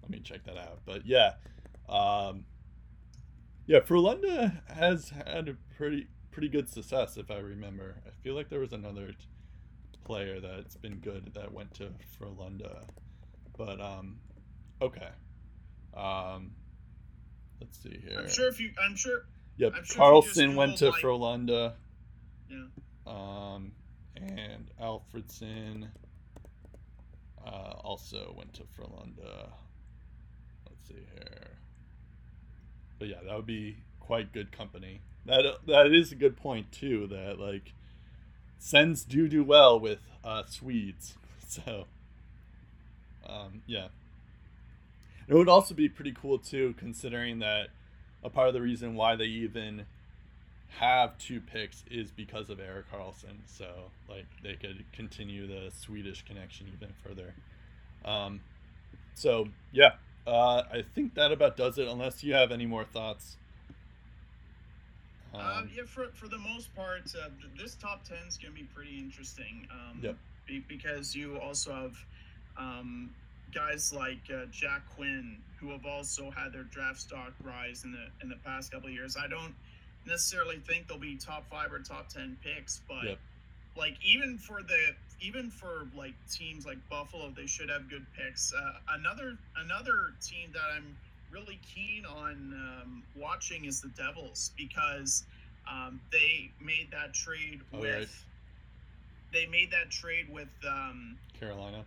let 0.02 0.12
me 0.12 0.20
check 0.20 0.44
that 0.46 0.58
out. 0.58 0.80
But 0.86 1.06
yeah, 1.06 1.34
um, 1.88 2.46
yeah, 3.66 3.80
Frölunda 3.80 4.62
has 4.76 5.10
had 5.10 5.48
a 5.48 5.56
pretty 5.78 6.08
pretty 6.32 6.50
good 6.50 6.68
success, 6.68 7.18
if 7.18 7.32
I 7.32 7.38
remember. 7.38 7.96
I 8.06 8.10
feel 8.24 8.36
like 8.36 8.50
there 8.50 8.60
was 8.60 8.74
another 8.74 9.12
player 10.04 10.40
that's 10.42 10.76
been 10.76 10.98
good 10.98 11.32
that 11.36 11.54
went 11.54 11.74
to 11.76 11.90
Frölunda, 12.20 12.84
but 13.58 13.80
um, 13.80 14.20
Okay. 14.82 15.10
Um, 15.94 16.52
let's 17.60 17.82
see 17.82 18.02
here. 18.04 18.20
I'm 18.20 18.30
sure 18.30 18.48
if 18.48 18.60
you, 18.60 18.72
I'm 18.84 18.96
sure. 18.96 19.26
Yep, 19.58 19.74
sure 19.74 19.80
if 19.82 19.90
you 19.90 19.96
just 19.96 19.98
Karlsson 20.00 20.56
went 20.56 20.78
to 20.78 20.90
like- 20.90 21.02
Frölunda. 21.02 21.74
Yeah. 22.50 22.66
Um, 23.08 23.72
and 24.16 24.70
Alfredsson 24.82 25.90
uh, 27.46 27.50
also 27.84 28.34
went 28.38 28.54
to 28.54 28.64
Frölunda. 28.64 29.50
Let's 30.70 30.88
see 30.88 31.06
here. 31.14 31.58
But 33.00 33.08
yeah, 33.08 33.18
that 33.26 33.36
would 33.36 33.46
be 33.48 33.78
quite 34.00 34.32
good 34.32 34.52
company. 34.52 35.02
That 35.26 35.46
that 35.68 35.88
is 35.92 36.12
a 36.12 36.16
good 36.16 36.38
point 36.38 36.72
too. 36.72 37.08
That 37.08 37.40
like 37.40 37.74
Sens 38.60 39.04
do 39.04 39.28
do 39.28 39.44
well 39.44 39.80
with 39.80 40.00
uh, 40.24 40.44
Swedes. 40.48 41.16
So 41.48 41.86
um, 43.28 43.62
yeah, 43.68 43.88
it 45.28 45.34
would 45.34 45.50
also 45.50 45.74
be 45.76 45.90
pretty 45.90 46.14
cool 46.14 46.38
too, 46.38 46.76
considering 46.78 47.40
that 47.40 47.68
a 48.24 48.30
part 48.30 48.48
of 48.48 48.54
the 48.54 48.62
reason 48.62 48.96
why 48.96 49.16
they 49.16 49.26
even 49.26 49.86
have 50.78 51.18
two 51.18 51.42
picks 51.42 51.84
is 51.92 52.12
because 52.12 52.50
of 52.50 52.60
Erik 52.60 52.86
Karlsson. 52.92 53.38
So 53.46 53.68
like 54.10 54.26
they 54.44 54.54
could 54.56 54.84
continue 54.94 55.48
the 55.48 55.72
Swedish 55.72 56.24
connection 56.26 56.68
even 56.76 56.94
further. 57.04 57.34
Um, 58.06 58.42
so 59.16 59.48
yeah, 59.72 59.94
uh, 60.26 60.64
I 60.72 60.84
think 60.96 61.16
that 61.16 61.32
about 61.32 61.58
does 61.58 61.78
it. 61.78 61.88
Unless 61.88 62.24
you 62.24 62.34
have 62.34 62.52
any 62.52 62.66
more 62.66 62.86
thoughts. 62.86 63.38
Um, 65.34 65.42
Um, 65.42 65.70
yeah, 65.76 65.84
for, 65.86 66.08
for 66.14 66.28
the 66.28 66.38
most 66.38 66.74
part, 66.76 67.04
uh, 67.16 67.30
th- 67.42 67.54
this 67.58 67.76
top 67.76 68.04
10 68.04 68.18
is 68.28 68.38
going 68.38 68.54
to 68.54 68.60
be 68.60 68.68
pretty 68.76 68.98
interesting. 69.00 69.68
Um, 69.72 70.00
Yep. 70.02 70.18
be, 70.46 70.60
because 70.68 71.16
you 71.16 71.38
also 71.40 71.74
have 71.74 71.98
um, 72.58 73.10
guys 73.54 73.94
like 73.94 74.20
uh, 74.34 74.46
Jack 74.52 74.82
Quinn, 74.96 75.38
who 75.62 75.70
have 75.70 75.86
also 75.86 76.32
had 76.32 76.52
their 76.52 76.64
draft 76.64 77.00
stock 77.00 77.34
rise 77.44 77.84
in 77.84 77.92
the 77.92 78.08
in 78.22 78.30
the 78.30 78.36
past 78.44 78.72
couple 78.72 78.88
of 78.88 78.94
years. 78.94 79.16
I 79.16 79.28
don't 79.28 79.54
necessarily 80.06 80.58
think 80.68 80.88
they'll 80.88 80.98
be 80.98 81.16
top 81.16 81.48
five 81.50 81.72
or 81.72 81.80
top 81.80 82.10
10 82.10 82.36
picks, 82.44 82.82
but 82.88 83.04
Yep. 83.04 83.20
like 83.78 83.96
even 84.04 84.38
for 84.40 84.62
the 84.64 84.96
even 85.22 85.52
for 85.52 85.88
like 85.96 86.16
teams 86.32 86.66
like 86.66 86.78
Buffalo, 86.90 87.30
they 87.36 87.46
should 87.46 87.70
have 87.70 87.88
good 87.90 88.06
picks. 88.18 88.52
Uh, 88.54 88.74
another 88.98 89.38
another 89.58 90.14
team 90.22 90.50
that 90.54 90.64
I'm 90.76 90.98
really 91.32 91.60
keen 91.74 92.06
on 92.06 92.82
um, 92.82 93.04
watching 93.16 93.66
is 93.66 93.80
the 93.82 93.90
Devils 93.90 94.52
because 94.58 95.24
um, 95.72 96.02
they 96.12 96.50
made 96.60 96.90
that 96.92 97.14
trade 97.14 97.62
Oh, 97.74 97.80
with 97.80 97.96
right. 97.96 98.08
they 99.32 99.46
made 99.46 99.70
that 99.72 99.92
trade 99.92 100.28
with 100.34 100.50
um, 100.68 101.18
Carolina. 101.40 101.86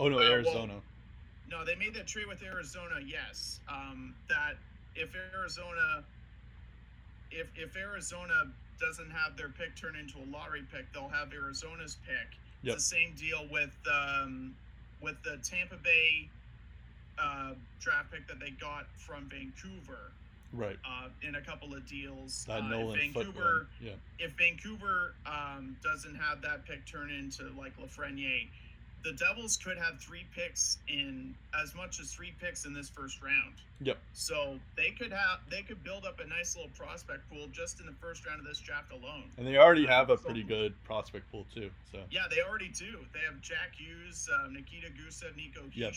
Oh 0.00 0.08
no, 0.08 0.16
Uh, 0.16 0.20
well- 0.22 0.32
Arizona. 0.32 0.74
No 1.50 1.64
they 1.64 1.74
made 1.74 1.94
that 1.94 2.06
trade 2.06 2.26
with 2.26 2.42
Arizona. 2.42 3.00
Yes, 3.04 3.60
um, 3.68 4.14
that 4.28 4.54
if 4.94 5.10
Arizona 5.34 6.04
if 7.30 7.48
if 7.56 7.76
Arizona 7.76 8.50
doesn't 8.80 9.10
have 9.10 9.36
their 9.36 9.48
pick 9.48 9.76
turn 9.76 9.96
into 9.96 10.18
a 10.18 10.26
lottery 10.30 10.64
pick, 10.72 10.92
they'll 10.92 11.08
have 11.08 11.32
Arizona's 11.32 11.96
pick. 12.06 12.38
Yep. 12.62 12.76
It's 12.76 12.88
the 12.88 12.96
same 12.96 13.14
deal 13.16 13.46
with 13.50 13.76
um, 13.92 14.54
with 15.00 15.16
the 15.22 15.38
Tampa 15.42 15.76
Bay 15.76 16.28
uh, 17.18 17.52
draft 17.80 18.12
pick 18.12 18.26
that 18.28 18.40
they 18.40 18.50
got 18.50 18.86
from 18.96 19.28
Vancouver 19.28 20.12
right. 20.52 20.76
uh, 20.84 21.08
in 21.26 21.36
a 21.36 21.40
couple 21.40 21.74
of 21.74 21.86
deals. 21.86 22.44
That 22.48 22.62
uh, 22.62 22.68
Nolan 22.68 22.98
if 22.98 23.14
Vancouver. 23.14 23.66
Yeah. 23.80 23.92
if 24.18 24.32
Vancouver 24.32 25.14
um, 25.26 25.76
doesn't 25.82 26.14
have 26.16 26.40
that 26.42 26.64
pick 26.64 26.86
turn 26.86 27.10
into 27.10 27.50
like 27.58 27.72
Lafreniere, 27.78 28.48
the 29.04 29.12
Devils 29.12 29.58
could 29.58 29.76
have 29.76 30.00
three 30.00 30.24
picks 30.34 30.78
in 30.88 31.34
as 31.62 31.74
much 31.74 32.00
as 32.00 32.12
three 32.12 32.32
picks 32.40 32.64
in 32.64 32.72
this 32.72 32.88
first 32.88 33.22
round. 33.22 33.54
Yep. 33.80 33.98
So 34.14 34.58
they 34.76 34.90
could 34.98 35.12
have 35.12 35.40
they 35.50 35.62
could 35.62 35.84
build 35.84 36.06
up 36.06 36.20
a 36.20 36.26
nice 36.26 36.56
little 36.56 36.70
prospect 36.76 37.28
pool 37.30 37.46
just 37.52 37.80
in 37.80 37.86
the 37.86 37.92
first 38.00 38.26
round 38.26 38.40
of 38.40 38.46
this 38.46 38.58
draft 38.60 38.90
alone. 38.92 39.24
And 39.36 39.46
they 39.46 39.58
already 39.58 39.86
have 39.86 40.08
a 40.08 40.16
pretty 40.16 40.42
good 40.42 40.72
prospect 40.84 41.30
pool 41.30 41.44
too. 41.54 41.70
So 41.92 41.98
Yeah, 42.10 42.22
they 42.30 42.40
already 42.40 42.68
do. 42.68 42.98
They 43.12 43.20
have 43.30 43.40
Jack 43.42 43.72
Hughes, 43.76 44.28
uh, 44.32 44.48
Nikita 44.48 44.88
Gusev, 44.88 45.36
Nico 45.36 45.60
Yep. 45.74 45.94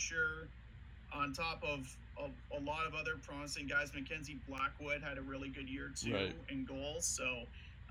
On 1.14 1.32
top 1.32 1.62
of, 1.64 1.96
of 2.18 2.30
a 2.54 2.60
lot 2.60 2.86
of 2.86 2.94
other 2.94 3.16
promising 3.16 3.66
guys. 3.66 3.94
Mackenzie 3.94 4.38
Blackwood 4.46 5.02
had 5.02 5.16
a 5.16 5.22
really 5.22 5.48
good 5.48 5.68
year 5.68 5.90
too 5.98 6.12
Right. 6.12 6.34
in 6.50 6.66
goals. 6.66 7.06
So 7.06 7.44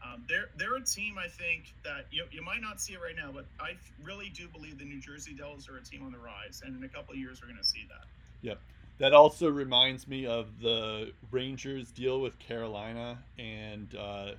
um, 0.04 0.24
they're 0.28 0.50
they're 0.58 0.76
a 0.76 0.84
team 0.84 1.18
I 1.18 1.28
think 1.28 1.74
that 1.84 2.06
you, 2.12 2.24
you 2.32 2.44
might 2.44 2.62
not 2.62 2.80
see 2.80 2.94
it 2.94 3.00
right 3.02 3.16
now, 3.16 3.32
but 3.34 3.46
I 3.60 3.72
really 4.04 4.30
do 4.30 4.48
believe 4.48 4.80
the 4.80 4.86
New 4.86 5.00
Jersey 5.00 5.34
Devils 5.34 5.68
are 5.70 5.78
a 5.78 5.84
team 5.84 6.04
on 6.04 6.12
the 6.12 6.18
rise, 6.18 6.62
and 6.66 6.76
in 6.76 6.84
a 6.84 6.88
couple 6.90 7.14
of 7.14 7.20
years 7.20 7.42
we're 7.42 7.48
going 7.48 7.58
to 7.58 7.68
see 7.68 7.86
that. 7.90 8.06
Yep. 8.42 8.60
That 9.00 9.14
also 9.14 9.50
reminds 9.50 10.08
me 10.08 10.26
of 10.26 10.60
the 10.60 11.12
Rangers 11.30 11.92
deal 11.92 12.20
with 12.20 12.40
Carolina, 12.40 13.20
and 13.38 13.94
uh, 13.96 14.32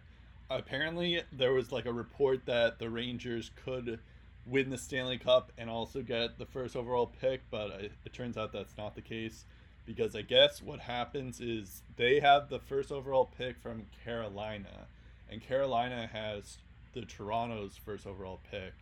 apparently 0.50 1.22
there 1.32 1.52
was 1.52 1.70
like 1.70 1.86
a 1.86 1.92
report 1.92 2.46
that 2.46 2.78
the 2.78 2.90
Rangers 2.90 3.52
could 3.64 4.00
win 4.46 4.70
the 4.70 4.78
Stanley 4.78 5.18
Cup 5.18 5.52
and 5.58 5.70
also 5.70 6.02
get 6.02 6.38
the 6.38 6.46
first 6.46 6.74
overall 6.74 7.12
pick, 7.20 7.42
but 7.50 7.70
it, 7.80 7.92
it 8.04 8.12
turns 8.12 8.36
out 8.36 8.52
that's 8.52 8.76
not 8.76 8.94
the 8.94 9.00
case 9.00 9.44
because 9.88 10.14
I 10.14 10.20
guess 10.20 10.62
what 10.62 10.80
happens 10.80 11.40
is 11.40 11.82
they 11.96 12.20
have 12.20 12.50
the 12.50 12.58
first 12.58 12.92
overall 12.92 13.30
pick 13.38 13.58
from 13.58 13.86
Carolina, 14.04 14.86
and 15.30 15.42
Carolina 15.42 16.08
has 16.12 16.58
the 16.94 17.02
Toronto's 17.02 17.76
first 17.76 18.06
overall 18.06 18.40
pick, 18.50 18.72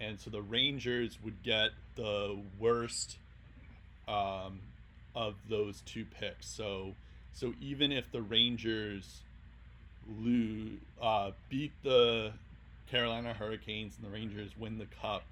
and 0.00 0.18
so 0.18 0.30
the 0.30 0.42
Rangers 0.42 1.18
would 1.22 1.42
get 1.42 1.70
the 1.94 2.38
worst 2.58 3.16
um, 4.06 4.60
of 5.14 5.34
those 5.48 5.82
two 5.82 6.04
picks. 6.04 6.46
So 6.48 6.94
so 7.32 7.54
even 7.60 7.92
if 7.92 8.10
the 8.10 8.22
Rangers 8.22 9.20
lose 10.20 10.78
uh, 11.00 11.32
beat 11.48 11.72
the 11.82 12.32
Carolina 12.90 13.34
Hurricanes 13.34 13.96
and 13.96 14.06
the 14.06 14.12
Rangers 14.12 14.50
win 14.58 14.78
the 14.78 14.86
cup 14.86 15.22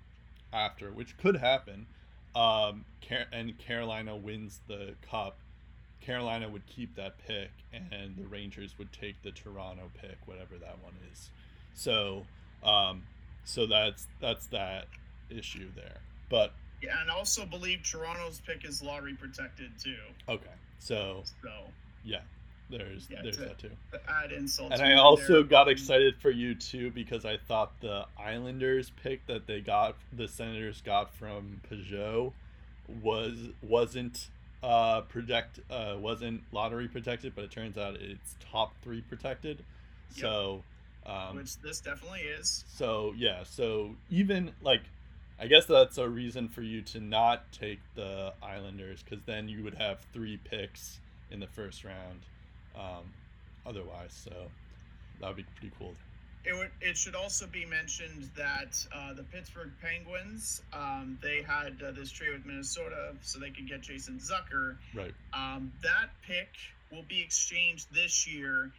after, 0.52 0.90
which 0.90 1.16
could 1.18 1.36
happen, 1.36 1.86
um, 2.34 2.84
and 3.32 3.58
Carolina 3.58 4.14
wins 4.14 4.60
the 4.68 4.94
cup, 5.10 5.38
Carolina 6.10 6.48
would 6.48 6.64
keep 6.66 6.94
that 6.94 7.18
pick, 7.26 7.50
and 7.72 8.14
the 8.16 8.26
Rangers 8.28 8.78
would 8.78 8.92
take 8.92 9.20
the 9.22 9.32
Toronto 9.32 9.90
pick, 10.00 10.16
whatever 10.26 10.56
that 10.56 10.78
one 10.82 10.92
is. 11.12 11.30
So, 11.74 12.24
um, 12.62 13.02
so 13.44 13.66
that's 13.66 14.06
that's 14.20 14.46
that 14.46 14.86
issue 15.30 15.68
there. 15.74 15.98
But 16.30 16.52
Yeah, 16.80 17.00
and 17.00 17.10
also 17.10 17.44
believe 17.44 17.82
Toronto's 17.82 18.40
pick 18.46 18.64
is 18.64 18.82
lottery 18.82 19.14
protected 19.14 19.72
too. 19.82 19.96
okay, 20.28 20.46
so 20.78 21.24
So 21.42 21.50
yeah, 22.04 22.20
there's 22.70 23.08
Yeah, 23.10 23.22
there's 23.22 23.36
to- 23.38 23.42
that 23.44 23.58
too. 23.58 23.70
to 23.92 24.00
add 24.10 24.30
insult. 24.30 24.72
And 24.72 24.82
I 24.82 24.94
also 24.94 25.42
got 25.42 25.68
excited 25.68 26.16
for 26.20 26.30
you 26.30 26.54
too 26.54 26.92
because 26.92 27.24
I 27.24 27.36
thought 27.36 27.80
the 27.80 28.06
Islanders 28.16 28.90
pick 29.02 29.26
that 29.26 29.46
they 29.48 29.60
got, 29.60 29.96
the 30.12 30.28
Senators 30.28 30.80
got 30.82 31.12
from 31.14 31.60
Pageau, 31.68 32.32
was 33.02 33.48
wasn't 33.62 34.28
uh 34.66 35.02
protect 35.02 35.60
uh 35.70 35.94
wasn't 35.98 36.42
lottery 36.52 36.88
protected, 36.88 37.34
but 37.34 37.44
it 37.44 37.50
turns 37.52 37.78
out 37.78 37.94
it's 37.96 38.34
top 38.52 38.74
three 38.82 39.00
protected. 39.02 39.62
Yep. 40.16 40.20
So, 40.22 40.62
um, 41.06 41.36
which 41.36 41.56
this 41.58 41.80
definitely 41.80 42.20
is. 42.20 42.64
so 42.66 43.14
yeah, 43.16 43.44
so 43.44 43.94
even 44.10 44.50
like, 44.62 44.82
I 45.40 45.46
guess 45.46 45.66
that's 45.66 45.98
a 45.98 46.08
reason 46.08 46.48
for 46.48 46.62
you 46.62 46.82
to 46.82 47.00
not 47.00 47.50
take 47.52 47.78
the 47.94 48.34
Islanders 48.42 49.04
because 49.04 49.24
then 49.24 49.48
you 49.48 49.62
would 49.62 49.74
have 49.74 50.00
three 50.12 50.38
picks 50.38 50.98
in 51.30 51.38
the 51.38 51.46
first 51.46 51.84
round, 51.84 52.20
um, 52.74 53.04
otherwise. 53.64 54.12
So 54.12 54.32
that 55.20 55.28
would 55.28 55.36
be 55.36 55.44
pretty 55.60 55.72
cool. 55.78 55.94
It 56.46 56.56
would. 56.56 56.70
It 56.80 56.96
should 56.96 57.16
also 57.16 57.46
be 57.46 57.66
mentioned 57.66 58.30
that 58.36 58.86
uh, 58.94 59.14
the 59.14 59.24
Pittsburgh 59.24 59.72
Penguins, 59.82 60.62
um, 60.72 61.18
they 61.20 61.42
had 61.42 61.82
uh, 61.82 61.90
this 61.90 62.10
trade 62.12 62.32
with 62.32 62.46
Minnesota 62.46 63.14
so 63.20 63.40
they 63.40 63.50
could 63.50 63.68
get 63.68 63.80
Jason 63.80 64.20
Zucker. 64.20 64.76
Right. 64.94 65.12
Um, 65.32 65.72
that 65.82 66.10
pick 66.24 66.48
will 66.92 67.04
be 67.08 67.20
exchanged 67.20 67.88
this 67.92 68.28
year 68.28 68.70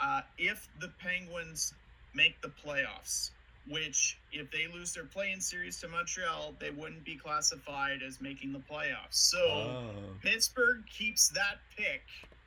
uh, 0.00 0.22
if 0.36 0.68
the 0.80 0.90
Penguins 0.98 1.74
make 2.12 2.40
the 2.42 2.48
playoffs. 2.48 3.30
Which, 3.68 4.16
if 4.32 4.48
they 4.52 4.68
lose 4.72 4.94
their 4.94 5.06
play-in 5.06 5.40
series 5.40 5.80
to 5.80 5.88
Montreal, 5.88 6.54
they 6.60 6.70
wouldn't 6.70 7.04
be 7.04 7.16
classified 7.16 8.00
as 8.00 8.20
making 8.20 8.52
the 8.52 8.60
playoffs. 8.60 9.14
So. 9.14 9.38
Oh, 9.38 9.90
Pittsburgh 10.22 10.84
keeps 10.88 11.28
that 11.30 11.58
pick, 11.76 12.02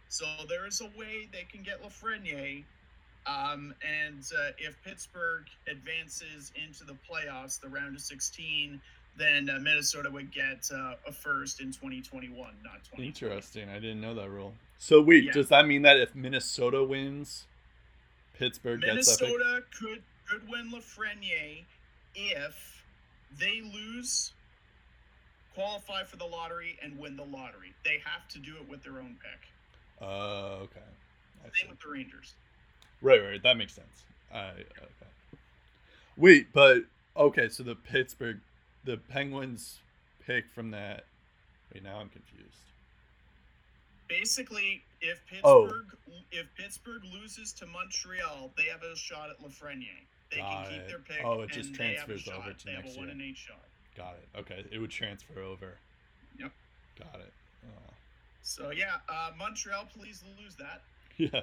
so 0.07 0.26
there 0.48 0.65
is 0.65 0.80
a 0.80 0.90
way 0.98 1.27
they 1.34 1.45
can 1.52 1.61
get 1.61 1.84
Lafreniere. 1.84 2.64
Um, 3.30 3.74
and 3.88 4.24
uh, 4.38 4.52
if 4.58 4.82
Pittsburgh 4.84 5.46
advances 5.70 6.52
into 6.56 6.84
the 6.84 6.94
playoffs, 7.10 7.60
the 7.60 7.68
round 7.70 7.96
of 7.96 8.02
16, 8.02 8.82
then 9.18 9.50
uh, 9.50 9.60
Minnesota 9.60 10.10
would 10.10 10.32
get 10.32 10.68
uh, 10.74 10.94
a 11.08 11.12
first 11.12 11.60
in 11.62 11.68
2021, 11.68 12.38
not 12.64 12.84
2020. 12.96 13.08
interesting. 13.08 13.70
I 13.70 13.76
didn't 13.76 14.02
know 14.02 14.16
that 14.16 14.30
rule. 14.30 14.54
So 14.78 15.02
wait, 15.02 15.26
Yeah. 15.26 15.34
does 15.34 15.50
that 15.50 15.68
mean 15.68 15.82
that 15.84 16.00
if 16.00 16.16
Minnesota 16.16 16.84
wins, 16.84 17.46
Pittsburgh 18.38 18.82
gets 18.82 19.18
that 19.18 19.26
pick? 19.26 19.38
Minnesota 19.38 19.64
could 19.78 20.04
could 20.28 20.48
win 20.48 20.72
Lafreniere 20.72 21.66
if 22.16 22.84
they 23.38 23.62
lose 23.62 24.32
qualify 25.56 26.04
for 26.04 26.16
the 26.18 26.26
lottery 26.26 26.78
and 26.82 26.98
win 26.98 27.18
the 27.18 27.26
lottery. 27.26 27.74
They 27.84 28.02
have 28.06 28.28
to 28.30 28.40
do 28.40 28.56
it 28.58 28.70
with 28.70 28.84
their 28.84 29.00
own 29.00 29.18
pick. 29.22 29.50
Uh, 30.02 30.64
okay. 30.64 30.80
I 31.44 31.50
see. 31.50 31.62
Same 31.62 31.70
with 31.72 31.82
the 31.82 31.90
Rangers. 31.90 32.36
Right, 33.02 33.22
right. 33.24 33.42
That 33.44 33.58
makes 33.58 33.74
sense. 33.74 34.04
I 34.34 34.50
okay. 34.50 34.88
Wait, 36.18 36.48
but 36.54 36.84
okay. 37.16 37.50
So 37.50 37.64
the 37.64 37.76
Pittsburgh, 37.76 38.40
the 38.84 38.98
Penguins 38.98 39.80
pick 40.26 40.50
from 40.50 40.72
that. 40.72 41.06
Wait, 41.74 41.84
now 41.84 41.98
I'm 42.00 42.10
confused. 42.10 42.46
Basically, 44.08 44.84
if 45.02 45.22
Oh. 45.44 45.64
Pittsburgh 45.66 45.86
if 46.32 46.46
Pittsburgh 46.56 47.04
loses 47.06 47.54
to 47.54 47.66
Montreal, 47.66 48.52
they 48.58 48.64
have 48.66 48.84
a 48.84 48.96
shot 48.96 49.30
at 49.30 49.40
Lafreniere. 49.42 50.06
They 50.32 50.38
Got 50.38 50.66
can 50.66 50.72
keep 50.74 50.82
it. 50.82 50.88
their 50.88 51.00
pick. 51.00 51.22
Oh, 51.26 51.42
it 51.42 51.50
just 51.50 51.74
transfers 51.74 52.28
over 52.28 52.54
to 52.54 52.66
They 52.66 52.74
have 52.74 52.84
next 52.84 52.96
a 52.96 53.00
one 53.00 53.08
year. 53.08 53.14
and 53.14 53.22
eight 53.24 53.38
shot. 53.38 53.58
Got 53.98 54.14
it. 54.16 54.40
Okay, 54.40 54.66
it 54.72 54.78
would 54.80 54.92
transfer 54.92 55.42
over. 55.42 55.78
Yep. 56.38 56.52
Got 57.00 57.16
it. 57.22 57.34
Uh, 57.66 57.92
So 58.44 58.70
yeah, 58.72 58.98
uh, 59.08 59.32
Montreal, 59.38 59.86
please 59.96 60.24
lose 60.40 60.56
that 60.56 60.82
yeah, 61.18 61.42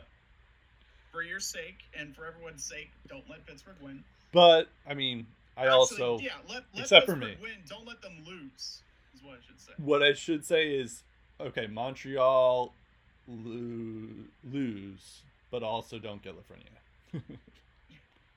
for 1.16 1.22
your 1.22 1.40
sake 1.40 1.78
and 1.98 2.14
for 2.14 2.26
everyone's 2.26 2.62
sake. 2.62 2.90
Don't 3.08 3.24
let 3.30 3.46
Pittsburgh 3.46 3.76
win. 3.80 4.04
but 4.32 4.68
I 4.86 4.92
mean, 4.92 5.26
I 5.56 5.62
Actually, 5.62 5.74
also 5.78 6.18
yeah, 6.18 6.32
let, 6.46 6.64
let 6.74 6.82
except 6.82 7.06
for 7.06 7.12
Pittsburgh 7.14 7.38
me. 7.40 7.42
win. 7.42 7.52
Don't 7.70 7.86
let 7.86 8.02
them 8.02 8.12
lose. 8.26 8.82
Is 9.14 9.22
what 9.22 9.38
I 9.38 9.46
should 9.46 9.58
say. 9.60 9.72
what 9.78 10.02
I 10.02 10.12
should 10.12 10.44
say 10.44 10.68
is 10.76 11.02
okay. 11.40 11.66
Montreal 11.68 12.74
lo- 13.26 14.24
lose, 14.52 15.22
but 15.50 15.62
also 15.62 15.98
don't 15.98 16.22
get 16.22 16.34
Lafreniere. 16.34 17.22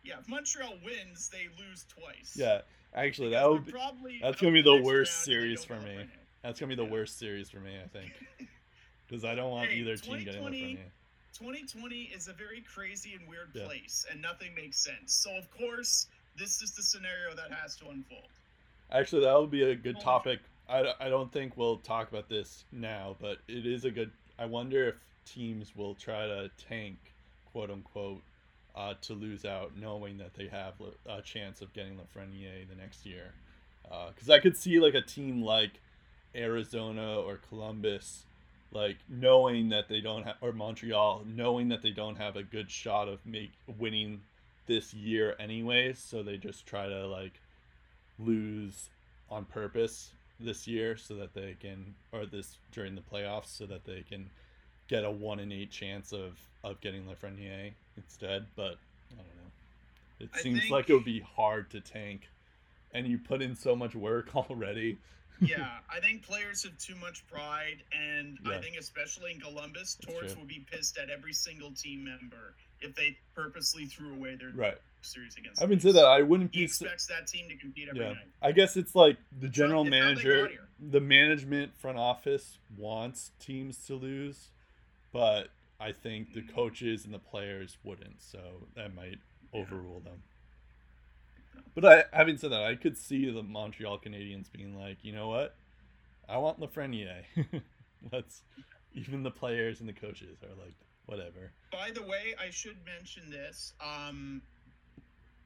Yeah, 0.02 0.16
if 0.22 0.30
Montreal 0.30 0.74
wins, 0.84 1.30
they 1.30 1.48
lose 1.62 1.86
twice. 1.90 2.34
yeah, 2.36 2.62
actually, 2.96 3.32
that 3.32 3.48
would 3.48 3.66
be, 3.66 3.72
probably 3.74 4.20
that's 4.24 4.40
gonna 4.40 4.54
be 4.54 4.62
the 4.62 4.82
worst 4.82 5.28
round 5.28 5.42
and 5.42 5.52
they 5.52 5.56
series 5.58 5.66
for 5.66 5.76
me. 5.82 6.06
That's 6.42 6.60
gonna 6.60 6.70
be 6.70 6.76
the 6.76 6.86
Yeah. 6.86 6.90
worst 6.90 7.20
series 7.20 7.50
for 7.50 7.60
me. 7.60 7.72
I 7.84 7.88
think 7.90 8.14
because 9.08 9.26
I 9.26 9.36
don't 9.36 9.52
want 9.52 9.70
Hey, 9.70 9.80
either 9.80 9.98
team 9.98 10.20
getting 10.24 10.34
2020 10.42 10.62
Lafreniere. 10.78 10.92
2020 11.34 12.04
is 12.04 12.28
a 12.28 12.34
very 12.34 12.62
crazy 12.62 13.14
and 13.14 13.28
weird 13.28 13.52
Yeah. 13.54 13.66
place, 13.66 14.06
and 14.10 14.22
nothing 14.22 14.54
makes 14.56 14.78
sense. 14.80 15.14
So 15.14 15.36
of 15.36 15.50
course, 15.52 16.08
this 16.36 16.62
is 16.62 16.72
the 16.72 16.84
scenario 16.84 17.36
that 17.36 17.52
has 17.52 17.76
to 17.78 17.90
unfold. 17.90 18.30
Actually, 18.92 19.24
that 19.26 19.40
would 19.40 19.52
be 19.52 19.64
a 19.64 19.76
good 19.76 20.00
topic. 20.00 20.40
I, 20.68 20.94
I 21.00 21.10
don't 21.10 21.32
think 21.32 21.58
we'll 21.58 21.78
talk 21.78 22.10
about 22.10 22.30
this 22.30 22.66
now, 22.72 23.16
but 23.20 23.40
it 23.48 23.66
is 23.66 23.86
a 23.86 23.92
good. 23.92 24.12
I 24.38 24.46
wonder 24.46 24.88
if 24.90 24.96
teams 25.26 25.76
will 25.76 25.96
try 25.96 26.28
to 26.28 26.50
tank, 26.68 26.98
quote 27.52 27.70
unquote, 27.70 28.22
uh, 28.76 28.94
to 29.02 29.14
lose 29.14 29.46
out, 29.46 29.76
knowing 29.76 30.18
that 30.20 30.34
they 30.34 30.48
have 30.48 30.74
a 31.06 31.22
chance 31.22 31.62
of 31.62 31.74
getting 31.74 31.98
Lafreniere 31.98 32.68
the 32.68 32.76
next 32.76 33.06
year. 33.06 33.34
Because 33.84 34.30
I 34.30 34.40
could 34.40 34.56
see 34.56 34.80
like 34.80 34.94
a 34.94 35.02
team 35.02 35.42
like 35.42 35.72
Arizona 36.36 37.20
or 37.20 37.38
Columbus, 37.50 38.26
like 38.72 38.98
knowing 39.10 39.70
that 39.70 39.88
they 39.90 40.02
don't 40.02 40.24
have, 40.24 40.36
or 40.42 40.52
Montreal, 40.52 41.24
knowing 41.26 41.70
that 41.70 41.82
they 41.82 41.92
don't 41.92 42.18
have 42.18 42.36
a 42.36 42.44
good 42.44 42.70
shot 42.70 43.08
of 43.08 43.26
make 43.26 43.52
winning 43.78 44.22
this 44.68 44.94
year 44.94 45.36
anyways, 45.40 45.98
so 45.98 46.22
they 46.22 46.38
just 46.38 46.66
try 46.68 46.88
to 46.88 47.08
like 47.08 47.34
lose 48.20 48.90
on 49.30 49.46
purpose 49.46 50.12
this 50.40 50.68
year 50.68 50.96
so 50.98 51.16
that 51.16 51.34
they 51.34 51.56
can 51.60 51.94
or 52.12 52.26
this 52.26 52.58
during 52.72 52.96
the 52.96 53.02
playoffs 53.02 53.48
so 53.48 53.66
that 53.66 53.86
they 53.86 54.04
can 54.10 54.30
get 54.88 55.04
a 55.04 55.12
one 55.12 55.40
in 55.40 55.52
eight 55.52 55.72
chance 55.72 56.12
of 56.14 56.38
of 56.64 56.80
getting 56.82 57.04
Lafreniere 57.06 57.72
instead. 57.98 58.46
But 58.56 58.78
I 59.12 59.16
don't 59.18 59.36
know. 59.36 59.52
It 60.20 60.30
I 60.34 60.40
seems 60.42 60.60
think- 60.60 60.72
like 60.72 60.90
it 60.90 60.94
would 60.94 61.06
be 61.06 61.22
hard 61.22 61.70
to 61.72 61.82
tank, 61.82 62.28
and 62.94 63.08
you 63.08 63.18
put 63.18 63.42
in 63.42 63.56
so 63.56 63.76
much 63.76 63.96
work 63.96 64.36
already. 64.36 64.98
Yeah, 65.42 65.78
I 65.94 66.00
think 66.00 66.24
players 66.24 66.64
have 66.64 66.78
too 66.78 66.96
much 66.96 67.26
pride, 67.28 67.84
and 67.92 68.38
I 68.46 68.58
think 68.58 68.78
especially 68.78 69.32
in 69.34 69.40
Columbus, 69.40 69.98
true. 70.02 70.16
would 70.38 70.48
be 70.48 70.66
pissed 70.72 70.98
at 70.98 71.10
every 71.10 71.34
single 71.34 71.72
team 71.72 72.04
member 72.04 72.56
if 72.82 72.96
they 72.96 73.18
purposely 73.36 73.86
threw 73.86 74.14
away 74.14 74.36
their 74.36 74.52
Right. 74.52 74.78
series 75.02 75.36
against. 75.38 75.60
Having 75.60 75.80
said 75.80 75.96
that, 75.96 76.06
I 76.06 76.22
wouldn't 76.22 76.54
he 76.54 76.64
expects 76.64 77.08
that 77.08 77.28
team 77.28 77.50
to 77.50 77.56
compete 77.56 77.90
every 77.90 78.02
Yeah, 78.02 78.14
night. 78.14 78.28
I 78.42 78.52
guess 78.52 78.78
it's 78.78 78.96
like 78.96 79.18
the 79.40 79.50
general 79.50 79.84
they 79.84 79.90
manager, 79.92 80.68
the 80.80 81.02
management 81.02 81.76
front 81.78 81.98
office 81.98 82.58
wants 82.78 83.32
teams 83.40 83.86
to 83.88 83.96
lose, 83.96 84.50
but 85.12 85.50
I 85.80 85.92
think 85.92 86.34
the 86.34 86.42
mm-hmm. 86.42 86.56
coaches 86.56 87.06
and 87.06 87.14
the 87.14 87.20
players 87.20 87.78
wouldn't, 87.84 88.22
so 88.22 88.68
that 88.76 88.94
might 88.94 89.20
Yeah. 89.54 89.62
overrule 89.62 90.02
them. 90.02 90.24
But 91.76 91.86
I, 91.86 92.04
having 92.16 92.38
said 92.38 92.52
that, 92.52 92.64
I 92.64 92.76
could 92.76 92.98
see 92.98 93.30
the 93.32 93.44
Montreal 93.44 94.00
Canadiens 94.00 94.52
being 94.52 94.78
like, 94.78 94.98
you 95.02 95.14
know 95.14 95.28
what, 95.28 95.56
I 96.28 96.38
want 96.38 96.60
Lafreniere. 96.60 97.24
Let's. 98.12 98.44
Even 98.94 99.22
the 99.22 99.32
players 99.32 99.80
and 99.82 99.88
the 99.88 99.94
coaches 99.94 100.40
are 100.42 100.56
like, 100.64 100.74
whatever. 101.06 101.52
By 101.72 101.92
the 101.94 102.02
way, 102.02 102.36
I 102.40 102.50
should 102.50 102.78
mention 102.86 103.30
this. 103.30 103.74
Um, 103.80 104.42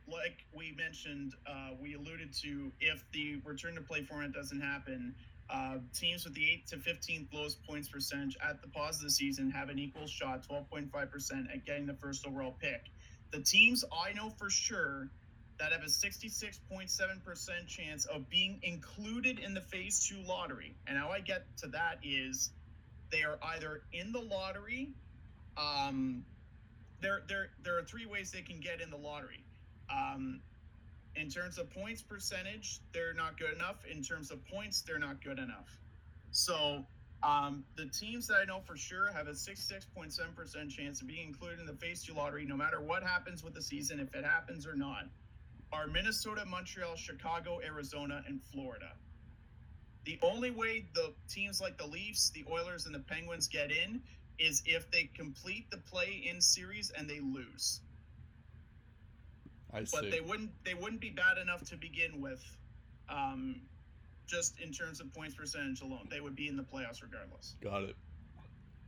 like 0.07 0.45
we 0.55 0.73
mentioned, 0.77 1.33
uh, 1.47 1.71
we 1.81 1.95
alluded 1.95 2.33
to 2.41 2.71
if 2.79 3.03
the 3.11 3.41
return 3.45 3.75
to 3.75 3.81
play 3.81 4.03
format 4.03 4.33
doesn't 4.33 4.61
happen, 4.61 5.13
uh, 5.49 5.77
teams 5.93 6.25
with 6.25 6.33
the 6.33 6.43
8 6.43 6.67
to 6.67 6.77
15th 6.77 7.33
lowest 7.33 7.63
points 7.63 7.87
percentage 7.87 8.37
at 8.43 8.61
the 8.61 8.67
pause 8.67 8.97
of 8.97 9.03
the 9.03 9.09
season 9.09 9.49
have 9.51 9.69
an 9.69 9.79
equal 9.79 10.07
shot, 10.07 10.45
12.5%, 10.47 11.53
at 11.53 11.65
getting 11.65 11.85
the 11.85 11.93
first 11.93 12.25
overall 12.25 12.55
pick. 12.61 12.85
The 13.31 13.41
teams 13.41 13.83
I 13.91 14.13
know 14.13 14.29
for 14.29 14.49
sure 14.49 15.09
that 15.63 15.71
have 15.71 15.81
a 15.81 15.85
66.7% 15.85 17.67
chance 17.67 18.03
of 18.05 18.29
being 18.29 18.59
included 18.63 19.39
in 19.39 19.53
the 19.53 19.61
phase 19.61 20.05
two 20.05 20.21
lottery. 20.27 20.75
And 20.87 20.97
how 20.97 21.07
I 21.07 21.21
get 21.21 21.45
to 21.59 21.67
that 21.67 21.99
is 22.03 22.49
they 23.13 23.23
are 23.23 23.39
either 23.41 23.83
in 23.93 24.11
the 24.11 24.19
lottery 24.19 24.89
um, 25.55 26.25
there, 26.99 27.21
there, 27.29 27.47
there 27.63 27.77
are 27.77 27.83
three 27.83 28.05
ways 28.05 28.29
they 28.29 28.41
can 28.41 28.59
get 28.59 28.81
in 28.81 28.89
the 28.89 28.97
lottery. 28.97 29.45
Um, 29.89 30.41
in 31.15 31.29
terms 31.29 31.57
of 31.57 31.69
points 31.69 32.01
percentage, 32.01 32.81
they're 32.91 33.13
not 33.13 33.39
good 33.39 33.53
enough. 33.53 33.85
In 33.89 34.03
terms 34.03 34.31
of 34.31 34.45
points, 34.47 34.81
they're 34.81 34.99
not 34.99 35.23
good 35.23 35.39
enough. 35.39 35.77
So, 36.31 36.83
um, 37.21 37.63
the 37.77 37.85
teams 37.85 38.27
that 38.27 38.39
I 38.41 38.43
know 38.43 38.59
for 38.65 38.75
sure 38.75 39.09
have 39.13 39.27
a 39.27 39.31
66.7% 39.31 40.69
chance 40.69 41.01
of 41.01 41.07
being 41.07 41.27
included 41.27 41.61
in 41.61 41.65
the 41.65 41.73
phase 41.75 42.03
two 42.03 42.13
lottery, 42.13 42.45
no 42.45 42.57
matter 42.57 42.81
what 42.81 43.01
happens 43.01 43.45
with 43.45 43.53
the 43.53 43.61
season, 43.61 44.01
if 44.01 44.13
it 44.13 44.25
happens 44.25 44.67
or 44.67 44.75
not, 44.75 45.05
are 45.73 45.87
Minnesota, 45.87 46.45
Montreal, 46.45 46.95
Chicago, 46.95 47.59
Arizona, 47.65 48.23
and 48.27 48.39
Florida. 48.41 48.91
The 50.05 50.19
only 50.21 50.51
way 50.51 50.85
the 50.93 51.13
teams 51.29 51.59
like 51.59 51.77
the 51.77 51.87
Leafs, 51.87 52.29
the 52.29 52.45
Oilers, 52.49 52.85
and 52.85 52.93
the 52.93 52.99
Penguins 52.99 53.47
get 53.47 53.71
in 53.71 54.01
is 54.37 54.61
if 54.65 54.89
they 54.91 55.09
complete 55.15 55.69
the 55.71 55.77
play 55.77 56.23
in 56.29 56.39
series 56.41 56.91
and 56.97 57.09
they 57.09 57.19
lose. 57.19 57.81
I 59.73 59.83
see. 59.83 59.97
But 59.99 60.11
they 60.11 60.21
wouldn't 60.21 60.51
they 60.63 60.73
wouldn't 60.73 61.01
be 61.01 61.09
bad 61.09 61.37
enough 61.37 61.63
to 61.69 61.77
begin 61.77 62.21
with, 62.21 62.43
um, 63.09 63.61
just 64.27 64.59
in 64.59 64.71
terms 64.71 64.99
of 64.99 65.11
points 65.13 65.35
percentage 65.35 65.81
alone. 65.81 66.07
They 66.11 66.21
would 66.21 66.35
be 66.35 66.47
in 66.47 66.57
the 66.57 66.63
playoffs 66.63 67.01
regardless. 67.01 67.55
Got 67.61 67.83
it. 67.83 67.95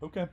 Okay. 0.04 0.28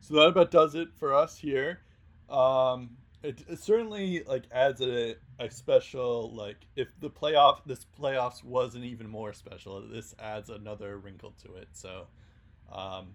So 0.00 0.14
that 0.14 0.28
about 0.28 0.50
does 0.50 0.74
it 0.74 0.88
for 0.98 1.14
us 1.14 1.38
here. 1.38 1.80
Um, 2.28 2.96
it, 3.24 3.42
it 3.48 3.58
certainly 3.58 4.22
like 4.26 4.44
adds 4.52 4.80
a, 4.82 5.16
a 5.40 5.50
special 5.50 6.32
like 6.34 6.66
if 6.76 6.88
the 7.00 7.08
playoff 7.10 7.60
this 7.64 7.86
playoffs 7.98 8.44
wasn't 8.44 8.84
even 8.84 9.08
more 9.08 9.32
special, 9.32 9.80
this 9.80 10.14
adds 10.18 10.50
another 10.50 10.98
wrinkle 10.98 11.34
to 11.44 11.54
it. 11.54 11.68
So, 11.72 12.06
um, 12.70 13.08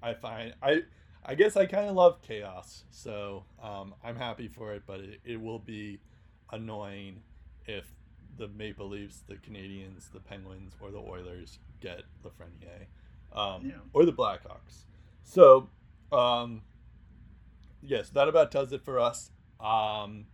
I 0.00 0.14
find 0.14 0.54
I 0.62 0.82
I 1.26 1.34
guess 1.34 1.56
I 1.56 1.66
kind 1.66 1.88
of 1.88 1.96
love 1.96 2.22
chaos, 2.22 2.84
so 2.90 3.44
um, 3.62 3.94
I'm 4.02 4.16
happy 4.16 4.46
for 4.48 4.72
it. 4.74 4.84
But 4.86 5.00
it, 5.00 5.20
it 5.24 5.40
will 5.40 5.58
be 5.58 6.00
annoying 6.52 7.22
if 7.66 7.84
the 8.36 8.46
Maple 8.48 8.88
Leafs, 8.88 9.24
the 9.26 9.34
Canadiens, 9.34 10.12
the 10.12 10.20
Penguins, 10.20 10.74
or 10.80 10.92
the 10.92 10.98
Oilers 11.00 11.58
get 11.80 12.02
Lafreniere, 12.24 12.86
um, 13.36 13.66
Yeah. 13.66 13.72
or 13.92 14.04
the 14.04 14.12
Blackhawks. 14.12 14.84
So, 15.24 15.68
um, 16.12 16.62
yes, 17.82 18.08
that 18.10 18.28
about 18.28 18.52
does 18.52 18.72
it 18.72 18.84
for 18.84 19.00
us. 19.00 19.32
Um, 19.60 20.26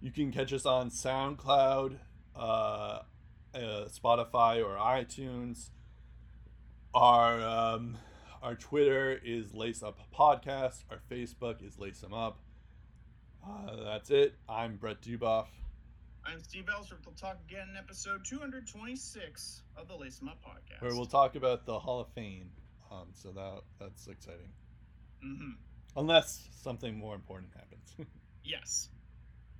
you 0.00 0.10
can 0.10 0.30
catch 0.32 0.52
us 0.52 0.66
on 0.66 0.90
SoundCloud, 0.90 1.98
uh, 2.36 2.38
uh, 2.38 3.00
Spotify, 3.54 4.64
or 4.64 4.76
iTunes. 4.76 5.70
Our 6.94 7.40
um, 7.40 7.96
our 8.42 8.54
Twitter 8.54 9.18
is 9.24 9.54
Lace 9.54 9.82
Up 9.82 9.98
Podcast. 10.16 10.84
Our 10.90 10.98
Facebook 11.10 11.66
is 11.66 11.78
Lace 11.78 12.02
'em 12.04 12.14
Up. 12.14 12.38
Uh, 13.46 13.76
that's 13.84 14.10
it. 14.10 14.34
I'm 14.48 14.76
Brett 14.76 15.00
Duboff. 15.00 15.46
I'm 16.24 16.40
Steve 16.42 16.68
Ellsworth. 16.72 17.00
We'll 17.06 17.14
talk 17.14 17.38
again 17.48 17.68
in 17.70 17.76
episode 17.76 18.24
226 18.24 19.62
of 19.76 19.88
the 19.88 19.96
Lace 19.96 20.20
'em 20.20 20.28
Up 20.28 20.38
podcast. 20.44 20.82
where 20.82 20.94
we'll 20.94 21.06
talk 21.06 21.34
about 21.34 21.64
the 21.64 21.78
Hall 21.78 22.00
of 22.00 22.08
Fame. 22.08 22.50
Um, 22.90 23.08
so 23.12 23.30
that 23.32 23.62
that's 23.78 24.06
exciting. 24.06 24.52
hmm 25.22 25.52
Unless 25.98 26.48
something 26.62 26.96
more 26.96 27.14
important 27.14 27.50
happens. 27.54 28.08
Yes. 28.44 28.88